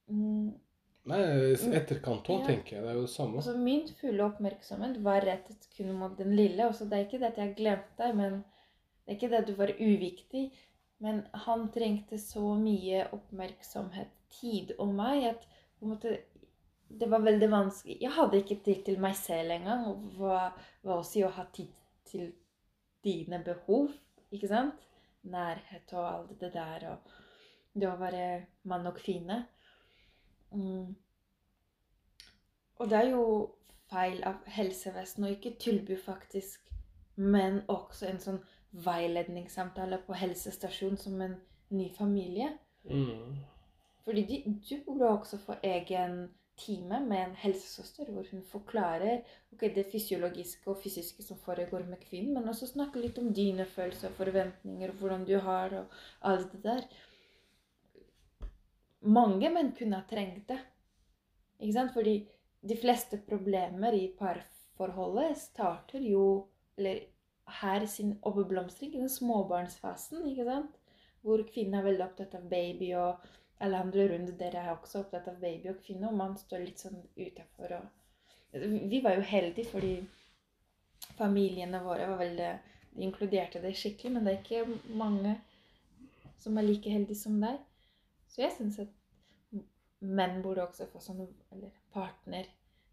mm, 0.08 0.54
Nei, 1.06 1.20
etterkant 1.76 2.30
òg, 2.32 2.40
Ja. 2.40 2.48
tenker 2.48 2.78
jeg. 2.78 2.84
Det 2.84 2.90
er 2.90 2.96
jo 2.96 3.02
det 3.02 3.10
samme. 3.10 3.36
altså, 3.36 3.58
min 3.58 3.88
fulle 4.00 4.24
oppmerksomhet 4.24 5.02
var 5.04 5.22
rettet 5.26 5.68
kun 5.78 5.92
mot 6.00 6.18
den 6.18 6.36
lille. 6.36 6.64
Også, 6.70 6.86
det 6.90 6.94
er 6.94 7.06
ikke 7.06 7.20
det 7.20 7.32
at 7.34 7.38
jeg 7.38 7.56
glemte 7.58 7.98
deg, 8.00 8.16
men 8.16 8.44
det 9.04 9.12
er 9.12 9.18
ikke 9.18 9.32
det 9.34 9.42
du 9.48 9.54
var 9.60 9.74
uviktig. 9.80 10.46
Men 11.04 11.26
han 11.46 11.68
trengte 11.74 12.18
så 12.22 12.54
mye 12.56 13.08
oppmerksomhet, 13.12 14.12
tid 14.34 14.72
og 14.80 14.94
meg, 14.96 15.26
at 15.34 15.48
måte 15.84 16.16
det 17.00 17.10
var 17.10 17.24
veldig 17.26 17.50
vanskelig. 17.52 17.98
Jeg 18.02 18.14
hadde 18.14 18.40
ikke 18.40 18.62
tid 18.66 18.84
til 18.86 19.00
meg 19.02 19.16
selv 19.18 19.52
engang. 19.56 19.86
Og 19.90 20.08
hva, 20.18 20.40
hva 20.86 21.00
å 21.00 21.06
si 21.08 21.24
å 21.26 21.32
ha 21.34 21.46
tid 21.56 21.72
til 22.08 22.30
dine 23.04 23.40
behov, 23.44 23.92
ikke 24.34 24.50
sant? 24.52 24.86
Nærhet 25.24 25.94
og 25.96 26.06
alt 26.08 26.36
det 26.42 26.52
der. 26.54 26.86
Og 26.94 27.80
det 27.80 27.90
å 27.90 27.98
være 27.98 28.28
mann 28.70 28.88
og 28.90 29.00
kvinne. 29.00 29.40
Mm. 30.54 30.94
Og 32.78 32.90
det 32.90 33.00
er 33.00 33.10
jo 33.14 33.26
feil 33.90 34.22
av 34.28 34.46
helsevesenet 34.50 35.30
å 35.30 35.34
ikke 35.34 35.58
tilby 35.62 35.98
faktisk, 35.98 36.62
men 37.16 37.62
også 37.72 38.10
en 38.10 38.22
sånn 38.22 38.42
veiledningssamtale 38.74 40.00
på 40.08 40.16
helsestasjon 40.18 40.98
som 40.98 41.22
en 41.22 41.36
ny 41.74 41.90
familie. 41.94 42.50
Mm. 42.90 43.38
Fordi 44.04 44.24
de, 44.30 44.40
du 44.70 44.80
burde 44.86 45.10
også 45.10 45.38
få 45.40 45.56
egen 45.64 46.26
time 46.58 47.00
med 47.08 47.24
en 47.24 47.38
helsesøster 47.40 48.10
hvor 48.14 48.28
hun 48.30 48.44
forklarer 48.46 49.24
okay, 49.54 49.72
det 49.74 49.88
fysiologiske 49.92 50.70
og 50.70 50.82
fysiske 50.84 51.24
som 51.26 51.40
foregår 51.42 51.86
med 51.90 52.02
kvinnen, 52.04 52.34
men 52.36 52.50
også 52.50 52.70
snakke 52.70 53.02
litt 53.02 53.18
om 53.22 53.32
dine 53.34 53.66
følelser 53.66 54.12
og 54.12 54.20
forventninger, 54.20 54.92
og 54.92 55.02
hvordan 55.02 55.26
du 55.30 55.38
har 55.42 55.74
det, 55.74 55.82
og 55.82 56.30
alt 56.34 56.52
det 56.54 56.62
der. 56.66 56.86
Mange 59.04 59.50
menn 59.52 59.74
kunne 59.78 60.00
ha 60.00 60.08
trengt 60.10 60.48
det. 60.52 60.60
Ikke 61.60 61.76
sant? 61.76 61.94
Fordi 61.96 62.16
de 62.64 62.78
fleste 62.80 63.20
problemer 63.28 63.96
i 63.98 64.08
parforholdet 64.20 65.38
starter 65.40 66.04
jo 66.04 66.50
Eller 66.74 67.04
her 67.48 67.86
sin 67.86 68.18
overblomstring 68.22 68.94
i 68.96 69.00
den 69.02 69.10
småbarnsfasen, 69.10 70.26
ikke 70.30 70.46
sant? 70.48 70.80
Hvor 71.22 71.44
kvinnen 71.48 71.80
er 71.80 71.86
veldig 71.88 72.06
opptatt 72.06 72.36
av 72.36 72.50
baby 72.52 72.94
og 73.00 73.26
alle 73.64 73.80
andre 73.80 74.08
rundt 74.12 74.34
dere 74.40 74.60
er 74.60 74.74
også 74.74 75.04
opptatt 75.04 75.28
av 75.32 75.40
baby 75.40 75.70
og 75.72 75.80
kvinne, 75.86 76.10
og 76.10 76.18
man 76.20 76.36
står 76.38 76.66
litt 76.66 76.80
sånn 76.84 77.00
utafor 77.18 77.78
og 77.80 77.92
Vi 78.54 79.00
var 79.02 79.16
jo 79.16 79.22
heldige 79.26 79.66
fordi 79.72 79.94
familiene 81.18 81.80
våre 81.82 82.06
var 82.12 82.20
veldig 82.20 82.52
De 82.94 83.02
inkluderte 83.02 83.62
det 83.62 83.72
skikkelig, 83.74 84.12
men 84.14 84.26
det 84.26 84.34
er 84.34 84.42
ikke 84.44 84.94
mange 84.94 85.32
som 86.38 86.58
er 86.58 86.68
like 86.68 86.90
heldige 86.90 87.18
som 87.18 87.40
deg. 87.42 87.56
Så 88.30 88.44
jeg 88.44 88.54
syns 88.54 88.78
at 88.84 88.92
menn 90.00 90.44
burde 90.44 90.68
også 90.68 90.86
få 90.92 91.02
sånn 91.02 91.24
Eller 91.52 91.72
partner 91.94 92.46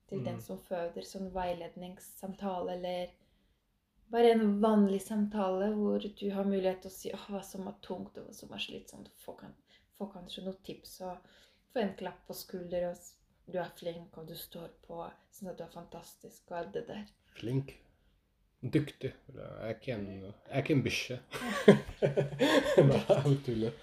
til 0.08 0.24
den 0.24 0.38
Mm. 0.38 0.40
som 0.40 0.58
føder, 0.58 1.02
sånn 1.02 1.28
veiledningssamtale 1.34 2.72
eller 2.72 3.12
bare 4.10 4.32
en 4.34 4.60
vanlig 4.62 5.02
samtale 5.02 5.70
hvor 5.76 6.02
du 6.02 6.26
har 6.34 6.48
mulighet 6.48 6.82
til 6.84 6.90
å 6.90 6.94
si 6.94 7.12
oh, 7.14 7.26
hva 7.30 7.42
som 7.46 7.68
er 7.70 7.76
tungt 7.84 8.18
og 8.18 8.26
hva 8.26 8.34
som 8.34 8.54
er 8.54 8.62
slitsomt. 8.64 9.10
Få, 9.22 9.36
kan, 9.38 9.54
få 9.98 10.10
kanskje 10.14 10.44
noen 10.46 10.58
tips 10.66 10.96
og 11.06 11.30
få 11.70 11.84
en 11.84 11.94
klapp 11.98 12.24
på 12.26 12.36
skulder 12.36 12.90
og 12.90 13.04
du 13.50 13.58
er 13.62 13.70
flink 13.78 14.18
og 14.18 14.26
du 14.30 14.36
står 14.38 14.70
på. 14.86 15.04
sånn 15.34 15.52
at 15.52 15.58
du 15.58 15.64
er 15.66 15.72
fantastisk 15.74 16.50
og 16.50 16.58
alt 16.60 16.74
det 16.74 16.84
der. 16.90 17.06
Flink. 17.38 17.76
Dyktig. 18.60 19.14
Jeg 19.32 19.50
er 19.64 19.70
ikke 19.72 19.94
en, 19.94 20.08
jeg 20.20 20.32
er 20.50 20.64
ikke 20.64 20.74
en 20.76 20.82
bikkje. 20.84 21.20
Nei, 22.90 23.36
tuller. 23.46 23.78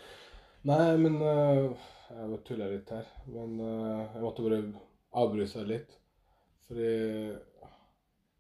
Nei, 0.68 0.98
men 1.02 1.16
eh, 1.24 1.88
Jeg 2.08 2.42
tuller 2.48 2.76
litt 2.76 2.92
her. 2.94 3.08
Men 3.32 3.58
eh, 3.64 4.04
jeg 4.14 4.24
måtte 4.24 4.46
bare 4.46 4.62
avbryte 5.18 5.64
litt. 5.68 5.96
Fordi 6.68 6.92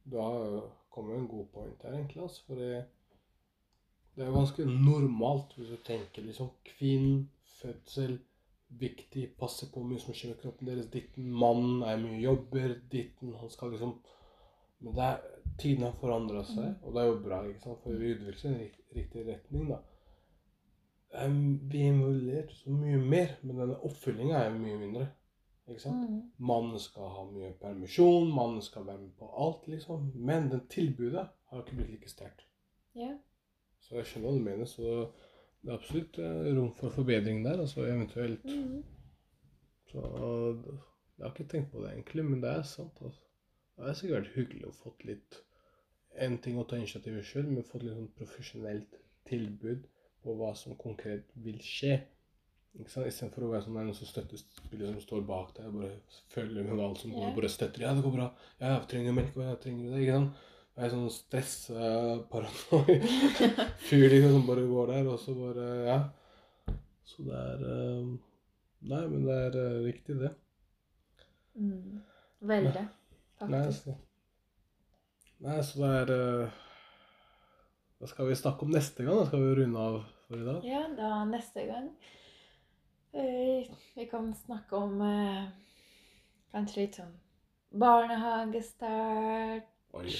du 0.08 0.20
har 0.20 0.60
kommet 0.98 1.16
jo 1.16 1.24
en 1.24 1.32
god 1.32 1.50
point 1.54 1.84
her, 1.86 1.94
egentlig. 1.94 2.24
Altså, 2.26 2.44
for 2.50 2.60
det 4.18 4.24
er 4.24 4.32
jo 4.32 4.40
ganske 4.40 4.66
normalt 4.66 5.54
hvis 5.54 5.70
du 5.70 5.78
tenker 5.86 6.26
liksom 6.26 6.50
kvinn, 6.66 7.28
fødsel, 7.60 8.18
viktig, 8.82 9.28
passe 9.40 9.70
på 9.72 9.84
mye 9.86 10.02
som 10.02 10.16
skjer 10.18 10.34
med 10.34 10.42
kroppen 10.42 10.70
deres. 10.70 10.90
Ditten 10.92 11.30
mannen 11.32 11.84
er 11.86 12.02
mye 12.02 12.20
jobber, 12.24 12.74
ditten 12.92 13.36
han 13.38 13.54
skal 13.54 13.76
liksom 13.76 14.00
Men 14.80 14.94
det 14.94 15.04
er, 15.04 15.22
tiden 15.58 15.84
har 15.88 15.94
forandra 15.98 16.44
seg, 16.46 16.76
og 16.86 16.92
det 16.94 17.02
er 17.02 17.08
jo 17.08 17.22
bra, 17.24 17.40
ikke 17.50 17.64
sant? 17.64 17.80
for 17.82 17.98
vi 17.98 18.12
utvikler 18.14 18.60
i 18.62 18.68
riktig 18.94 19.24
retning. 19.26 19.72
da. 19.72 19.80
Vi 21.72 21.82
er 21.82 21.96
involvert 21.96 22.52
så 22.54 22.70
mye 22.70 23.00
mer, 23.02 23.32
men 23.42 23.58
denne 23.64 23.80
oppfyllinga 23.88 24.38
er 24.44 24.54
mye 24.54 24.78
mindre. 24.78 25.08
Ikke 25.68 25.84
sant? 25.84 26.10
Mm. 26.10 26.20
Mannen 26.48 26.80
skal 26.80 27.10
ha 27.12 27.24
mye 27.28 27.54
permisjon, 27.62 28.30
mannen 28.32 28.62
skal 28.64 28.86
være 28.88 29.02
med 29.02 29.16
på 29.20 29.28
alt, 29.46 29.68
liksom. 29.68 30.12
Men 30.16 30.52
den 30.52 30.68
tilbudet 30.72 31.26
har 31.52 31.64
ikke 31.64 31.80
blitt 31.80 31.90
like 31.96 32.12
sterkt. 32.12 32.46
Ja. 32.96 33.14
Så 33.84 34.00
jeg 34.00 34.08
skjønner 34.10 34.30
hva 34.30 34.38
du 34.38 34.46
mener. 34.46 34.70
Så 34.70 34.94
det 35.62 35.72
er 35.72 35.80
absolutt 35.80 36.20
eh, 36.24 36.52
rom 36.56 36.72
for 36.78 36.96
forbedring 36.96 37.44
der. 37.46 37.60
Altså 37.66 37.88
eventuelt 37.88 38.46
Mm. 38.48 38.84
Så 39.88 40.02
Jeg 41.18 41.26
har 41.26 41.32
ikke 41.32 41.50
tenkt 41.50 41.72
på 41.72 41.82
det 41.82 41.92
egentlig, 41.94 42.26
men 42.26 42.42
det 42.44 42.50
er 42.50 42.62
sant. 42.62 42.98
altså. 43.02 43.22
Det 43.78 43.88
er 43.90 43.94
sikkert 43.94 44.18
vært 44.18 44.36
hyggelig 44.36 44.68
å 44.68 44.74
fått 44.84 45.06
litt 45.06 45.44
En 46.18 46.38
ting 46.42 46.58
å 46.58 46.64
ta 46.66 46.78
initiativet 46.80 47.26
sjøl, 47.26 47.46
men 47.46 47.64
fått 47.64 47.84
litt 47.86 47.94
sånn 47.94 48.14
profesjonelt 48.18 48.96
tilbud 49.30 49.84
på 50.24 50.34
hva 50.34 50.56
som 50.58 50.74
konkret 50.82 51.28
vil 51.46 51.60
skje. 51.62 52.00
Ikke 52.78 52.92
sant? 52.94 53.08
Istedenfor 53.10 53.48
å 53.48 53.52
være 53.52 53.66
sånn 53.66 53.78
der 53.80 53.88
noen 53.88 53.98
som 53.98 54.10
støttespiller 54.10 54.92
som 54.92 55.02
står 55.02 55.24
bak 55.26 55.56
deg 55.58 55.70
og 55.70 55.80
bare 55.80 55.94
følger 56.34 56.68
med 56.68 56.84
alt 56.86 57.02
som 57.02 57.16
går, 57.16 57.32
bare 57.38 57.50
støtter. 57.50 57.82
'Ja, 57.82 57.94
det 57.98 58.04
går 58.06 58.14
bra. 58.14 58.28
Ja, 58.60 58.68
jeg 58.76 58.88
trenger 58.92 59.18
melk, 59.18 59.34
og 59.38 59.44
jeg 59.48 59.60
trenger 59.64 59.84
det.' 59.90 60.02
Ikke 60.04 60.18
sant? 60.20 60.32
Jeg 60.78 60.86
er 60.86 60.92
sånn 60.94 61.10
stressparanoid 61.10 63.06
fyr 63.88 64.08
liksom, 64.14 64.34
som 64.36 64.44
bare 64.46 64.66
går 64.70 64.92
der, 64.94 65.08
og 65.10 65.18
så 65.24 65.34
bare 65.34 65.66
Ja. 65.88 66.00
Så 67.08 67.24
det 67.26 67.34
er 67.34 67.64
uh, 67.66 68.12
Nei, 68.88 69.00
men 69.10 69.24
det 69.26 69.38
er 69.48 69.58
uh, 69.58 69.86
riktig, 69.88 70.20
det. 70.22 70.30
Mm. 71.58 72.04
Veldig, 72.46 72.84
Nei, 72.86 72.92
faktisk. 73.40 73.88
så, 73.88 73.96
nei, 75.42 75.56
så 75.66 75.80
det 75.82 75.90
er 76.04 76.12
eh, 76.14 76.60
Hva 77.98 78.10
skal 78.12 78.30
vi 78.30 78.36
snakke 78.38 78.68
om 78.68 78.76
neste 78.76 79.02
gang? 79.02 79.18
Da 79.18 79.26
skal 79.32 79.42
vi 79.42 79.56
runde 79.58 79.80
av 79.82 79.98
for 80.28 80.38
i 80.38 80.46
dag. 80.46 80.68
Ja, 80.68 80.84
da 80.94 81.10
neste 81.26 81.66
gang 81.66 81.88
eh, 81.90 82.17
Vi 83.12 84.08
kan 84.12 84.34
snakke 84.36 84.76
om 84.76 85.02
eh, 85.02 85.44
kanskje 86.52 86.82
litt 86.82 86.96
sånn 87.00 87.16
barnehagestart. 87.78 89.68
Oi, 89.98 90.12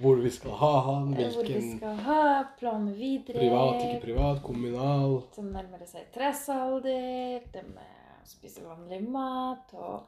Hvor 0.00 0.16
vi 0.22 0.30
skal 0.30 0.50
ha 0.60 0.80
han, 0.86 1.14
hvilken 1.14 1.34
Hvor 1.34 1.44
vi 1.50 1.76
skal 1.76 1.96
ha, 2.06 2.44
planer 2.58 2.94
videre. 2.94 3.38
privat, 3.38 3.82
ikke 3.82 4.00
privat, 4.04 4.42
kommunal. 4.42 5.22
Som 5.34 5.52
nærmer 5.54 5.86
seg 5.86 6.10
tressalder. 6.14 7.40
Det 7.52 7.64
med 7.66 8.22
å 8.22 8.26
spise 8.28 8.64
vanlig 8.64 9.02
mat 9.10 9.74
og 9.74 10.06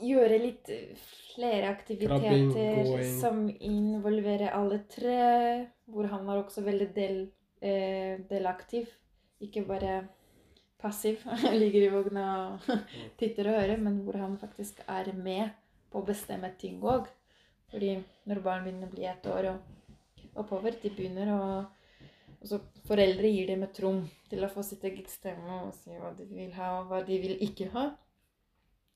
gjøre 0.00 0.38
litt 0.42 0.70
eh, 0.74 0.94
flere 1.34 1.70
aktiviteter 1.70 2.84
Krabbing, 2.84 3.20
som 3.20 3.36
involverer 3.50 4.50
alle 4.54 4.78
tre. 4.90 5.66
Hvor 5.90 6.04
han 6.10 6.26
var 6.26 6.36
også 6.44 6.60
veldig 6.66 6.90
del, 6.94 7.20
eh, 7.60 8.18
delaktiv. 8.30 8.86
Ikke 9.40 9.64
bare 9.66 10.02
passiv, 10.82 11.24
ligger 11.62 11.86
i 11.86 11.92
vogna 11.92 12.26
og 12.44 12.70
titter 13.20 13.50
og 13.50 13.58
hører, 13.60 13.82
men 13.82 14.00
hvor 14.06 14.20
han 14.20 14.38
faktisk 14.40 14.82
er 14.88 15.12
med 15.16 15.50
på 15.90 16.00
å 16.00 16.06
bestemme 16.06 16.52
ting 16.60 16.80
òg. 16.82 17.10
Fordi 17.70 17.98
når 18.26 18.42
barn 18.44 18.64
begynner 18.66 18.90
å 18.90 18.94
bli 18.94 19.06
ett 19.06 19.26
år 19.30 19.52
og 19.52 20.40
oppover, 20.40 20.74
de 20.82 20.90
begynner 20.94 21.30
å 21.34 21.42
og 22.40 22.48
så 22.48 22.58
foreldre 22.88 23.28
gir 23.28 23.50
dem 23.50 23.66
et 23.66 23.78
rom 23.84 24.00
til 24.30 24.44
å 24.44 24.48
få 24.48 24.62
sitt 24.64 24.84
eget 24.88 25.10
stemme 25.12 25.58
og 25.66 25.74
si 25.76 25.92
hva 25.92 26.14
de 26.16 26.24
vil 26.24 26.54
ha, 26.56 26.70
og 26.78 26.88
hva 26.88 27.02
de 27.04 27.18
vil 27.20 27.36
ikke 27.44 27.68
ha. 27.74 27.90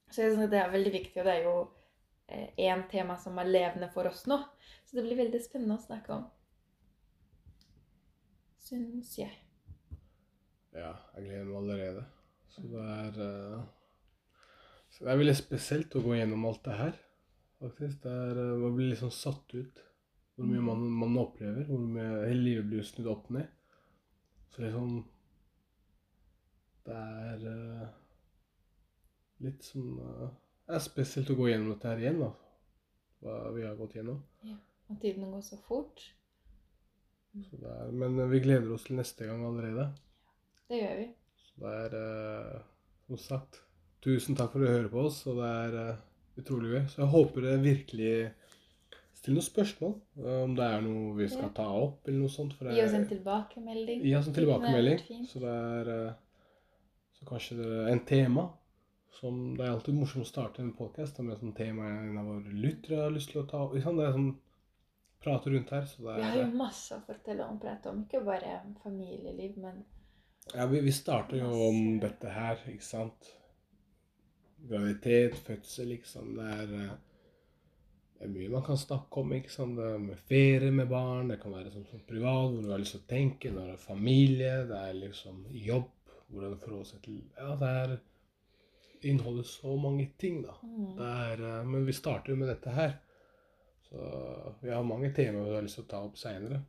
Så 0.09 0.24
jeg 0.24 0.32
synes 0.35 0.49
det 0.53 0.62
er 0.62 0.72
veldig 0.72 0.93
viktig, 0.95 1.18
og 1.20 1.28
det 1.28 1.35
er 1.35 1.45
jo 1.45 1.57
én 2.57 2.87
tema 2.89 3.18
som 3.20 3.37
er 3.39 3.51
levende 3.51 3.91
for 3.93 4.09
oss 4.09 4.24
nå. 4.30 4.41
Så 4.87 4.97
det 4.97 5.05
blir 5.05 5.20
veldig 5.20 5.43
spennende 5.45 5.76
å 5.76 5.85
snakke 5.85 6.16
om. 6.16 6.24
Syns 8.64 9.18
jeg. 9.18 9.43
Ja, 10.74 10.90
jeg 11.14 11.28
gleder 11.28 11.48
meg 11.48 11.56
allerede. 11.60 12.04
Så 12.50 12.62
det 12.70 12.82
er 12.82 13.18
uh, 13.22 13.62
Så 14.90 15.04
det 15.04 15.10
er 15.12 15.18
veldig 15.20 15.34
spesielt 15.38 15.94
å 15.94 16.02
gå 16.02 16.14
gjennom 16.18 16.46
alt 16.48 16.62
det 16.66 16.78
her, 16.78 17.00
faktisk. 17.62 18.00
Det 18.02 18.14
er, 18.26 18.40
uh, 18.40 18.62
man 18.62 18.74
blir 18.76 18.90
liksom 18.92 19.12
satt 19.14 19.54
ut. 19.54 19.82
Hvor 20.34 20.48
mye 20.50 20.62
man, 20.66 20.80
man 20.98 21.18
opplever. 21.22 21.66
Hvor 21.68 21.82
mye 21.82 22.24
hele 22.26 22.42
livet 22.42 22.70
blir 22.70 22.86
snudd 22.86 23.10
opp 23.12 23.28
ned. 23.34 23.50
Så 24.54 24.64
liksom 24.64 24.96
Det 26.86 26.94
er 26.94 27.44
uh, 27.48 27.86
litt 29.46 29.64
sånn 29.66 29.94
Det 29.98 30.74
er 30.76 30.82
spesielt 30.82 31.30
å 31.30 31.38
gå 31.38 31.48
gjennom 31.48 31.70
dette 31.74 31.90
her 31.90 32.02
igjen, 32.02 32.18
da. 32.22 32.32
Hva 33.22 33.38
vi 33.54 33.62
har 33.66 33.78
gått 33.78 33.94
gjennom. 33.98 34.20
Og 34.90 34.98
tiden 35.00 35.30
går 35.30 35.42
så 35.46 35.58
fort. 35.68 36.02
Så 37.46 37.58
det 37.58 37.70
er, 37.70 37.94
men 37.94 38.18
vi 38.30 38.42
gleder 38.42 38.74
oss 38.74 38.84
til 38.86 38.98
neste 38.98 39.26
gang 39.26 39.42
allerede. 39.46 39.88
Det 40.70 40.80
gjør 40.80 40.96
vi. 41.02 41.06
Så 41.44 41.60
det 41.64 41.74
er 41.84 41.94
eh, 42.00 42.62
som 43.08 43.20
sagt 43.20 43.60
Tusen 44.04 44.36
takk 44.36 44.50
for 44.52 44.60
at 44.60 44.66
du 44.68 44.68
hører 44.68 44.88
på 44.92 45.00
oss, 45.08 45.22
og 45.30 45.38
det 45.40 45.46
er 45.48 45.76
eh, 45.80 46.00
utrolig 46.42 46.74
gøy. 46.74 46.82
Så 46.92 46.98
jeg 47.00 47.12
håper 47.14 47.46
det 47.46 47.54
virkelig 47.64 48.10
stiller 49.16 49.38
noen 49.38 49.46
spørsmål. 49.46 49.94
eh, 50.20 50.42
om 50.44 50.56
det 50.58 50.66
er 50.66 50.82
noe 50.84 51.14
vi 51.16 51.28
skal 51.32 51.52
ta 51.56 51.64
opp, 51.72 52.02
eller 52.04 52.18
noe 52.20 52.32
sånt. 52.34 52.52
For 52.58 52.68
Gi 52.68 52.82
oss 52.84 52.96
en 52.98 53.06
tilbakemelding. 53.08 54.02
gi 54.04 54.12
oss 54.18 54.28
en 54.28 54.36
tilbakemelding. 54.36 55.24
Så 55.30 55.40
det 55.40 55.54
er 55.78 55.90
eh, 55.94 56.12
Så 57.16 57.24
kanskje 57.30 57.56
det 57.62 57.70
er 57.72 57.88
en 57.94 58.04
tema 58.04 58.44
som 59.14 59.54
Det 59.56 59.62
er 59.64 59.70
alltid 59.70 59.94
morsomt 59.94 60.26
å 60.26 60.28
starte 60.28 60.60
en 60.60 60.72
podkast 60.74 61.18
med 61.22 61.36
et 61.36 61.40
sånt 61.40 61.56
tema 61.56 61.86
en 61.86 62.18
av 62.18 62.26
våre 62.26 62.50
lyttere 62.50 63.04
har 63.04 63.12
lyst 63.14 63.30
til 63.30 63.40
å 63.44 63.46
ta 63.48 63.60
opp. 63.64 63.72
Det 63.76 63.86
er 63.86 64.16
sånn 64.18 64.32
prate 65.22 65.52
rundt 65.54 65.70
her. 65.70 65.86
Så 65.88 66.02
det 66.02 66.16
Vi 66.18 66.24
har 66.26 66.36
er 66.36 66.42
jo 66.42 66.56
masse 66.58 66.96
å 66.98 67.04
fortelle 67.06 67.46
om, 67.46 67.60
prate 67.62 67.88
om. 67.88 68.02
Ikke 68.04 68.24
bare 68.26 68.58
familieliv, 68.82 69.56
men 69.56 69.84
Ja, 70.53 70.66
vi, 70.66 70.80
vi 70.80 70.92
starter 70.92 71.40
jo 71.40 71.49
om 71.68 71.99
dette 72.03 72.30
her, 72.30 72.61
ikke 72.68 72.84
sant. 72.84 73.30
Graviditet, 74.68 75.36
fødsel, 75.47 75.88
liksom. 75.95 76.34
Det 76.36 76.49
er, 76.57 76.74
eh, 76.80 76.95
det 78.18 78.26
er 78.26 78.32
mye 78.32 78.53
man 78.53 78.64
kan 78.66 78.78
snakke 78.80 79.22
om. 79.22 79.32
ikke 79.32 79.53
sant? 79.53 79.78
Det 79.80 79.90
er 79.95 80.03
med 80.03 80.20
ferie 80.28 80.70
med 80.70 80.90
barn, 80.92 81.32
det 81.32 81.40
kan 81.42 81.57
være 81.57 81.72
sånn 81.72 81.86
som 81.88 82.03
privat, 82.09 82.51
hvor 82.53 82.64
du 82.64 82.72
har 82.72 82.82
lyst 82.82 82.97
til 82.99 83.05
å 83.05 83.12
tenke. 83.14 83.53
Når 83.53 83.70
det 83.70 83.76
er 83.76 83.86
familie, 83.86 84.57
det 84.68 84.80
er 84.80 84.99
liksom 85.01 85.47
jobb, 85.64 85.90
hvordan 86.28 86.53
du 86.53 86.61
forholder 86.66 86.90
seg 86.92 87.07
til 87.07 87.22
Ja, 87.38 87.55
det 87.61 87.72
er 87.84 87.97
inneholder 89.05 89.49
så 89.49 89.74
mange 89.76 90.07
ting, 90.18 90.42
da. 90.45 90.55
mm. 90.62 90.92
Det 90.99 91.09
er, 91.09 91.47
eh, 91.49 91.64
men 91.72 91.88
vi 91.88 91.97
starter 91.97 92.32
jo 92.32 92.40
med 92.40 92.53
dette 92.53 92.76
her. 92.76 92.95
Så 93.88 94.55
vi 94.62 94.70
har 94.72 94.82
mange 94.82 95.12
temaer 95.14 95.49
vi 95.49 95.55
har 95.59 95.64
lyst 95.66 95.80
til 95.80 95.84
å 95.84 95.90
ta 95.90 96.01
opp 96.05 96.16
seinere. 96.18 96.62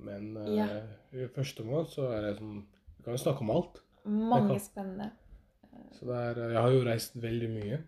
Men 0.00 0.32
ja. 0.48 0.66
uh, 0.66 0.92
i 1.12 1.26
første 1.34 1.62
omgang 1.62 1.84
så 1.90 2.06
er 2.14 2.24
det 2.24 2.36
sånn 2.38 2.62
Vi 3.00 3.06
kan 3.06 3.16
jo 3.16 3.22
snakke 3.24 3.40
om 3.46 3.50
alt. 3.56 3.80
mange 4.04 4.58
spennende. 4.60 5.10
Så 5.96 6.04
det 6.08 6.16
er, 6.20 6.38
jeg 6.52 6.60
har 6.60 6.72
jo 6.74 6.84
reist 6.84 7.16
veldig 7.20 7.48
mye 7.52 7.78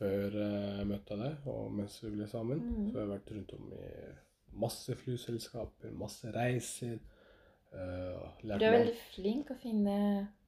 før 0.00 0.36
eh, 0.40 0.78
jeg 0.80 0.88
møtte 0.88 1.16
deg, 1.20 1.46
og 1.50 1.70
mens 1.76 1.98
vi 2.04 2.10
ble 2.14 2.26
sammen. 2.30 2.60
Mm. 2.64 2.84
Så 2.88 2.96
jeg 2.96 3.04
har 3.04 3.10
vært 3.16 3.32
rundt 3.36 3.54
om 3.58 3.72
i 3.76 3.88
masse 4.60 4.96
flyselskaper, 4.96 5.92
masse 5.98 6.30
reiser. 6.34 6.96
eh, 7.74 8.22
Du 8.42 8.64
er 8.64 8.72
veldig 8.78 8.94
flink 9.12 9.50
å 9.52 9.58
finne 9.60 9.96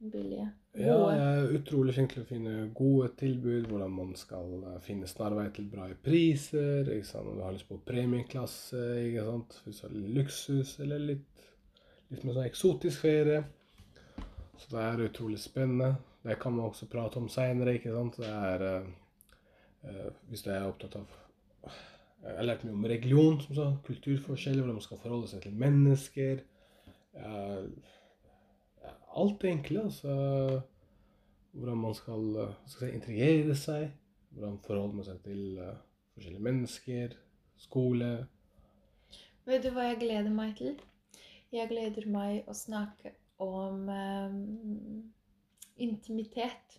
billige. 0.00 0.48
Ja, 0.74 0.96
jeg 1.12 1.26
er 1.42 1.52
utrolig 1.58 1.94
flink 1.98 2.14
til 2.16 2.24
å 2.24 2.30
finne 2.30 2.54
gode 2.74 3.10
tilbud, 3.20 3.68
hvordan 3.68 3.92
man 3.92 4.14
skal 4.16 4.56
eh, 4.72 4.78
finne 4.86 5.10
snarvei 5.10 5.50
til 5.54 5.68
bra 5.74 5.90
priser. 6.02 6.88
Ikke 6.96 7.10
sant? 7.12 7.28
Om 7.28 7.36
du 7.36 7.44
har 7.44 7.52
lyst 7.58 7.68
på 7.68 7.78
premieklasse, 7.92 8.80
ikke 9.10 9.26
sant? 9.28 9.60
hvis 9.66 9.82
du 9.82 9.86
har 9.90 10.00
luksus 10.16 10.78
eller 10.80 10.98
litt, 11.12 11.28
litt 12.12 12.24
mer 12.24 12.36
sånn 12.36 12.48
eksotisk 12.48 13.04
ferie. 13.06 13.42
Så 14.60 14.70
det 14.74 14.82
er 14.84 15.04
utrolig 15.06 15.40
spennende. 15.42 15.94
Det 16.22 16.36
kan 16.42 16.54
man 16.54 16.68
også 16.68 16.86
prate 16.90 17.18
om 17.18 17.30
seinere, 17.32 17.78
ikke 17.78 17.94
sant. 17.94 18.20
Det 18.22 18.28
er 18.30 18.66
eh, 18.68 18.90
eh, 19.88 20.10
Hvis 20.30 20.44
du 20.44 20.52
er 20.52 20.68
opptatt 20.68 21.00
av 21.00 21.16
Jeg 22.22 22.36
har 22.36 22.46
lært 22.46 22.62
mye 22.62 22.76
om 22.76 22.84
religion, 22.86 23.40
som 23.42 23.56
sa, 23.56 23.64
kulturforskjeller, 23.86 24.62
hvordan 24.62 24.78
man 24.78 24.84
skal 24.84 25.00
forholde 25.02 25.30
seg 25.32 25.42
til 25.42 25.56
mennesker. 25.58 26.44
Eh, 27.18 27.64
alt 29.18 29.40
det 29.42 29.50
enkle. 29.50 29.88
Altså, 29.88 30.12
hvordan 31.52 31.82
man 31.82 31.94
skal, 31.98 32.28
eh, 32.44 32.54
skal 32.66 32.88
si, 32.88 32.94
integrere 32.94 33.56
seg. 33.58 33.90
Hvordan 34.30 34.60
forholder 34.66 34.94
man 34.94 35.04
seg 35.04 35.18
til 35.26 35.58
uh, 35.60 35.74
forskjellige 36.14 36.42
mennesker. 36.42 37.18
Skole. 37.56 38.26
Vet 39.44 39.66
du 39.66 39.74
hva 39.74 39.90
jeg 39.90 39.98
gleder 40.00 40.32
meg 40.32 40.54
til? 40.56 40.78
Jeg 41.52 41.68
gleder 41.68 42.06
meg 42.08 42.46
å 42.48 42.54
snakke 42.56 43.10
om 43.44 43.88
eh, 43.92 44.36
intimitet. 45.84 46.78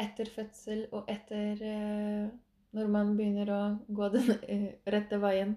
Etter 0.00 0.30
fødsel 0.32 0.84
og 0.94 1.10
etter 1.10 1.58
eh, 1.66 2.28
når 2.76 2.92
man 2.92 3.16
begynner 3.18 3.50
å 3.50 3.62
gå 3.90 4.10
den 4.14 4.30
eh, 4.46 4.68
rette 4.94 5.18
veien 5.20 5.56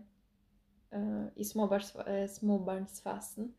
eh, 0.97 1.28
i 1.38 1.45
småbarns, 1.45 1.93
småbarnsfasen. 2.39 3.54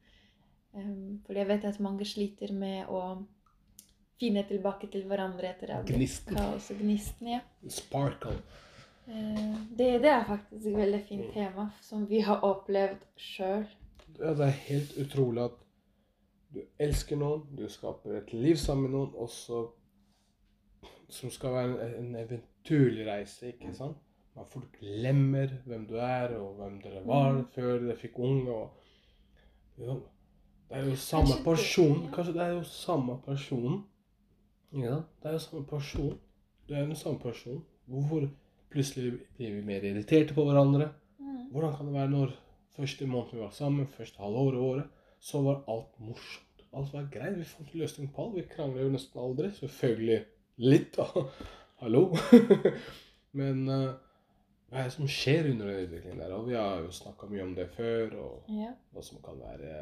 Um, 0.75 1.21
fordi 1.23 1.39
jeg 1.39 1.49
vet 1.53 1.65
at 1.69 1.77
mange 1.79 2.07
sliter 2.09 2.51
med 2.51 2.91
å 2.91 3.23
finne 4.19 4.43
tilbake 4.49 4.89
til 4.91 5.05
hverandre 5.07 5.53
etter 5.53 5.71
all 5.71 5.87
Gnisten. 5.87 6.35
og 6.35 6.81
Gnisten, 6.81 7.31
ja. 7.37 7.45
Sparkle. 7.71 8.35
Det, 9.07 9.87
det 10.03 10.11
er 10.11 10.27
faktisk 10.27 10.67
et 10.67 10.79
veldig 10.81 11.01
fint 11.07 11.31
tema 11.31 11.69
som 11.85 12.09
vi 12.11 12.25
har 12.27 12.43
opplevd 12.43 13.07
sjøl. 13.21 13.69
Ja, 14.21 14.35
det 14.35 14.47
er 14.47 14.59
helt 14.69 14.93
utrolig 15.01 15.43
at 15.45 15.61
du 16.55 16.61
elsker 16.79 17.17
noen, 17.19 17.43
du 17.59 17.65
skaper 17.69 18.21
et 18.21 18.33
liv 18.33 18.57
sammen 18.57 18.87
med 18.91 18.95
noen, 18.99 19.15
og 19.15 19.29
så 19.31 19.65
Som 21.09 21.31
skal 21.31 21.53
være 21.53 21.65
en, 21.69 22.05
en 22.05 22.15
eventyrlig 22.17 23.05
reise, 23.07 23.51
ikke 23.53 23.75
sant? 23.77 23.97
Man 24.35 24.47
folk 24.51 24.79
glemmer 24.81 25.51
hvem 25.67 25.85
du 25.87 25.95
er, 26.01 26.33
og 26.39 26.55
hvem 26.59 26.79
dere 26.83 27.03
var 27.07 27.33
Mm. 27.33 27.45
før 27.55 27.79
dere 27.79 27.97
fikk 27.97 28.19
unge. 28.19 28.51
og 28.51 28.71
ja, 29.79 29.95
Det 30.71 30.79
er 30.81 30.89
jo 30.89 30.97
samme 30.97 31.37
person. 31.45 32.09
Kanskje 32.13 32.33
det 32.33 32.43
er 32.43 32.53
jo 32.57 32.63
samme 32.63 33.19
person. 33.27 33.85
Ja. 34.73 34.97
Det 35.23 35.29
er 35.29 35.33
jo 35.33 35.39
samme 35.39 35.67
person. 35.67 36.19
Det 36.69 36.77
er 36.79 36.87
den 36.87 36.97
samme 36.97 37.19
person. 37.21 37.65
Hvorfor 37.87 38.29
plutselig 38.71 39.21
blir 39.37 39.55
vi 39.55 39.61
mer 39.67 39.81
irriterte 39.85 40.35
på 40.35 40.45
hverandre? 40.45 40.89
Mm. 41.19 41.51
Hvordan 41.53 41.77
kan 41.77 41.87
det 41.87 41.95
være 41.95 42.11
når 42.11 42.33
første 42.77 43.07
måneden 43.07 43.39
vi 43.39 43.45
var 43.45 43.51
sammen, 43.55 43.87
første 43.87 44.19
halvåret 44.23 44.61
året, 44.61 45.03
så 45.21 45.41
var 45.45 45.63
alt 45.71 45.99
morsomt. 46.01 46.65
Alt 46.75 46.93
var 46.93 47.07
greit. 47.13 47.37
Vi 47.39 47.45
fant 47.47 47.75
løsning 47.79 48.11
på 48.13 48.25
alt. 48.25 48.35
Vi 48.37 48.47
krangler 48.51 48.83
jo 48.83 48.95
nesten 48.95 49.21
aldri. 49.23 49.51
Selvfølgelig 49.55 50.25
litt, 50.65 50.97
da. 50.97 51.07
Hallo. 51.83 52.09
Men 53.39 53.63
eh, 53.71 53.93
hva 54.71 54.81
er 54.83 54.89
det 54.89 54.95
som 54.97 55.07
skjer 55.11 55.53
under 55.53 55.71
den 55.71 55.87
utviklingen 55.87 56.21
der? 56.25 56.35
Og 56.35 56.49
vi 56.49 56.57
har 56.59 56.83
jo 56.83 56.91
snakka 56.95 57.29
mye 57.31 57.45
om 57.47 57.55
det 57.57 57.69
før, 57.77 58.17
og 58.25 58.51
Ja. 58.53 58.73
hva 58.93 59.03
som 59.07 59.23
kan 59.23 59.39
være 59.43 59.79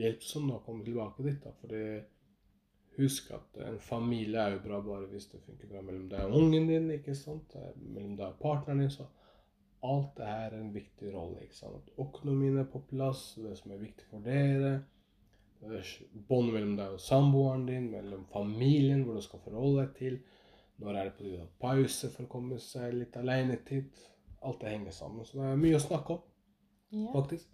hjelpsomt 0.00 0.52
å 0.56 0.62
komme 0.64 0.84
tilbake 0.86 1.22
dit. 1.28 1.40
da, 1.44 1.52
fordi 1.60 1.84
Husk 2.94 3.32
at 3.34 3.56
en 3.66 3.78
familie 3.82 4.38
er 4.38 4.52
jo 4.54 4.60
bra 4.62 4.76
bare 4.86 5.08
hvis 5.10 5.24
det 5.32 5.40
funker 5.42 5.66
bra 5.66 5.80
mellom 5.82 6.04
deg 6.12 6.28
og 6.28 6.36
ungen 6.38 6.68
din. 6.70 6.84
ikke 6.94 7.14
sant? 7.18 7.50
Er 7.58 7.72
Mellom 7.74 8.12
deg 8.16 8.28
og 8.28 8.36
partneren 8.38 8.84
din. 8.84 8.90
så 8.94 9.06
Alt 9.84 10.14
det 10.16 10.26
her 10.26 10.46
er 10.46 10.60
en 10.60 10.72
viktig 10.72 11.10
rolle. 11.12 11.42
ikke 11.44 11.58
sant? 11.58 11.90
Økonomien 12.00 12.56
er 12.58 12.68
på 12.70 12.80
plass, 12.88 13.34
det 13.36 13.56
som 13.58 13.74
er 13.74 13.82
viktig 13.82 14.06
for 14.08 14.24
dere. 14.24 14.74
er 15.64 15.90
Bånd 16.28 16.52
mellom 16.52 16.76
deg 16.78 16.94
og 16.96 17.00
samboeren 17.00 17.66
din, 17.68 17.90
mellom 17.92 18.24
familien, 18.32 19.04
hvor 19.04 19.18
du 19.18 19.24
skal 19.24 19.42
forholde 19.44 19.82
deg 19.82 19.94
til. 19.98 20.18
Når 20.80 20.96
er 20.96 21.04
det 21.04 21.14
på 21.16 21.22
tide 21.22 21.44
å 21.44 21.50
pause 21.60 22.10
for 22.10 22.24
å 22.24 22.32
komme 22.32 22.58
seg 22.58 22.96
litt 22.96 23.16
alenetid? 23.20 23.90
Alt 24.44 24.60
det 24.64 24.72
henger 24.72 24.92
sammen. 24.92 25.24
Så 25.24 25.38
det 25.38 25.50
er 25.50 25.60
mye 25.60 25.76
å 25.76 25.84
snakke 25.84 26.16
om 26.16 26.24
ja. 26.94 27.12
faktisk. 27.12 27.48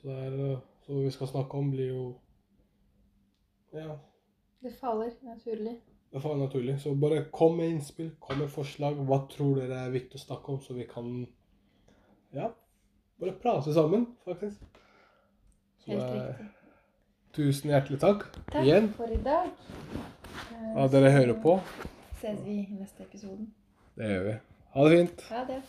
Så, 0.00 0.08
det 0.08 0.16
er, 0.24 0.40
eh, 0.48 0.58
så 0.86 1.02
vi 1.04 1.12
skal 1.14 1.30
snakke 1.32 1.60
om 1.60 1.70
blir 1.74 1.92
jo 1.92 2.02
Ja, 3.72 3.98
Det 4.62 4.72
faller 4.72 5.12
naturlig. 5.22 5.76
det 6.12 6.20
faller 6.22 6.46
naturlig. 6.46 6.80
Så 6.80 6.94
bare 6.94 7.24
kom 7.32 7.56
med 7.56 7.70
innspill, 7.70 8.14
kom 8.20 8.38
med 8.38 8.50
forslag. 8.50 8.96
Hva 9.06 9.26
tror 9.28 9.60
dere 9.60 9.84
er 9.84 9.90
viktig 9.92 10.16
å 10.16 10.24
snakke 10.24 10.52
om, 10.52 10.60
så 10.60 10.74
vi 10.74 10.86
kan 10.88 11.26
Ja, 12.34 12.50
bare 13.20 13.32
prate 13.42 13.72
sammen, 13.74 14.06
faktisk. 14.24 14.60
Så 15.78 15.90
Helt 15.90 16.02
riktig. 16.14 16.46
tusen 17.32 17.70
hjertelig 17.70 18.00
takk, 18.00 18.26
Takk 18.52 18.64
igjen. 18.64 18.88
for 18.96 19.06
i 19.14 19.16
dag. 19.24 19.48
Eh, 20.52 20.72
Ja, 20.76 20.86
dere 20.88 21.10
hører 21.10 21.40
på. 21.42 21.60
ses 22.18 22.40
vi 22.44 22.50
i 22.60 22.76
neste 22.80 23.02
episode. 23.02 23.46
Det 23.96 24.08
gjør 24.10 24.24
vi. 24.24 24.34
Ha 24.74 24.84
det 24.88 24.98
fint. 24.98 25.22
Ha 25.30 25.44
det. 25.44 25.62